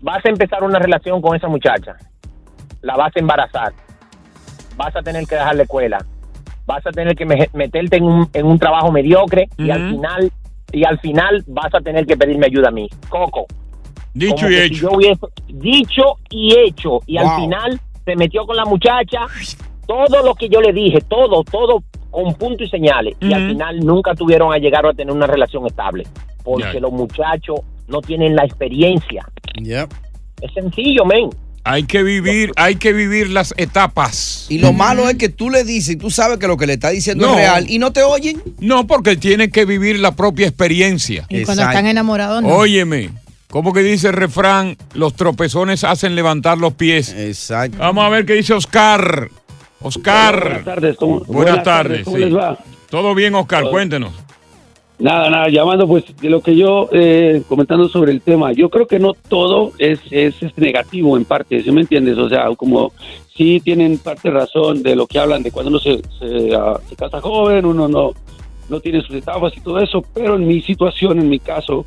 vas 0.00 0.24
a 0.24 0.28
empezar 0.28 0.62
una 0.62 0.78
relación 0.78 1.20
con 1.20 1.34
esa 1.36 1.48
muchacha. 1.48 1.96
La 2.82 2.96
vas 2.96 3.12
a 3.16 3.20
embarazar. 3.20 3.72
Vas 4.76 4.94
a 4.94 5.02
tener 5.02 5.26
que 5.26 5.34
dejar 5.34 5.56
la 5.56 5.62
escuela. 5.64 6.04
Vas 6.66 6.86
a 6.86 6.90
tener 6.90 7.14
que 7.16 7.26
me- 7.26 7.48
meterte 7.52 7.96
en 7.96 8.04
un, 8.04 8.28
en 8.32 8.46
un 8.46 8.58
trabajo 8.58 8.90
mediocre 8.92 9.48
y 9.58 9.70
al 9.70 9.90
final 9.90 10.32
y 10.72 10.84
al 10.84 10.98
final 10.98 11.44
vas 11.46 11.72
a 11.72 11.80
tener 11.80 12.04
que 12.06 12.16
pedirme 12.16 12.46
ayuda 12.46 12.68
a 12.68 12.72
mí. 12.72 12.88
Coco. 13.08 13.46
Dicho 14.12 14.48
y 14.48 14.54
si 14.54 14.60
hecho. 14.62 14.74
yo 14.90 14.92
hubiese 14.96 15.26
dicho 15.48 16.02
y 16.30 16.54
hecho 16.58 17.00
y 17.06 17.18
Wow. 17.18 17.28
al 17.28 17.40
final 17.40 17.80
se 18.04 18.16
metió 18.16 18.44
con 18.46 18.56
la 18.56 18.64
muchacha. 18.64 19.20
Todo 19.86 20.22
lo 20.22 20.34
que 20.34 20.48
yo 20.48 20.60
le 20.60 20.72
dije, 20.72 21.00
todo, 21.08 21.44
todo 21.44 21.82
con 22.10 22.34
punto 22.34 22.64
y 22.64 22.68
señales. 22.68 23.16
Y 23.20 23.32
al 23.32 23.48
final 23.48 23.80
nunca 23.80 24.14
tuvieron 24.14 24.52
a 24.52 24.58
llegar 24.58 24.86
a 24.86 24.92
tener 24.92 25.14
una 25.14 25.26
relación 25.26 25.66
estable. 25.66 26.06
Porque 26.42 26.80
los 26.80 26.92
muchachos 26.92 27.60
no 27.88 28.00
tienen 28.00 28.36
la 28.36 28.44
experiencia. 28.44 29.26
Es 30.40 30.52
sencillo, 30.52 31.04
men. 31.04 31.30
Hay 31.66 31.84
que 31.84 32.02
vivir, 32.02 32.52
hay 32.56 32.76
que 32.76 32.92
vivir 32.92 33.30
las 33.30 33.54
etapas. 33.56 34.46
Y 34.50 34.58
lo 34.58 34.74
malo 34.74 35.08
es 35.08 35.16
que 35.16 35.30
tú 35.30 35.48
le 35.48 35.64
dices 35.64 35.94
y 35.94 35.96
tú 35.96 36.10
sabes 36.10 36.36
que 36.38 36.46
lo 36.46 36.58
que 36.58 36.66
le 36.66 36.74
está 36.74 36.90
diciendo 36.90 37.26
No. 37.26 37.32
es 37.32 37.38
real 37.38 37.70
y 37.70 37.78
no 37.78 37.90
te 37.90 38.02
oyen. 38.02 38.42
No, 38.60 38.86
porque 38.86 39.16
tienen 39.16 39.50
que 39.50 39.64
vivir 39.64 39.98
la 39.98 40.14
propia 40.14 40.46
experiencia. 40.46 41.24
Y 41.30 41.44
cuando 41.44 41.62
están 41.62 41.86
enamorados, 41.86 42.42
no. 42.42 42.48
Óyeme, 42.50 43.10
como 43.48 43.72
que 43.72 43.80
dice 43.80 44.08
el 44.08 44.12
refrán, 44.12 44.76
los 44.92 45.14
tropezones 45.14 45.84
hacen 45.84 46.14
levantar 46.14 46.58
los 46.58 46.74
pies. 46.74 47.14
Exacto. 47.16 47.78
Vamos 47.78 48.04
a 48.04 48.10
ver 48.10 48.26
qué 48.26 48.34
dice 48.34 48.52
Oscar. 48.52 49.30
Oscar. 49.84 50.40
Buenas 50.42 50.64
tardes, 50.64 50.96
¿cómo- 50.96 51.18
Buenas, 51.20 51.34
buenas 51.34 51.62
tardes. 51.62 51.64
tardes, 51.64 52.04
¿cómo 52.04 52.16
sí. 52.16 52.24
les 52.24 52.34
va? 52.36 52.58
Todo 52.90 53.14
bien, 53.14 53.34
Oscar, 53.34 53.64
cuéntenos. 53.70 54.12
Nada, 54.98 55.28
nada, 55.28 55.48
llamando 55.48 55.86
pues 55.88 56.04
de 56.20 56.30
lo 56.30 56.40
que 56.40 56.56
yo 56.56 56.88
eh, 56.92 57.42
comentando 57.48 57.88
sobre 57.88 58.12
el 58.12 58.20
tema. 58.22 58.52
Yo 58.52 58.70
creo 58.70 58.86
que 58.86 58.98
no 59.00 59.12
todo 59.12 59.72
es, 59.78 59.98
es, 60.10 60.40
es 60.40 60.56
negativo 60.56 61.16
en 61.16 61.24
parte, 61.24 61.62
¿sí 61.62 61.70
me 61.72 61.80
entiendes? 61.82 62.16
O 62.16 62.28
sea, 62.28 62.46
como 62.56 62.92
sí 63.36 63.60
tienen 63.62 63.98
parte 63.98 64.30
razón 64.30 64.82
de 64.84 64.94
lo 64.94 65.06
que 65.08 65.18
hablan 65.18 65.42
de 65.42 65.50
cuando 65.50 65.70
uno 65.70 65.80
se, 65.80 66.00
se, 66.18 66.54
ah, 66.54 66.78
se 66.88 66.94
casa 66.94 67.20
joven, 67.20 67.66
uno 67.66 67.88
no, 67.88 68.12
no 68.68 68.80
tiene 68.80 69.02
sus 69.02 69.16
etapas 69.16 69.52
y 69.56 69.60
todo 69.60 69.80
eso, 69.80 70.02
pero 70.14 70.36
en 70.36 70.46
mi 70.46 70.62
situación, 70.62 71.18
en 71.18 71.28
mi 71.28 71.40
caso, 71.40 71.84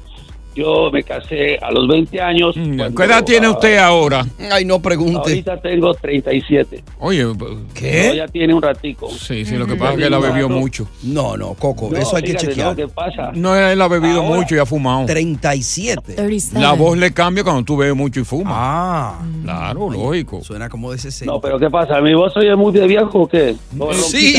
yo 0.58 0.90
me 0.92 1.04
casé 1.04 1.58
a 1.62 1.72
los 1.72 1.88
20 1.88 2.20
años. 2.20 2.56
Mm, 2.58 2.96
¿Qué 2.96 3.04
edad 3.04 3.24
tiene 3.24 3.48
usted 3.48 3.78
ahora? 3.78 4.26
Ay, 4.52 4.66
no 4.66 4.82
pregunte. 4.82 5.20
Ahorita 5.20 5.62
tengo 5.62 5.94
37. 5.94 6.84
Oye, 7.00 7.24
No, 7.24 8.14
ya 8.14 8.28
tiene 8.28 8.54
un 8.54 8.62
ratico. 8.62 9.10
Sí, 9.10 9.46
sí, 9.46 9.56
lo 9.56 9.68
que 9.68 9.76
pasa 9.76 9.94
es 9.94 10.00
que 10.00 10.06
él 10.06 10.14
ha 10.14 10.20
bebido 10.20 10.50
mucho. 10.50 10.88
No, 11.04 11.38
no, 11.38 11.54
Coco, 11.54 11.90
No, 11.92 11.98
eso 11.98 12.16
hay 12.16 12.24
que 12.24 12.36
chequear. 12.36 12.70
no, 12.70 12.76
¿qué 12.76 12.88
pasa? 12.88 13.32
No, 13.34 13.56
él 13.56 13.80
ha 13.82 13.88
bebido 13.88 14.22
Ahora- 14.24 14.36
mucho 14.40 14.56
y 14.56 14.60
ha 14.60 14.66
fumado. 14.66 15.06
37. 15.06 16.16
La 16.54 16.74
voz 16.74 16.98
le 16.98 17.14
cambia 17.14 17.44
cuando 17.44 17.64
tú 17.64 17.78
bebes 17.78 17.96
mucho 17.96 18.20
y 18.20 18.24
fumas. 18.24 18.54
Ah. 18.56 19.20
Claro, 19.44 19.90
lógico. 19.90 20.44
Suena 20.44 20.70
como 20.70 20.92
de 20.92 20.98
60. 20.98 21.32
No, 21.32 21.40
pero 21.40 21.60
¿qué 21.60 21.70
pasa? 21.70 22.02
¿Mi 22.02 22.14
voz 22.16 22.36
oye 22.36 22.56
muy 22.56 22.72
de 22.74 22.88
viejo 22.88 23.20
o 23.22 23.28
qué? 23.28 23.56
No, 23.74 23.94
Sí. 23.94 24.36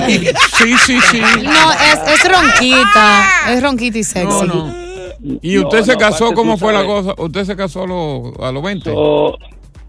Sí, 0.59 0.75
sí, 0.87 0.99
sí. 1.11 1.21
No, 1.21 1.73
es, 1.73 2.13
es 2.15 2.29
ronquita. 2.31 3.25
Es 3.51 3.63
ronquita 3.63 3.99
y 3.99 4.05
sexy. 4.05 4.49
¿Y 5.43 5.59
usted 5.59 5.79
No, 5.81 5.85
se 5.85 5.93
no, 5.93 5.99
casó? 5.99 6.33
¿Cómo 6.33 6.57
fue 6.57 6.73
la 6.73 6.85
cosa? 6.85 7.15
¿Usted 7.19 7.45
se 7.45 7.57
casó 7.57 7.83
a, 7.83 7.87
los- 7.87 8.39
a 8.41 8.53
los 8.53 8.63
20? 8.63 8.91
So, 8.93 9.37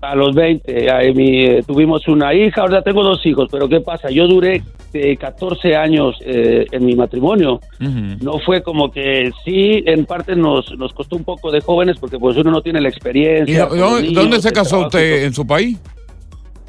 a 0.02 0.16
los 0.16 0.34
20, 0.34 0.90
ahí 0.92 1.14
mi, 1.14 1.44
eh, 1.44 1.64
tuvimos 1.68 2.08
una 2.08 2.34
hija, 2.34 2.62
ahora 2.62 2.82
tengo 2.82 3.04
dos 3.04 3.24
hijos, 3.26 3.50
pero 3.52 3.68
¿qué 3.68 3.82
pasa? 3.82 4.10
Yo 4.10 4.28
duré 4.28 4.64
eh, 4.94 5.18
14 5.18 5.76
años 5.76 6.16
eh, 6.26 6.66
en 6.72 6.86
mi 6.86 6.96
matrimonio. 6.96 7.60
No 7.80 8.40
fue 8.46 8.64
como 8.64 8.90
que 8.92 9.30
sí, 9.44 9.84
en 9.86 10.06
parte 10.06 10.36
nos, 10.38 10.72
nos 10.78 10.94
costó 10.94 11.18
un 11.18 11.26
poco 11.26 11.52
de 11.52 11.60
jóvenes 11.62 11.98
porque 12.00 12.18
pues 12.18 12.38
uno 12.38 12.50
no 12.50 12.62
tiene 12.62 12.80
la 12.80 12.88
¿Y 12.88 12.92
experiencia. 12.92 13.66
los 13.66 13.78
dónde, 13.78 14.02
niños, 14.04 14.24
dónde 14.24 14.42
se 14.42 14.52
casó 14.52 14.82
y 14.82 14.86
usted? 14.86 15.24
¿En 15.26 15.34
su 15.34 15.46
país? 15.46 15.78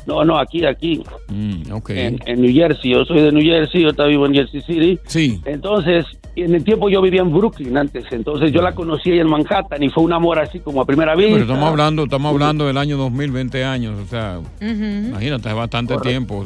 No, 0.06 0.24
no, 0.24 0.38
aquí, 0.38 0.64
aquí. 0.64 1.02
Mm. 1.28 1.62
En, 1.88 2.18
en 2.26 2.40
New 2.40 2.52
Jersey. 2.52 2.92
Yo 2.92 3.04
soy 3.04 3.20
de 3.22 3.32
New 3.32 3.42
Jersey, 3.42 3.82
yo 3.82 3.90
estaba 3.90 4.08
vivo 4.08 4.26
en 4.26 4.34
Jersey 4.34 4.60
City. 4.62 4.98
Sí. 5.06 5.40
Entonces, 5.44 6.04
en 6.36 6.54
el 6.54 6.64
tiempo 6.64 6.88
yo 6.88 7.00
vivía 7.02 7.20
en 7.20 7.32
Brooklyn 7.32 7.76
antes. 7.76 8.04
Entonces 8.10 8.50
yo 8.52 8.62
la 8.62 8.72
conocí 8.74 9.10
ahí 9.12 9.18
en 9.20 9.28
Manhattan 9.28 9.82
y 9.82 9.88
fue 9.90 10.02
un 10.04 10.12
amor 10.12 10.38
así 10.38 10.58
como 10.60 10.80
a 10.80 10.86
primera 10.86 11.14
vista. 11.14 11.32
Pero 11.32 11.44
estamos 11.44 11.68
hablando, 11.68 12.04
estamos 12.04 12.32
hablando 12.32 12.66
del 12.66 12.78
año 12.78 12.96
2000, 12.96 13.30
20 13.30 13.64
años, 13.64 13.98
o 14.00 14.06
sea, 14.08 14.40
imagínate, 14.60 15.48
es 15.48 15.54
bastante 15.54 15.96
tiempo. 15.98 16.44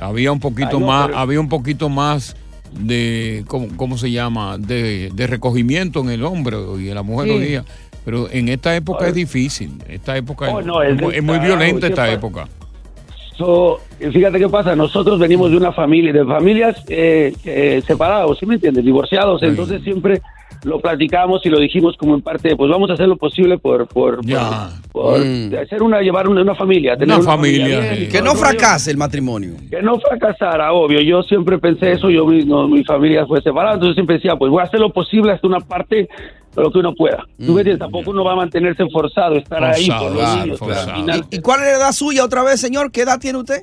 Había 0.00 0.32
un 0.32 0.40
poquito 0.40 0.68
Ay, 0.76 0.80
no, 0.80 0.86
más, 0.86 1.06
pero- 1.06 1.18
había 1.18 1.40
un 1.40 1.48
poquito 1.48 1.88
más 1.88 2.36
de, 2.78 3.44
¿cómo, 3.46 3.68
cómo 3.76 3.98
se 3.98 4.10
llama? 4.10 4.56
De, 4.58 5.10
de 5.14 5.26
recogimiento 5.26 6.00
en 6.00 6.10
el 6.10 6.24
hombre 6.24 6.56
y 6.78 6.88
en 6.88 6.94
la 6.94 7.02
mujer 7.02 7.28
Sí. 7.28 7.34
hoy 7.34 7.44
día. 7.46 7.64
Pero 8.04 8.28
en 8.30 8.48
esta 8.48 8.74
época 8.74 9.06
es 9.06 9.14
difícil, 9.14 9.74
esta 9.88 10.16
época 10.16 10.50
Oh, 10.52 10.58
es, 10.60 10.66
no, 10.66 10.82
es 10.82 10.94
es 10.96 11.00
muy, 11.00 11.14
es 11.14 11.22
muy 11.22 11.34
descarado, 11.34 11.56
violenta 11.58 11.80
¿qué 11.86 11.92
esta 11.92 12.02
pasa? 12.02 12.12
época. 12.14 12.48
So, 13.36 13.80
fíjate 13.98 14.38
qué 14.38 14.48
pasa, 14.48 14.76
nosotros 14.76 15.18
venimos 15.18 15.50
de 15.50 15.56
una 15.56 15.72
familia, 15.72 16.12
de 16.12 16.24
familias 16.24 16.84
eh, 16.88 17.32
eh, 17.44 17.82
separados, 17.86 18.38
¿sí 18.38 18.46
me 18.46 18.54
entiendes? 18.54 18.84
Divorciados, 18.84 19.42
entonces 19.42 19.82
siempre 19.82 20.20
lo 20.64 20.80
platicamos 20.80 21.44
y 21.44 21.48
lo 21.48 21.58
dijimos 21.58 21.96
como 21.96 22.14
en 22.14 22.20
parte, 22.20 22.54
pues 22.54 22.70
vamos 22.70 22.88
a 22.90 22.92
hacer 22.92 23.08
lo 23.08 23.16
posible 23.16 23.58
por, 23.58 23.88
por, 23.88 24.16
por- 24.18 24.26
Ya. 24.26 24.70
por 24.92 25.18
Mm. 25.18 25.54
hacer 25.60 25.82
una, 25.82 26.00
llevar 26.02 26.28
una, 26.28 26.42
una 26.42 26.54
familia, 26.54 26.96
tener 26.96 27.16
Una 27.16 27.24
familia, 27.24 27.80
familia, 27.82 28.08
Que 28.08 28.22
no 28.22 28.34
fracase 28.36 28.90
el 28.92 28.96
matrimonio. 28.96 29.54
que 29.70 29.82
no 29.82 29.98
fracasara, 29.98 30.72
obvio. 30.72 31.00
Yo 31.00 31.22
siempre 31.24 31.58
pensé 31.58 31.92
eso, 31.92 32.10
yo 32.10 32.26
mi, 32.26 32.44
no, 32.44 32.68
mi 32.68 32.84
familia 32.84 33.26
fue 33.26 33.40
separada, 33.42 33.74
entonces 33.74 33.94
siempre 33.96 34.16
decía, 34.16 34.36
pues 34.36 34.50
voy 34.52 34.60
a 34.60 34.64
hacer 34.66 34.78
lo 34.78 34.90
posible 34.90 35.32
hasta 35.32 35.46
una 35.48 35.58
parte 35.60 36.08
lo 36.56 36.70
que 36.70 36.78
uno 36.78 36.94
pueda. 36.94 37.24
Tú 37.38 37.52
me 37.52 37.60
entiendes, 37.60 37.78
tampoco 37.78 38.10
uno 38.10 38.24
va 38.24 38.32
a 38.32 38.36
mantenerse 38.36 38.84
forzado, 38.90 39.36
estar 39.36 39.62
ahí 39.64 39.88
por 39.88 40.12
los 40.12 40.20
Claro, 40.20 40.40
niños. 40.44 40.58
claro. 40.58 40.90
Al 40.92 40.96
final, 41.00 41.24
¿Y 41.30 41.38
cuál 41.40 41.60
es 41.60 41.66
la 41.66 41.72
edad 41.78 41.92
suya 41.92 42.24
otra 42.24 42.42
vez, 42.42 42.60
señor? 42.60 42.90
¿Qué 42.92 43.02
edad 43.02 43.18
tiene 43.18 43.38
usted? 43.38 43.62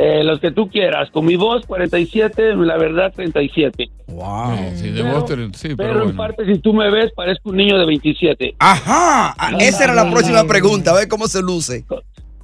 eh, 0.00 0.22
los 0.22 0.38
que 0.38 0.52
tú 0.52 0.70
quieras, 0.70 1.10
con 1.10 1.26
mi 1.26 1.34
voz 1.34 1.66
47, 1.66 2.54
la 2.54 2.76
verdad 2.76 3.12
37. 3.16 3.90
Wow. 4.06 4.56
Sí, 4.76 4.90
de 4.90 5.02
Pero- 5.02 5.12
Boston, 5.20 5.52
sí, 5.54 5.68
Pero, 5.74 5.76
pero 5.76 6.04
en 6.10 6.16
parte, 6.16 6.46
si 6.46 6.60
tú 6.60 6.72
me 6.72 6.88
ves, 6.88 7.10
parezco 7.16 7.50
un 7.50 7.56
niño 7.56 7.76
de 7.76 7.84
27. 7.84 8.54
Ajá. 8.60 9.34
Ah, 9.36 9.56
Esa 9.58 9.82
era 9.84 9.94
la 9.94 10.08
próxima 10.08 10.44
pregunta, 10.44 10.92
a 10.92 10.94
ver 10.94 11.08
cómo 11.08 11.26
se 11.26 11.42
luce. 11.42 11.84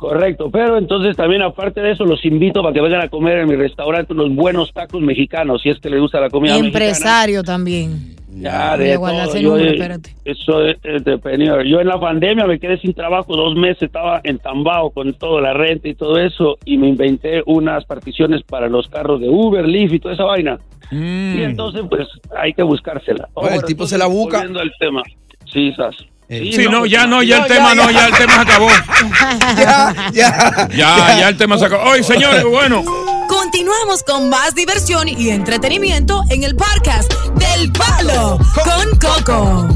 Correcto, 0.05 0.51
pero 0.51 0.77
entonces 0.77 1.17
también 1.17 1.41
aparte 1.41 1.81
de 1.81 1.93
eso 1.93 2.05
los 2.05 2.23
invito 2.27 2.63
para 2.63 2.75
que 2.75 2.81
vengan 2.83 3.01
a 3.01 3.09
comer 3.09 3.39
en 3.39 3.49
mi 3.49 3.57
restaurante 3.57 4.13
unos 4.13 4.35
buenos 4.35 4.71
tacos 4.71 5.01
mexicanos, 5.01 5.63
si 5.63 5.71
es 5.71 5.81
que 5.81 5.89
les 5.89 5.99
gusta 5.99 6.21
la 6.21 6.29
comida 6.29 6.53
mexicana. 6.53 6.85
Empresario 6.85 7.43
también. 7.43 8.15
Ya, 8.29 8.77
Voy 8.77 8.85
de 8.85 8.93
a 8.93 8.97
guardar 8.99 9.29
todo. 9.29 9.39
Yo, 9.39 9.51
número, 9.53 9.71
eh, 9.71 9.73
espérate. 9.73 10.15
Eso 10.27 10.63
es 10.63 10.77
entrepreneur. 10.83 11.65
Yo 11.65 11.81
en 11.81 11.87
la 11.87 11.99
pandemia 11.99 12.47
me 12.47 12.59
quedé 12.59 12.77
sin 12.79 12.93
trabajo 12.93 13.35
dos 13.35 13.57
meses, 13.57 13.85
estaba 13.85 14.21
entambado 14.25 14.91
con 14.91 15.15
todo, 15.15 15.41
la 15.41 15.55
renta 15.55 15.89
y 15.89 15.95
todo 15.95 16.19
eso, 16.19 16.59
y 16.67 16.77
me 16.77 16.89
inventé 16.89 17.43
unas 17.47 17.87
particiones 17.87 18.43
para 18.43 18.69
los 18.69 18.89
carros 18.89 19.23
de 19.23 19.31
Uber, 19.31 19.67
Lyft 19.67 19.95
y 19.95 19.99
toda 20.01 20.13
esa 20.13 20.25
vaina. 20.25 20.59
Mm. 20.91 21.39
Y 21.39 21.43
entonces, 21.45 21.83
pues, 21.89 22.09
hay 22.37 22.53
que 22.53 22.63
buscársela. 22.63 23.27
Bueno, 23.33 23.57
el 23.57 23.65
tipo 23.65 23.87
se 23.87 23.97
la 23.97 24.07
busca. 24.07 24.37
Volviendo 24.37 24.61
al 24.61 24.73
tema. 24.79 25.03
Sí, 25.51 25.73
Sas. 25.73 25.97
Sí, 26.29 26.67
no, 26.71 26.87
ya 26.87 27.07
no, 27.07 27.23
ya 27.23 27.39
el 27.39 27.47
tema 27.47 27.75
no, 27.75 27.91
ya 27.91 28.07
el 28.09 28.15
tema 28.15 28.35
se 28.35 28.41
acabó. 28.41 28.69
ya, 29.59 30.11
ya. 30.13 30.69
Ya, 30.75 31.19
ya 31.21 31.29
el 31.29 31.37
tema 31.37 31.59
se 31.59 31.67
acabó. 31.67 31.91
Oye, 31.91 32.03
señores, 32.03 32.45
bueno. 32.45 32.83
Continuamos 33.29 34.03
con 34.03 34.29
más 34.31 34.55
diversión 34.55 35.09
y 35.09 35.29
entretenimiento 35.31 36.23
en 36.31 36.45
el 36.45 36.57
podcast 36.57 37.13
del 37.35 37.71
Palo 37.73 38.39
con 38.65 38.99
Coco. 38.99 39.69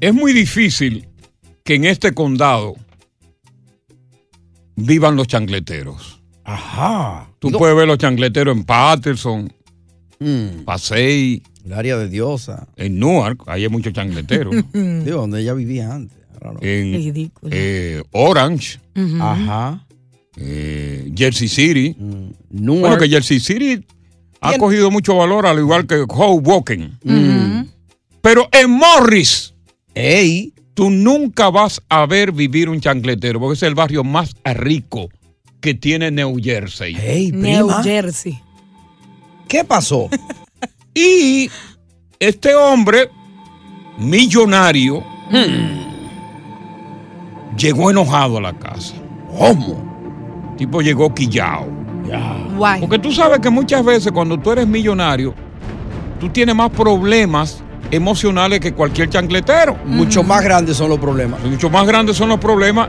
Es 0.00 0.12
muy 0.12 0.32
difícil 0.32 1.08
que 1.64 1.74
en 1.76 1.86
este 1.86 2.12
condado 2.12 2.74
vivan 4.76 5.16
los 5.16 5.26
chancleteros. 5.26 6.20
Ajá. 6.44 7.28
Tú 7.38 7.50
No. 7.50 7.58
puedes 7.58 7.74
ver 7.76 7.88
los 7.88 7.98
chancleteros 7.98 8.56
en 8.56 8.64
Patterson, 8.64 9.52
Mm. 10.18 10.64
Pasey. 10.64 11.42
El 11.66 11.72
área 11.72 11.96
de 11.96 12.08
Diosa. 12.08 12.68
En 12.76 13.00
Newark, 13.00 13.42
ahí 13.46 13.64
hay 13.64 13.68
muchos 13.68 13.92
chancleteros. 13.92 14.54
Digo, 14.72 15.20
donde 15.20 15.40
ella 15.40 15.52
vivía 15.52 15.92
antes. 15.92 16.16
En 16.60 17.30
eh, 17.50 18.02
Orange. 18.12 18.78
Ajá. 19.20 19.84
eh, 20.36 21.10
Jersey 21.16 21.48
City. 21.48 21.96
Newark. 22.50 22.80
Bueno, 22.80 22.98
que 22.98 23.08
Jersey 23.08 23.40
City 23.40 23.84
ha 24.40 24.50
Bien. 24.50 24.60
cogido 24.60 24.92
mucho 24.92 25.16
valor, 25.16 25.44
al 25.44 25.58
igual 25.58 25.88
que 25.88 26.04
Hoboken. 26.08 26.98
Mm. 27.02 27.62
Pero 28.20 28.48
en 28.52 28.70
Morris, 28.70 29.52
Ey. 29.94 30.52
tú 30.74 30.88
nunca 30.90 31.50
vas 31.50 31.82
a 31.88 32.06
ver 32.06 32.30
vivir 32.30 32.68
un 32.68 32.80
chancletero, 32.80 33.40
porque 33.40 33.54
es 33.56 33.62
el 33.64 33.74
barrio 33.74 34.04
más 34.04 34.36
rico 34.44 35.08
que 35.60 35.74
tiene 35.74 36.12
New 36.12 36.38
Jersey. 36.40 36.96
Ey, 36.96 37.32
New. 37.32 37.68
Jersey. 37.82 38.38
¿Qué 39.48 39.64
pasó? 39.64 40.08
Y 40.96 41.50
este 42.18 42.54
hombre, 42.54 43.10
millonario, 43.98 45.04
llegó 47.54 47.90
enojado 47.90 48.38
a 48.38 48.40
la 48.40 48.54
casa. 48.54 48.94
¿Cómo? 49.38 50.54
Tipo 50.56 50.80
llegó 50.80 51.14
quillao. 51.14 51.66
Guay. 52.56 52.80
Porque 52.80 52.98
tú 52.98 53.12
sabes 53.12 53.40
que 53.40 53.50
muchas 53.50 53.84
veces 53.84 54.10
cuando 54.10 54.38
tú 54.38 54.52
eres 54.52 54.66
millonario, 54.66 55.34
tú 56.18 56.30
tienes 56.30 56.54
más 56.56 56.70
problemas 56.70 57.62
emocionales 57.90 58.60
que 58.60 58.72
cualquier 58.72 59.10
chancletero. 59.10 59.76
Mucho 59.84 60.22
más 60.22 60.42
grandes 60.42 60.78
son 60.78 60.88
los 60.88 60.98
problemas. 60.98 61.44
Mucho 61.44 61.68
más 61.68 61.86
grandes 61.86 62.16
son 62.16 62.30
los 62.30 62.38
problemas 62.38 62.88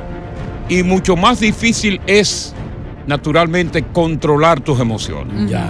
y 0.70 0.82
mucho 0.82 1.18
más 1.18 1.42
difícil 1.42 2.00
es, 2.08 2.56
naturalmente, 3.06 3.84
controlar 3.84 4.62
tus 4.62 4.80
emociones. 4.80 5.50
Ya. 5.50 5.68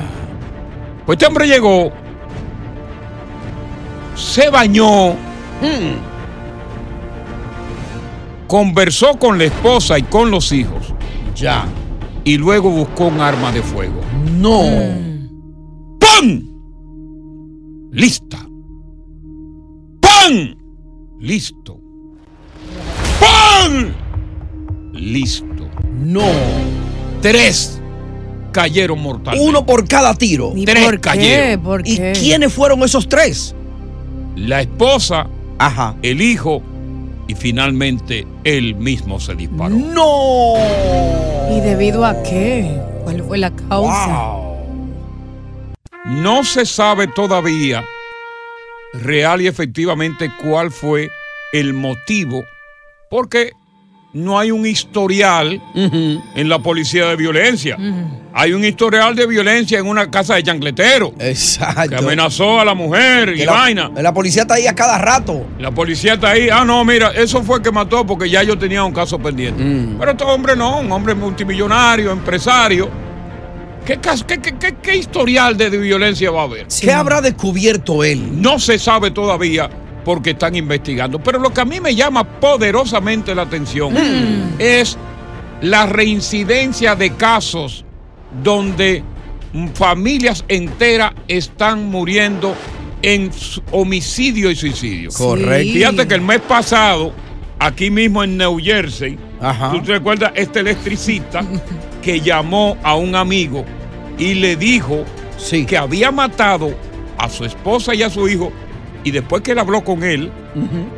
Pues 1.03 1.15
este 1.15 1.25
hombre 1.25 1.47
llegó, 1.47 1.91
se 4.17 4.49
bañó, 4.49 5.15
conversó 8.47 9.17
con 9.17 9.37
la 9.37 9.45
esposa 9.45 9.97
y 9.99 10.03
con 10.03 10.31
los 10.31 10.51
hijos. 10.51 10.93
Ya. 11.35 11.65
Y 12.23 12.37
luego 12.37 12.69
buscó 12.69 13.05
un 13.05 13.21
arma 13.21 13.51
de 13.51 13.61
fuego. 13.61 14.01
No. 14.31 14.61
¡Pam! 15.99 16.43
Lista. 17.91 18.37
¡Pam! 20.01 20.55
Listo. 21.19 21.79
¡Pam! 23.19 23.93
Listo. 24.93 25.69
No. 25.99 26.21
Tres 27.21 27.79
cayeron 28.51 28.99
mortales. 29.01 29.39
Uno 29.41 29.65
por 29.65 29.87
cada 29.87 30.13
tiro. 30.15 30.51
¿Y 30.55 30.65
Tres 30.65 30.83
por 30.83 30.95
qué? 30.95 30.99
cayeron. 31.01 31.63
¿Por 31.63 31.87
¿Y 31.87 31.95
qué? 31.97 32.13
quiénes 32.19 32.51
fueron 32.51 32.83
esos 32.83 33.07
tres? 33.07 33.55
La 34.37 34.61
esposa, 34.61 35.27
Ajá. 35.57 35.95
el 36.03 36.21
hijo 36.21 36.61
y 37.27 37.33
finalmente 37.35 38.25
él 38.43 38.75
mismo 38.75 39.19
se 39.19 39.35
disparó. 39.35 39.75
No. 39.75 40.53
¿Y 41.51 41.59
debido 41.59 42.05
a 42.05 42.21
qué? 42.23 42.79
¿Cuál 43.03 43.23
fue 43.23 43.37
la 43.39 43.51
causa? 43.51 44.35
No 46.05 46.43
se 46.43 46.65
sabe 46.65 47.07
todavía 47.07 47.83
real 48.93 49.41
y 49.41 49.47
efectivamente 49.47 50.31
cuál 50.41 50.71
fue 50.71 51.09
el 51.51 51.73
motivo, 51.73 52.43
porque 53.09 53.51
no 54.13 54.39
hay 54.39 54.51
un 54.51 54.65
historial 54.65 55.61
en 55.75 56.49
la 56.49 56.59
policía 56.59 57.07
de 57.07 57.15
violencia. 57.15 57.77
Hay 58.33 58.53
un 58.53 58.63
historial 58.63 59.15
de 59.15 59.27
violencia 59.27 59.79
en 59.79 59.85
una 59.87 60.09
casa 60.09 60.35
de 60.35 60.43
chancletero 60.43 61.13
Exacto. 61.19 61.89
que 61.89 61.95
amenazó 61.95 62.59
a 62.59 62.65
la 62.65 62.73
mujer 62.73 63.29
y 63.35 63.43
la, 63.45 63.51
vaina. 63.51 63.91
la 63.95 64.13
policía 64.13 64.43
está 64.43 64.55
ahí 64.55 64.65
a 64.67 64.73
cada 64.75 64.97
rato. 64.97 65.45
La 65.59 65.71
policía 65.71 66.13
está 66.13 66.29
ahí. 66.31 66.47
Ah, 66.51 66.63
no, 66.65 66.83
mira, 66.85 67.11
eso 67.11 67.43
fue 67.43 67.61
que 67.61 67.71
mató 67.71 68.05
porque 68.05 68.29
ya 68.29 68.43
yo 68.43 68.57
tenía 68.57 68.83
un 68.83 68.93
caso 68.93 69.19
pendiente. 69.19 69.63
Mm. 69.63 69.97
Pero 69.99 70.11
este 70.11 70.23
hombre 70.23 70.55
no, 70.55 70.79
un 70.79 70.91
hombre 70.91 71.13
multimillonario, 71.13 72.11
empresario. 72.11 72.89
¿Qué, 73.85 73.97
cas- 73.99 74.23
qué- 74.23 74.39
qué- 74.39 74.55
qué- 74.59 74.75
qué 74.81 74.97
historial 74.97 75.55
de 75.57 75.69
violencia 75.69 76.29
va 76.29 76.41
a 76.41 76.43
haber? 76.45 76.67
¿Qué 76.81 76.91
habrá 76.91 77.21
descubierto 77.21 78.03
él? 78.03 78.41
No 78.41 78.59
se 78.59 78.77
sabe 78.79 79.11
todavía 79.11 79.69
porque 80.07 80.29
están 80.29 80.55
investigando. 80.55 81.19
Pero 81.19 81.37
lo 81.37 81.51
que 81.51 81.59
a 81.59 81.65
mí 81.65 81.81
me 81.81 81.93
llama 81.93 82.23
poderosamente 82.23 83.35
la 83.35 83.41
atención 83.41 83.93
es 84.57 84.97
la 85.59 85.85
reincidencia 85.85 86.95
de 86.95 87.09
casos 87.15 87.83
donde 88.41 89.03
mm, 89.51 89.67
familias 89.73 90.45
enteras 90.47 91.11
están 91.27 91.89
muriendo 91.89 92.55
en 93.01 93.29
homicidio 93.71 94.49
y 94.49 94.55
suicidio. 94.55 95.09
Correcto. 95.11 95.73
Fíjate 95.73 96.07
que 96.07 96.13
el 96.13 96.21
mes 96.21 96.39
pasado, 96.39 97.11
aquí 97.59 97.91
mismo 97.91 98.23
en 98.23 98.37
New 98.37 98.59
Jersey, 98.63 99.17
Ajá. 99.41 99.71
¿tú 99.71 99.81
te 99.81 99.91
recuerdas 99.91 100.31
este 100.35 100.61
electricista 100.61 101.43
que 102.01 102.21
llamó 102.21 102.77
a 102.81 102.95
un 102.95 103.13
amigo 103.13 103.65
y 104.17 104.35
le 104.35 104.55
dijo 104.55 105.03
Sí. 105.37 105.65
que 105.65 105.77
había 105.77 106.11
matado 106.11 106.73
a 107.17 107.27
su 107.27 107.43
esposa 107.43 107.93
y 107.93 108.03
a 108.03 108.09
su 108.09 108.29
hijo 108.29 108.53
y 109.07 109.11
después 109.11 109.41
que 109.41 109.51
él 109.51 109.59
habló 109.59 109.83
con 109.83 110.03
él, 110.03 110.31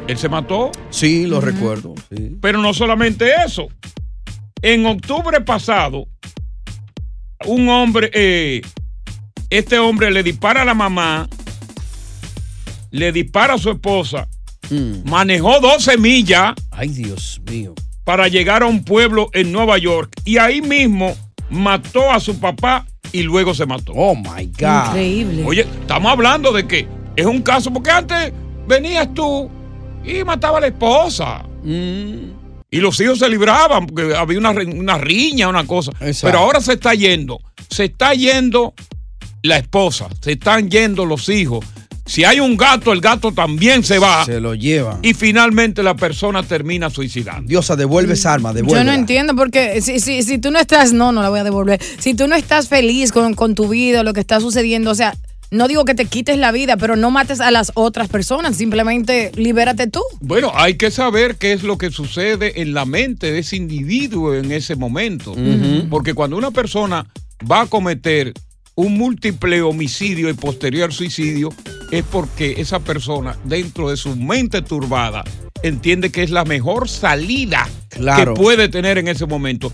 él 0.07 0.17
se 0.17 0.29
mató. 0.29 0.71
Sí, 0.89 1.25
lo 1.27 1.39
recuerdo. 1.41 1.93
Sí. 2.15 2.37
Pero 2.41 2.59
no 2.61 2.73
solamente 2.73 3.31
eso. 3.45 3.67
En 4.61 4.85
octubre 4.85 5.41
pasado, 5.41 6.07
un 7.45 7.69
hombre, 7.69 8.09
eh, 8.13 8.61
este 9.49 9.79
hombre 9.79 10.11
le 10.11 10.23
dispara 10.23 10.63
a 10.63 10.65
la 10.65 10.73
mamá, 10.73 11.27
le 12.91 13.11
dispara 13.11 13.53
a 13.53 13.57
su 13.57 13.69
esposa, 13.71 14.27
Mm. 14.69 15.09
manejó 15.09 15.59
12 15.59 15.97
millas 15.97 16.53
Ay, 16.71 16.89
Dios 16.89 17.41
mío. 17.49 17.73
para 18.03 18.27
llegar 18.27 18.61
a 18.63 18.67
un 18.67 18.83
pueblo 18.83 19.29
en 19.33 19.51
Nueva 19.51 19.77
York 19.77 20.11
y 20.25 20.37
ahí 20.37 20.61
mismo 20.61 21.15
mató 21.49 22.11
a 22.11 22.19
su 22.19 22.39
papá 22.39 22.85
y 23.11 23.23
luego 23.23 23.53
se 23.55 23.65
mató. 23.65 23.93
Oh 23.95 24.15
my 24.15 24.45
God. 24.59 24.87
Increíble. 24.89 25.43
Oye, 25.45 25.61
estamos 25.81 26.11
hablando 26.11 26.51
de 26.51 26.67
que 26.67 26.87
es 27.15 27.25
un 27.25 27.41
caso, 27.41 27.71
porque 27.71 27.91
antes 27.91 28.31
venías 28.67 29.13
tú 29.13 29.49
y 30.05 30.23
mataba 30.23 30.57
a 30.57 30.61
la 30.61 30.67
esposa. 30.67 31.43
Mm. 31.63 32.37
Y 32.71 32.77
los 32.77 32.99
hijos 33.01 33.19
se 33.19 33.27
libraban, 33.29 33.87
porque 33.87 34.15
había 34.15 34.37
una, 34.37 34.53
ri- 34.53 34.79
una 34.79 34.97
riña, 34.97 35.47
una 35.49 35.65
cosa. 35.65 35.91
Exacto. 36.01 36.27
Pero 36.27 36.39
ahora 36.39 36.61
se 36.61 36.73
está 36.73 36.93
yendo. 36.93 37.39
Se 37.69 37.85
está 37.85 38.13
yendo 38.13 38.73
la 39.41 39.57
esposa, 39.57 40.07
se 40.21 40.33
están 40.33 40.69
yendo 40.69 41.05
los 41.05 41.29
hijos. 41.29 41.65
Si 42.05 42.23
hay 42.23 42.39
un 42.39 42.57
gato, 42.57 42.91
el 42.91 43.01
gato 43.01 43.31
también 43.31 43.83
se 43.83 43.99
va. 43.99 44.25
Se 44.25 44.39
lo 44.39 44.55
llevan. 44.55 44.97
Y 45.03 45.13
finalmente 45.13 45.83
la 45.83 45.95
persona 45.95 46.41
termina 46.41 46.89
suicidando. 46.89 47.47
Diosa, 47.47 47.75
devuelve 47.75 48.13
esa 48.13 48.33
arma, 48.33 48.51
devuelve. 48.51 48.79
Yo 48.79 48.83
no 48.83 48.93
entiendo 48.93 49.35
porque 49.35 49.79
si, 49.81 49.99
si, 49.99 50.23
si 50.23 50.39
tú 50.39 50.49
no 50.49 50.57
estás, 50.59 50.91
no, 50.91 51.11
no 51.11 51.21
la 51.21 51.29
voy 51.29 51.39
a 51.39 51.43
devolver. 51.43 51.79
Si 51.99 52.15
tú 52.15 52.27
no 52.27 52.35
estás 52.35 52.67
feliz 52.67 53.11
con, 53.11 53.35
con 53.35 53.53
tu 53.53 53.67
vida, 53.67 54.01
lo 54.03 54.13
que 54.13 54.21
está 54.21 54.39
sucediendo, 54.39 54.89
o 54.89 54.95
sea, 54.95 55.15
no 55.51 55.67
digo 55.67 55.85
que 55.85 55.95
te 55.95 56.05
quites 56.05 56.37
la 56.37 56.51
vida, 56.51 56.77
pero 56.77 56.95
no 56.95 57.11
mates 57.11 57.41
a 57.41 57.51
las 57.51 57.71
otras 57.75 58.07
personas, 58.07 58.55
simplemente 58.55 59.31
libérate 59.35 59.87
tú. 59.87 60.01
Bueno, 60.19 60.51
hay 60.53 60.75
que 60.75 60.91
saber 60.91 61.37
qué 61.37 61.53
es 61.53 61.63
lo 61.63 61.77
que 61.77 61.91
sucede 61.91 62.61
en 62.61 62.73
la 62.73 62.85
mente 62.85 63.31
de 63.31 63.39
ese 63.39 63.55
individuo 63.55 64.35
en 64.35 64.51
ese 64.51 64.75
momento. 64.75 65.35
Porque 65.89 66.13
cuando 66.13 66.37
una 66.37 66.51
persona 66.51 67.07
va 67.49 67.61
a 67.61 67.65
cometer 67.67 68.33
un 68.79 68.97
múltiple 68.97 69.61
homicidio 69.61 70.29
y 70.29 70.33
posterior 70.33 70.93
suicidio, 70.93 71.49
es 71.91 72.03
porque 72.09 72.55
esa 72.57 72.79
persona, 72.79 73.35
dentro 73.43 73.89
de 73.89 73.97
su 73.97 74.15
mente 74.15 74.61
turbada, 74.61 75.23
entiende 75.63 76.09
que 76.11 76.23
es 76.23 76.29
la 76.29 76.45
mejor 76.45 76.87
salida 76.87 77.67
Claro. 77.89 78.33
que 78.33 78.39
puede 78.41 78.69
tener 78.69 78.97
en 78.97 79.09
ese 79.09 79.25
momento. 79.25 79.69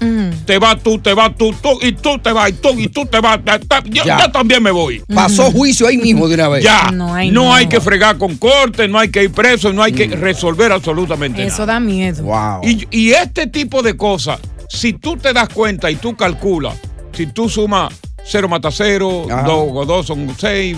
Te 0.45 0.57
vas 0.57 0.81
tú, 0.81 0.97
te 0.97 1.13
vas 1.13 1.35
tú, 1.37 1.53
tú, 1.61 1.77
y 1.83 1.91
tú 1.91 2.17
te 2.17 2.31
vas, 2.31 2.49
y 2.49 2.53
tú, 2.53 2.69
y 2.79 2.87
tú 2.87 3.05
te 3.05 3.19
vas. 3.19 3.43
ta- 3.45 3.59
ta- 3.59 3.83
Yo, 3.83 4.03
Ya. 4.03 4.17
yo 4.25 4.31
también 4.31 4.63
me 4.63 4.71
voy. 4.71 5.03
Pasó 5.13 5.51
juicio 5.51 5.85
ahí 5.85 5.97
mismo 5.97 6.27
de 6.27 6.33
una 6.35 6.47
vez. 6.47 6.63
Ya, 6.63 6.89
No 6.91 7.07
no 7.09 7.13
hay 7.13 7.27
hay, 7.27 7.31
nada. 7.33 7.69
que 7.69 7.81
fregar 7.81 8.17
con 8.17 8.35
corte, 8.37 8.87
no 8.87 8.97
hay 8.97 9.09
que 9.09 9.23
ir 9.25 9.31
preso, 9.31 9.71
no 9.73 9.83
hay 9.83 9.91
que 9.93 10.07
resolver 10.07 10.71
absolutamente 10.71 11.43
Eso 11.43 11.59
nada. 11.59 11.73
da 11.73 11.79
miedo. 11.79 12.23
Wow. 12.23 12.61
Y, 12.63 12.87
y 12.89 13.11
este 13.11 13.45
tipo 13.45 13.83
de 13.83 13.95
cosas, 13.95 14.39
si 14.69 14.93
tú 14.93 15.17
te 15.17 15.31
das 15.33 15.49
cuenta 15.49 15.91
y 15.91 15.95
tú 15.97 16.15
calculas, 16.15 16.75
si 17.13 17.27
tú 17.27 17.47
sumas 17.49 17.93
0 18.27 18.47
mata 18.49 18.69
0, 18.71 19.27
Ajá. 19.31 19.43
2 19.43 19.87
2 19.87 20.05
son 20.05 20.35
6, 20.37 20.77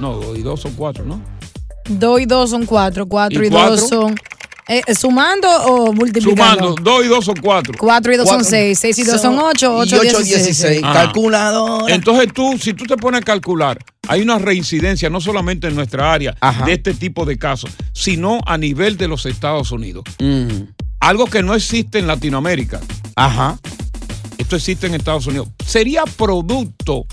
no, 0.00 0.12
2 0.14 0.38
y 0.38 0.42
2 0.42 0.60
son 0.60 0.72
4, 0.74 1.04
¿no? 1.04 1.20
Dos 1.88 2.20
y 2.20 2.26
dos 2.26 2.50
son 2.50 2.66
cuatro, 2.66 3.06
cuatro 3.06 3.44
¿Y 3.44 3.46
y, 3.46 3.50
cuatro? 3.50 3.76
dos 3.76 3.88
son. 3.88 4.16
eh, 4.66 4.82
¿Sumando 4.98 5.48
o 5.66 5.92
multiplicando? 5.92 6.74
Sumando, 6.74 6.82
2 6.82 7.04
y 7.04 7.08
2 7.08 7.24
son 7.24 7.36
4. 7.40 7.74
Cuatro 7.78 8.12
y 8.12 8.16
dos 8.16 8.26
son 8.28 8.38
Cuatro. 8.38 8.50
seis, 8.50 8.78
seis 8.80 8.98
y 8.98 9.04
dos 9.04 9.20
son 9.22 9.38
ocho, 9.38 9.66
Y 9.78 9.80
ocho, 9.82 10.00
ocho, 10.00 10.18
dieciséis. 10.20 10.82
Calculadora. 10.82 11.94
Entonces 11.94 12.32
tú, 12.34 12.58
si 12.60 12.74
tú 12.74 12.84
te 12.86 12.96
pones 12.96 13.20
a 13.20 13.24
calcular, 13.24 13.78
hay 14.08 14.20
una 14.22 14.38
reincidencia 14.38 15.08
no 15.10 15.20
solamente 15.20 15.68
en 15.68 15.76
nuestra 15.76 16.12
área 16.12 16.34
de 16.64 16.72
este 16.72 16.92
tipo 16.92 17.24
de 17.24 17.38
casos, 17.38 17.70
sino 17.92 18.40
a 18.46 18.58
nivel 18.58 18.96
de 18.96 19.06
los 19.06 19.24
Estados 19.24 19.70
Unidos. 19.70 20.02
Algo 20.98 21.26
que 21.26 21.42
no 21.44 21.54
existe 21.54 22.00
en 22.00 22.08
Latinoamérica. 22.08 22.80
Ajá. 23.14 23.58
Esto 24.38 24.56
existe 24.56 24.86
en 24.86 24.94
Estados 24.94 25.26
Unidos. 25.26 25.48
Sería 25.64 26.04
producto 26.16 27.06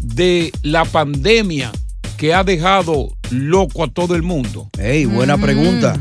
de 0.00 0.52
la 0.62 0.84
pandemia 0.84 1.70
que 2.16 2.34
ha 2.34 2.44
dejado 2.44 3.12
loco 3.30 3.84
a 3.84 3.88
todo 3.88 4.14
el 4.14 4.22
mundo. 4.22 4.68
Ey, 4.78 5.06
buena 5.06 5.38
pregunta. 5.38 5.98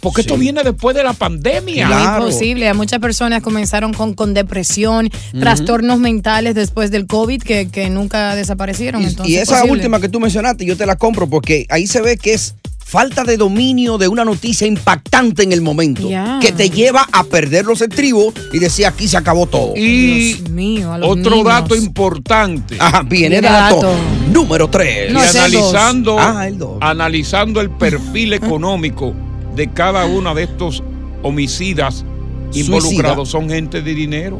Porque 0.00 0.20
esto 0.20 0.36
viene 0.36 0.62
después 0.62 0.94
de 0.94 1.02
la 1.02 1.12
pandemia. 1.12 1.88
Es 2.16 2.22
posible. 2.22 2.72
Muchas 2.72 3.00
personas 3.00 3.42
comenzaron 3.42 3.92
con, 3.92 4.14
con 4.14 4.32
depresión, 4.32 5.10
trastornos 5.38 5.98
mentales 5.98 6.54
después 6.54 6.90
del 6.90 7.06
COVID 7.06 7.42
que, 7.42 7.68
que 7.68 7.90
nunca 7.90 8.34
desaparecieron. 8.36 9.02
Y, 9.02 9.06
Entonces, 9.06 9.34
y 9.34 9.38
esa 9.38 9.56
posible. 9.56 9.72
última 9.72 10.00
que 10.00 10.08
tú 10.08 10.20
mencionaste, 10.20 10.64
yo 10.64 10.76
te 10.76 10.86
la 10.86 10.96
compro 10.96 11.28
porque 11.28 11.66
ahí 11.68 11.86
se 11.86 12.00
ve 12.00 12.16
que 12.16 12.34
es 12.34 12.54
falta 12.88 13.22
de 13.22 13.36
dominio 13.36 13.98
de 13.98 14.08
una 14.08 14.24
noticia 14.24 14.66
impactante 14.66 15.42
en 15.42 15.52
el 15.52 15.60
momento 15.60 16.08
que 16.40 16.52
te 16.52 16.70
lleva 16.70 17.06
a 17.12 17.22
perder 17.22 17.66
los 17.66 17.82
estribos 17.82 18.32
y 18.50 18.58
decir 18.58 18.86
aquí 18.86 19.06
se 19.06 19.18
acabó 19.18 19.44
todo. 19.44 19.74
Y 19.76 20.32
Dios 20.32 20.48
mío, 20.48 20.94
a 20.94 20.96
los 20.96 21.10
otro 21.10 21.32
niños. 21.32 21.46
dato 21.46 21.76
importante. 21.76 22.76
Ajá, 22.78 23.02
viene 23.02 23.42
dato, 23.42 23.76
dato. 23.76 23.94
número 24.32 24.68
3. 24.70 25.10
y 25.10 25.12
No, 25.12 25.20
analizando. 25.20 26.18
Ah, 26.18 26.48
el 26.48 26.56
dos. 26.56 26.78
analizando 26.80 27.60
el 27.60 27.68
perfil 27.68 28.32
económico 28.32 29.12
de 29.54 29.68
cada 29.70 30.06
uno 30.06 30.34
de 30.34 30.44
estos 30.44 30.82
homicidas 31.22 32.06
involucrados. 32.54 33.28
Son 33.28 33.50
gente 33.50 33.82
de 33.82 33.94
dinero. 33.94 34.38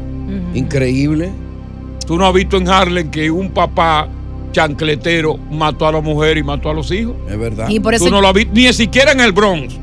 Increíble. 0.55 1.29
Tú 2.07 2.17
no 2.17 2.25
has 2.25 2.33
visto 2.33 2.57
en 2.57 2.67
Harlem 2.67 3.11
que 3.11 3.29
un 3.29 3.51
papá 3.51 4.09
chancletero 4.51 5.37
mató 5.37 5.87
a 5.87 5.91
la 5.91 6.01
mujer 6.01 6.37
y 6.37 6.43
mató 6.43 6.69
a 6.69 6.73
los 6.73 6.91
hijos. 6.91 7.15
Es 7.29 7.37
verdad. 7.37 7.69
Y 7.69 7.79
por 7.79 7.93
eso, 7.93 8.05
Tú 8.05 8.11
no 8.11 8.21
lo 8.21 8.27
has 8.27 8.33
visto 8.33 8.51
ni 8.53 8.71
siquiera 8.73 9.11
en 9.11 9.19
el 9.21 9.31
Bronx. 9.31 9.75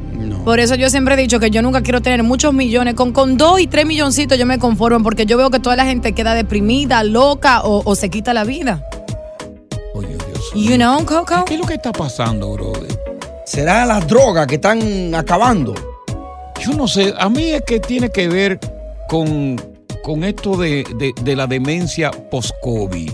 por 0.44 0.60
eso 0.60 0.74
yo 0.74 0.88
siempre 0.90 1.14
he 1.14 1.16
dicho 1.16 1.38
que 1.40 1.50
yo 1.50 1.62
nunca 1.62 1.82
quiero 1.82 2.00
tener 2.00 2.22
muchos 2.22 2.52
millones. 2.52 2.94
Con, 2.94 3.12
con 3.12 3.36
dos 3.36 3.60
y 3.60 3.66
tres 3.66 3.86
milloncitos 3.86 4.38
yo 4.38 4.46
me 4.46 4.58
conformo 4.58 5.02
porque 5.02 5.26
yo 5.26 5.36
veo 5.36 5.50
que 5.50 5.60
toda 5.60 5.76
la 5.76 5.84
gente 5.84 6.12
queda 6.12 6.34
deprimida, 6.34 7.02
loca 7.04 7.62
o, 7.62 7.82
o 7.84 7.94
se 7.94 8.08
quita 8.10 8.32
la 8.34 8.44
vida. 8.44 8.84
Oye, 9.94 10.08
Dios 10.08 10.52
You 10.54 10.76
know, 10.76 11.04
Coco? 11.04 11.44
¿Qué 11.46 11.54
es 11.54 11.60
lo 11.60 11.66
que 11.66 11.74
está 11.74 11.92
pasando, 11.92 12.52
brother? 12.52 12.96
¿Será 13.44 13.86
las 13.86 14.06
drogas 14.06 14.46
que 14.46 14.56
están 14.56 15.14
acabando? 15.14 15.74
Yo 16.64 16.72
no 16.72 16.88
sé, 16.88 17.14
a 17.16 17.28
mí 17.28 17.44
es 17.52 17.62
que 17.62 17.78
tiene 17.78 18.10
que 18.10 18.28
ver 18.28 18.58
con, 19.08 19.60
con 20.06 20.22
esto 20.22 20.56
de, 20.56 20.84
de- 20.94 21.12
de 21.20 21.34
la 21.34 21.48
demencia 21.48 22.12
post-COVID. 22.12 23.10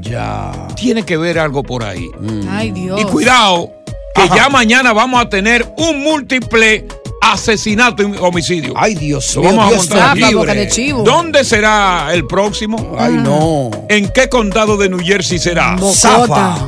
Ya. 0.00 0.50
Tiene 0.74 1.02
que 1.04 1.18
ver 1.18 1.38
algo 1.38 1.62
por 1.62 1.84
ahí. 1.84 2.06
Ay, 2.48 2.70
Dios. 2.70 2.98
Y 2.98 3.04
cuidado, 3.04 3.70
que 4.14 4.26
ya 4.34 4.48
mañana 4.48 4.94
vamos 4.94 5.20
a 5.20 5.28
tener 5.28 5.70
un 5.76 6.02
múltiple 6.02 6.88
asesinato 7.20 8.02
y 8.02 8.16
homicidio. 8.16 8.72
Ay, 8.74 8.94
Dios 8.94 9.36
Lo 9.36 9.42
mío, 9.42 9.56
vamos 9.56 9.90
a 9.92 10.14
Dios 10.14 10.32
boca 10.32 10.54
de 10.54 10.66
chivo. 10.68 11.02
¿Dónde 11.02 11.44
será 11.44 12.08
el 12.14 12.26
próximo? 12.26 12.94
Ay, 12.98 13.12
no. 13.12 13.70
¿En 13.90 14.08
qué 14.08 14.30
condado 14.30 14.78
de 14.78 14.88
New 14.88 15.00
Jersey 15.00 15.38
será? 15.38 15.76
Bocota. 15.76 16.58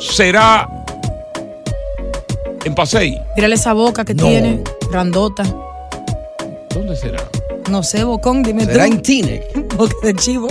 ¿Será 0.00 0.68
en 2.64 2.74
Pasey? 2.74 3.16
Mírale 3.36 3.54
esa 3.54 3.72
boca 3.74 4.04
que 4.04 4.14
No. 4.14 4.24
tiene, 4.24 4.64
grandota. 4.90 5.44
¿Dónde 6.74 6.96
será? 6.96 7.22
No 7.70 7.82
sé, 7.82 8.04
Bocón, 8.04 8.42
dime 8.42 8.64
¿Será 8.64 8.86
tú. 8.86 8.92
en 8.92 9.02
Tine? 9.02 9.42
Boca 9.76 9.94
de 10.02 10.14
chivo. 10.14 10.48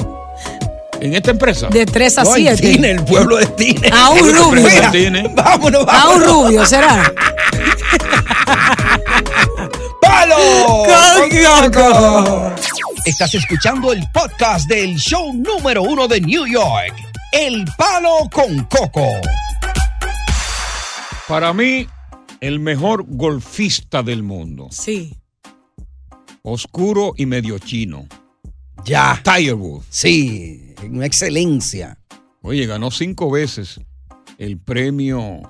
¿En 1.00 1.14
esta 1.16 1.32
empresa? 1.32 1.68
De 1.68 1.86
3 1.86 2.18
a 2.20 2.24
No, 2.24 2.36
en 2.36 2.58
7. 2.58 2.62
Tine, 2.62 2.92
el 2.92 3.04
pueblo 3.06 3.38
de 3.38 3.46
Tine. 3.48 3.90
A 3.92 4.10
un 4.12 4.34
rubio. 4.36 4.64
Mira, 4.68 4.92
vámonos, 5.36 5.86
vámonos. 5.86 5.88
A 5.88 6.10
un 6.10 6.24
rubio, 6.24 6.66
¿será? 6.66 7.12
¡Palo! 10.02 10.36
Con 10.86 11.72
Coco. 11.72 12.52
Estás 13.06 13.34
escuchando 13.36 13.94
el 13.94 14.04
podcast 14.12 14.68
del 14.68 14.96
show 14.98 15.34
número 15.34 15.82
uno 15.84 16.08
de 16.08 16.20
New 16.22 16.46
York, 16.46 16.94
El 17.32 17.66
Palo 17.78 18.30
con 18.32 18.64
Coco. 18.66 19.08
Para 21.28 21.54
mí, 21.54 21.88
el 22.42 22.60
mejor 22.60 23.06
golfista 23.08 24.04
del 24.04 24.24
mundo. 24.24 24.68
Sí. 24.72 25.17
Oscuro 26.50 27.14
y 27.18 27.26
medio 27.26 27.60
chino. 27.60 28.08
Ya. 28.86 29.22
Tiger 29.22 29.56
Woods. 29.56 29.86
Sí, 29.90 30.74
una 30.90 31.06
excelencia. 31.06 31.98
Oye, 32.42 32.66
ganó 32.66 32.90
cinco 32.90 33.30
veces 33.30 33.82
el 34.38 34.58
premio 34.58 35.42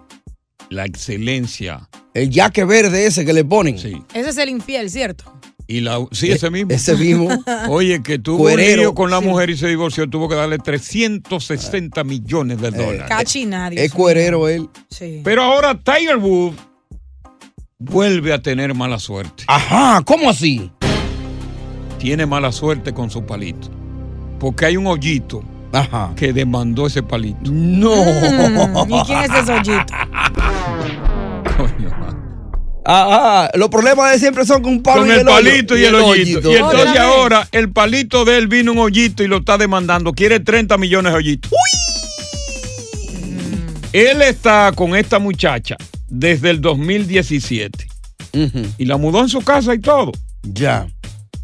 La 0.72 0.86
Excelencia. 0.86 1.88
El 2.16 2.32
yaque 2.32 2.64
verde 2.66 3.06
ese 3.06 3.26
que 3.26 3.34
le 3.34 3.46
ponen. 3.46 3.78
Sí. 3.78 4.02
Ese 4.16 4.30
es 4.32 4.38
el 4.38 4.50
infiel, 4.50 4.90
¿cierto? 4.90 5.32
Y 5.68 5.82
la, 5.82 6.04
sí, 6.12 6.32
ese 6.32 6.50
mismo. 6.50 6.72
E-, 6.72 6.76
Ese 6.76 6.96
mismo. 6.96 7.30
Oye, 7.70 8.02
que 8.02 8.18
tuvo 8.18 8.40
Cuerero. 8.40 8.72
un 8.74 8.80
lío 8.80 8.96
con 8.96 9.12
la 9.12 9.20
Sí. 9.20 9.26
mujer 9.26 9.52
y 9.52 9.58
se 9.58 9.68
divorció, 9.68 10.10
tuvo 10.10 10.28
que 10.28 10.34
darle 10.36 10.58
360 10.58 12.04
millones 12.06 12.60
de 12.60 12.72
dólares. 12.72 13.04
Cachina, 13.08 13.70
Dios 13.70 13.84
Es 13.84 13.92
cuerero 13.94 14.48
él. 14.50 14.68
Sí. 14.90 15.22
Pero 15.24 15.44
ahora 15.44 15.78
Tiger 15.80 16.18
Woods 16.18 16.58
vuelve 17.78 18.34
a 18.34 18.42
tener 18.42 18.74
mala 18.74 18.98
suerte. 18.98 19.44
Ajá, 19.48 20.02
¿cómo 20.04 20.30
así? 20.32 20.72
Tiene 22.00 22.26
mala 22.26 22.52
suerte 22.52 22.94
con 22.94 23.10
su 23.10 23.26
palito. 23.26 23.70
Porque 24.40 24.66
hay 24.66 24.78
un 24.78 24.88
hoyito 24.88 25.44
Ajá. 25.74 26.12
que 26.16 26.32
demandó 26.34 26.88
ese 26.88 27.02
palito. 27.04 27.40
No. 27.52 27.96
Mm, 27.96 28.94
¿Y 28.94 29.02
quién 29.06 29.20
es 29.24 29.30
ese 29.42 29.52
hoyito? 29.54 29.94
Ah, 32.90 33.50
ah, 33.50 33.58
los 33.58 33.68
problemas 33.70 34.12
de 34.14 34.20
siempre 34.20 34.46
son 34.46 34.62
con 34.64 34.72
un 34.74 34.84
palo 34.84 35.02
Con 35.02 35.10
y 35.10 35.12
el 35.12 35.20
el 35.20 35.28
hoyo. 35.28 35.36
palito 35.36 35.78
y 35.78 35.84
el 35.84 35.96
hoyito. 35.96 36.52
Y 36.52 36.56
entonces 36.56 36.98
ahora 36.98 37.48
el 37.52 37.70
palito 37.72 38.24
de 38.24 38.38
él 38.38 38.48
vino 38.48 38.72
un 38.72 38.80
hoyito 38.80 39.24
y 39.24 39.28
lo 39.28 39.38
está 39.40 39.58
demandando. 39.58 40.14
Quiere 40.14 40.40
30 40.40 40.78
millones 40.78 41.12
de 41.12 41.18
hoyitos. 41.18 41.52
Él 43.92 44.22
está 44.22 44.72
con 44.74 44.96
esta 44.96 45.20
muchacha 45.20 45.76
desde 46.08 46.50
el 46.50 46.62
2017 46.62 47.88
y 48.78 48.86
la 48.86 48.96
mudó 48.98 49.22
en 49.22 49.30
su 49.30 49.42
casa 49.42 49.74
y 49.74 49.80
todo. 49.80 50.12
Ya. 50.44 50.88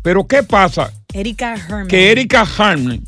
Pero 0.03 0.27
¿qué 0.27 0.43
pasa? 0.43 0.93
Erika 1.13 1.55
Herman. 1.55 1.87
Que 1.87 2.11
Erika 2.11 2.41
Harmon 2.41 3.03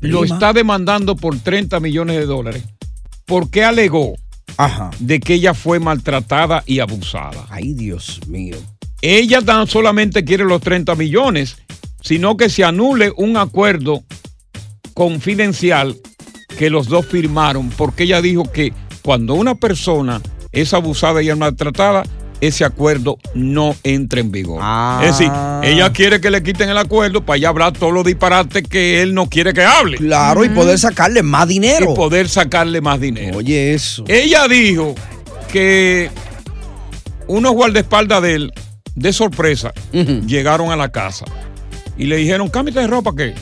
lo 0.00 0.24
está 0.24 0.52
demandando 0.52 1.16
por 1.16 1.38
30 1.38 1.80
millones 1.80 2.16
de 2.16 2.26
dólares 2.26 2.64
porque 3.26 3.64
alegó 3.64 4.14
Ajá. 4.56 4.90
de 4.98 5.20
que 5.20 5.34
ella 5.34 5.54
fue 5.54 5.80
maltratada 5.80 6.62
y 6.66 6.80
abusada. 6.80 7.46
Ay, 7.50 7.74
Dios 7.74 8.20
mío. 8.28 8.56
Ella 9.02 9.40
no 9.40 9.66
solamente 9.66 10.24
quiere 10.24 10.44
los 10.44 10.60
30 10.60 10.94
millones, 10.94 11.56
sino 12.02 12.36
que 12.36 12.48
se 12.48 12.64
anule 12.64 13.12
un 13.16 13.36
acuerdo 13.36 14.02
confidencial 14.94 15.96
que 16.58 16.70
los 16.70 16.88
dos 16.88 17.06
firmaron, 17.06 17.70
porque 17.70 18.04
ella 18.04 18.22
dijo 18.22 18.44
que 18.50 18.72
cuando 19.02 19.34
una 19.34 19.54
persona 19.54 20.20
es 20.52 20.72
abusada 20.72 21.22
y 21.22 21.30
es 21.30 21.36
maltratada, 21.36 22.04
ese 22.46 22.64
acuerdo 22.64 23.18
no 23.34 23.74
entra 23.82 24.20
en 24.20 24.30
vigor. 24.30 24.62
Es 25.02 25.18
decir, 25.18 25.32
ella 25.62 25.92
quiere 25.92 26.20
que 26.20 26.30
le 26.30 26.42
quiten 26.42 26.68
el 26.68 26.78
acuerdo 26.78 27.24
para 27.24 27.38
ya 27.38 27.48
hablar 27.48 27.72
todos 27.72 27.92
los 27.92 28.04
disparates 28.04 28.62
que 28.62 29.02
él 29.02 29.14
no 29.14 29.28
quiere 29.28 29.52
que 29.52 29.64
hable. 29.64 29.96
Claro, 29.98 30.44
y 30.44 30.48
poder 30.48 30.78
sacarle 30.78 31.22
más 31.22 31.48
dinero. 31.48 31.92
Y 31.92 31.96
poder 31.96 32.28
sacarle 32.28 32.80
más 32.80 33.00
dinero. 33.00 33.38
Oye, 33.38 33.74
eso. 33.74 34.04
Ella 34.08 34.46
dijo 34.48 34.94
que 35.52 36.10
unos 37.26 37.52
guardaespaldas 37.52 38.22
de 38.22 38.34
él, 38.34 38.52
de 38.94 39.12
sorpresa, 39.12 39.72
llegaron 39.92 40.70
a 40.70 40.76
la 40.76 40.90
casa 40.90 41.24
y 41.96 42.04
le 42.04 42.16
dijeron, 42.16 42.48
cámbiate 42.48 42.80
de 42.80 42.86
ropa 42.86 43.14
que, 43.16 43.34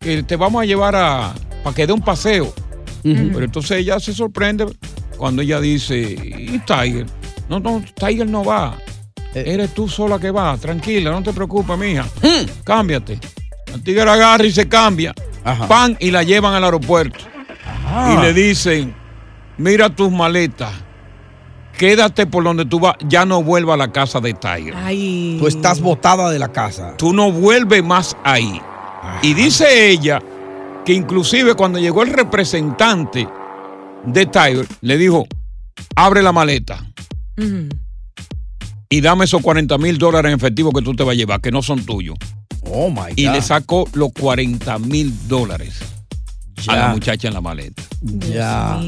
que 0.00 0.22
te 0.22 0.36
vamos 0.36 0.62
a 0.62 0.64
llevar 0.64 0.96
a 0.96 1.34
para 1.62 1.74
que 1.74 1.86
dé 1.86 1.92
un 1.92 2.02
paseo. 2.02 2.52
Pero 3.02 3.44
entonces 3.44 3.78
ella 3.78 4.00
se 4.00 4.14
sorprende 4.14 4.66
cuando 5.16 5.42
ella 5.42 5.60
dice, 5.60 5.98
¿y 5.98 6.58
Tiger? 6.60 7.06
No, 7.48 7.60
no, 7.60 7.82
Tiger 7.94 8.28
no 8.28 8.44
va. 8.44 8.76
Eres 9.34 9.74
tú 9.74 9.88
sola 9.88 10.18
que 10.18 10.30
va, 10.30 10.56
tranquila, 10.56 11.10
no 11.10 11.22
te 11.22 11.32
preocupes, 11.32 11.76
mija. 11.76 12.06
Cámbiate. 12.64 13.18
El 13.72 13.82
tigre 13.82 14.02
agarra 14.02 14.44
y 14.44 14.52
se 14.52 14.68
cambia. 14.68 15.12
Pan 15.68 15.96
y 15.98 16.10
la 16.10 16.22
llevan 16.22 16.54
al 16.54 16.64
aeropuerto. 16.64 17.18
Y 18.12 18.20
le 18.20 18.32
dicen, 18.32 18.94
mira 19.58 19.90
tus 19.90 20.10
maletas. 20.10 20.72
Quédate 21.76 22.26
por 22.26 22.44
donde 22.44 22.64
tú 22.64 22.78
vas, 22.78 22.94
ya 23.00 23.26
no 23.26 23.42
vuelva 23.42 23.74
a 23.74 23.76
la 23.76 23.90
casa 23.90 24.20
de 24.20 24.32
Tiger. 24.32 24.74
Ay. 24.76 25.36
Tú 25.40 25.48
estás 25.48 25.80
botada 25.80 26.30
de 26.30 26.38
la 26.38 26.52
casa. 26.52 26.96
Tú 26.96 27.12
no 27.12 27.32
vuelves 27.32 27.82
más 27.82 28.16
ahí. 28.22 28.60
Y 29.22 29.34
dice 29.34 29.90
ella 29.90 30.22
que 30.84 30.92
inclusive 30.92 31.54
cuando 31.54 31.80
llegó 31.80 32.04
el 32.04 32.12
representante 32.12 33.28
de 34.04 34.26
Tiger, 34.26 34.66
le 34.82 34.96
dijo, 34.96 35.26
abre 35.96 36.22
la 36.22 36.30
maleta 36.30 36.93
Y 38.88 39.00
dame 39.00 39.24
esos 39.24 39.42
40 39.42 39.76
mil 39.78 39.98
dólares 39.98 40.30
en 40.32 40.36
efectivo 40.36 40.70
que 40.72 40.82
tú 40.82 40.94
te 40.94 41.02
vas 41.02 41.12
a 41.12 41.16
llevar, 41.16 41.40
que 41.40 41.50
no 41.50 41.62
son 41.62 41.84
tuyos. 41.84 42.16
Oh, 42.62 42.88
my 42.90 42.96
God. 42.96 43.12
Y 43.16 43.28
le 43.28 43.42
sacó 43.42 43.88
los 43.94 44.12
40 44.12 44.78
mil 44.78 45.12
dólares 45.28 45.74
a 46.68 46.76
la 46.76 46.88
muchacha 46.88 47.28
en 47.28 47.34
la 47.34 47.40
maleta. 47.40 47.82
Ya. 48.32 48.80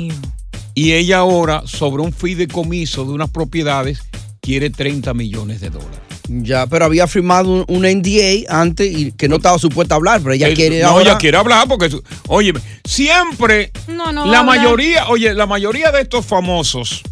Y 0.75 0.93
ella 0.93 1.19
ahora, 1.19 1.63
sobre 1.67 2.03
un 2.03 2.13
fideicomiso 2.13 3.05
de 3.05 3.13
unas 3.13 3.31
propiedades, 3.31 4.01
quiere 4.41 4.71
30 4.71 5.13
millones 5.15 5.61
de 5.61 5.71
dólares. 5.71 5.99
Ya, 6.29 6.67
pero 6.67 6.85
había 6.85 7.07
firmado 7.07 7.51
un, 7.51 7.65
un 7.69 7.83
NDA 7.87 8.45
antes 8.49 8.91
y 8.97 9.13
que 9.13 9.29
no 9.29 9.37
estaba 9.37 9.59
supuesta 9.59 9.95
a 9.95 9.97
hablar, 9.97 10.21
pero 10.21 10.33
ella 10.33 10.49
Eh, 10.49 10.55
quiere 10.55 10.83
no, 10.83 10.89
ahora- 10.89 11.03
ella 11.11 11.19
quiere 11.19 11.37
hablar 11.37 11.69
porque, 11.69 11.89
oye, 12.29 12.53
siempre 12.85 13.71
No, 13.89 14.11
no. 14.13 14.27
la 14.27 14.41
hablar. 14.41 14.45
mayoría, 14.45 15.09
oye, 15.09 15.35
la 15.35 15.47
mayoría 15.47 15.93
de 15.93 16.03
estos 16.03 16.27
famosos, 16.27 17.03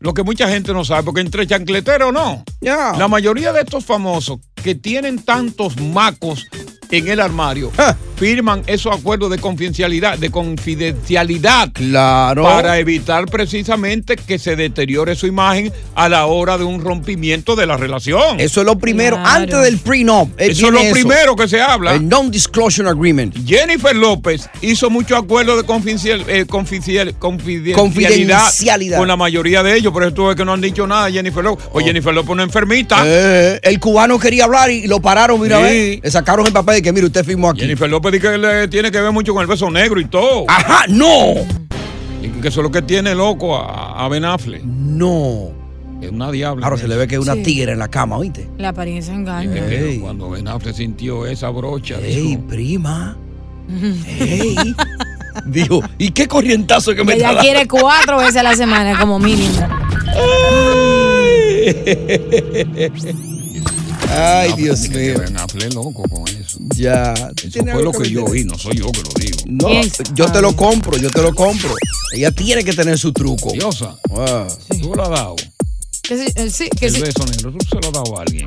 lo 0.00 0.14
que 0.14 0.22
mucha 0.22 0.48
gente 0.48 0.72
no 0.72 0.84
sabe, 0.84 1.02
porque 1.04 1.20
entre 1.20 1.46
chancleteros 1.46 2.12
no, 2.12 2.44
la 2.60 3.08
mayoría 3.08 3.52
de 3.52 3.60
estos 3.60 3.84
famosos 3.84 4.38
que 4.54 4.74
tienen 4.74 5.24
tantos 5.24 5.80
macos 5.80 6.46
en 6.90 7.08
el 7.08 7.20
armario 7.20 7.72
firman 8.16 8.62
esos 8.66 8.96
acuerdos 8.96 9.30
de 9.30 9.38
confidencialidad, 9.38 10.18
de 10.18 10.30
confidencialidad, 10.30 11.70
claro, 11.72 12.42
para 12.44 12.78
evitar 12.78 13.26
precisamente 13.26 14.16
que 14.16 14.38
se 14.38 14.56
deteriore 14.56 15.14
su 15.14 15.26
imagen 15.26 15.72
a 15.94 16.08
la 16.08 16.26
hora 16.26 16.56
de 16.58 16.64
un 16.64 16.80
rompimiento 16.80 17.56
de 17.56 17.66
la 17.66 17.76
relación. 17.76 18.40
Eso 18.40 18.60
es 18.60 18.66
lo 18.66 18.78
primero, 18.78 19.18
antes 19.18 19.60
del 19.62 19.78
prenup. 19.78 20.30
eh, 20.40 20.48
Eso 20.50 20.66
es 20.68 20.72
lo 20.72 20.90
primero 20.92 21.36
que 21.36 21.48
se 21.48 21.60
habla. 21.60 21.94
El 21.94 22.08
non-disclosure 22.08 22.88
agreement. 22.88 23.34
Jennifer 23.46 23.94
López 23.94 24.48
hizo 24.62 24.88
muchos 24.90 25.18
acuerdos 25.18 25.56
de 25.58 25.64
confidencial- 25.64 26.24
eh, 26.28 26.46
confidencial- 26.46 27.14
confidencialidad, 27.18 27.74
Confidencialidad. 27.76 28.98
con 28.98 29.08
la 29.08 29.16
mayoría 29.16 29.62
de 29.62 29.76
ellos, 29.76 29.92
por 29.92 30.02
eso 30.04 30.12
tú 30.14 30.26
ves 30.26 30.36
que 30.36 30.44
no 30.44 30.52
han 30.52 30.60
dicho 30.60 30.86
nada 30.86 31.10
Jennifer 31.10 31.44
López. 31.44 31.66
O 31.72 31.80
Jennifer 31.80 32.14
López 32.14 32.30
una 32.30 32.42
enfermita. 32.44 33.02
Eh, 33.04 33.60
el 33.62 33.78
cubano 33.80 34.18
quería 34.18 34.44
hablar 34.44 34.70
y 34.70 34.86
lo 34.86 35.00
pararon, 35.00 35.40
mira, 35.40 35.56
Sí. 35.68 36.00
le 36.02 36.10
sacaron 36.10 36.46
el 36.46 36.52
papel 36.52 36.76
de 36.76 36.82
que, 36.82 36.92
mire, 36.92 37.06
usted 37.06 37.24
firmó 37.24 37.50
aquí. 37.50 37.60
Jennifer 37.60 37.88
López 37.88 38.05
dice 38.10 38.30
que 38.30 38.38
le 38.38 38.68
tiene 38.68 38.90
que 38.90 39.00
ver 39.00 39.12
mucho 39.12 39.32
con 39.32 39.42
el 39.42 39.48
beso 39.48 39.70
negro 39.70 40.00
y 40.00 40.06
todo. 40.06 40.44
Ajá, 40.48 40.84
no. 40.88 41.34
Y 42.22 42.28
que 42.40 42.48
eso 42.48 42.60
es 42.60 42.64
lo 42.64 42.70
que 42.70 42.82
tiene 42.82 43.14
loco 43.14 43.56
a, 43.56 44.04
a 44.04 44.08
Ben 44.08 44.24
Affleck. 44.24 44.62
No. 44.64 45.50
Es 46.02 46.10
una 46.10 46.30
diabla. 46.30 46.60
Claro, 46.60 46.76
se 46.78 46.88
le 46.88 46.96
ve 46.96 47.06
que 47.08 47.14
es 47.14 47.20
una 47.20 47.34
Sí. 47.34 47.42
tigre 47.42 47.72
en 47.72 47.78
la 47.78 47.88
cama, 47.88 48.16
¿oíste? 48.18 48.48
La 48.58 48.70
apariencia 48.70 49.14
engaña. 49.14 49.66
Que 49.66 49.98
Cuando 50.00 50.30
Ben 50.30 50.46
Affleck 50.48 50.74
sintió 50.74 51.26
esa 51.26 51.48
brocha, 51.50 51.98
Ey, 52.00 52.26
dijo, 52.36 52.40
prima. 52.48 53.16
Ey. 54.18 54.56
Dijo, 55.46 55.82
¿y 55.98 56.10
qué 56.12 56.26
corrientazo 56.26 56.94
que 56.94 57.04
me 57.04 57.12
está 57.12 57.30
Ella 57.30 57.36
dando? 57.36 57.42
quiere 57.42 57.68
cuatro 57.68 58.18
veces 58.18 58.36
a 58.36 58.42
la 58.42 58.56
semana 58.56 58.98
como 58.98 59.18
mínimo. 59.18 59.54
Ay, 64.10 64.52
Dios 64.56 64.80
que 64.88 65.14
mío. 65.14 65.22
Affleck 65.38 65.72
loco 65.74 66.02
con 66.08 66.26
eso. 66.28 66.58
Ya. 66.76 67.12
Eso 67.12 67.60
fue 67.64 67.82
lo 67.82 67.92
que 67.92 68.02
que 68.04 68.10
yo 68.10 68.24
oí, 68.24 68.44
no 68.44 68.56
soy 68.58 68.76
yo 68.76 68.90
que 68.92 69.02
lo 69.02 69.10
digo. 69.18 69.36
No, 69.46 69.68
yo 70.14 70.30
te 70.32 70.40
lo 70.40 70.54
compro, 70.56 70.96
yo 70.96 71.10
te 71.10 71.22
lo 71.22 71.34
compro. 71.34 71.70
Ella 72.14 72.30
tiene 72.30 72.62
que 72.64 72.72
tener 72.72 72.98
su 72.98 73.12
truco. 73.12 73.52
Diosa, 73.52 73.96
Wow. 74.08 74.46
tú 74.80 74.94
lo 74.94 75.02
has 75.02 75.10
dado. 75.10 75.36
Que 76.02 76.16
sí, 76.16 76.32
eh, 76.36 76.50
sí, 76.50 76.68
que 76.78 76.86
El 76.86 76.94
sí. 76.94 77.00
beso 77.00 77.26
negro, 77.26 77.52
tú 77.52 77.66
se 77.68 77.74
lo 77.80 77.88
has 77.88 77.92
dado 77.92 78.18
a 78.18 78.22
alguien. 78.22 78.46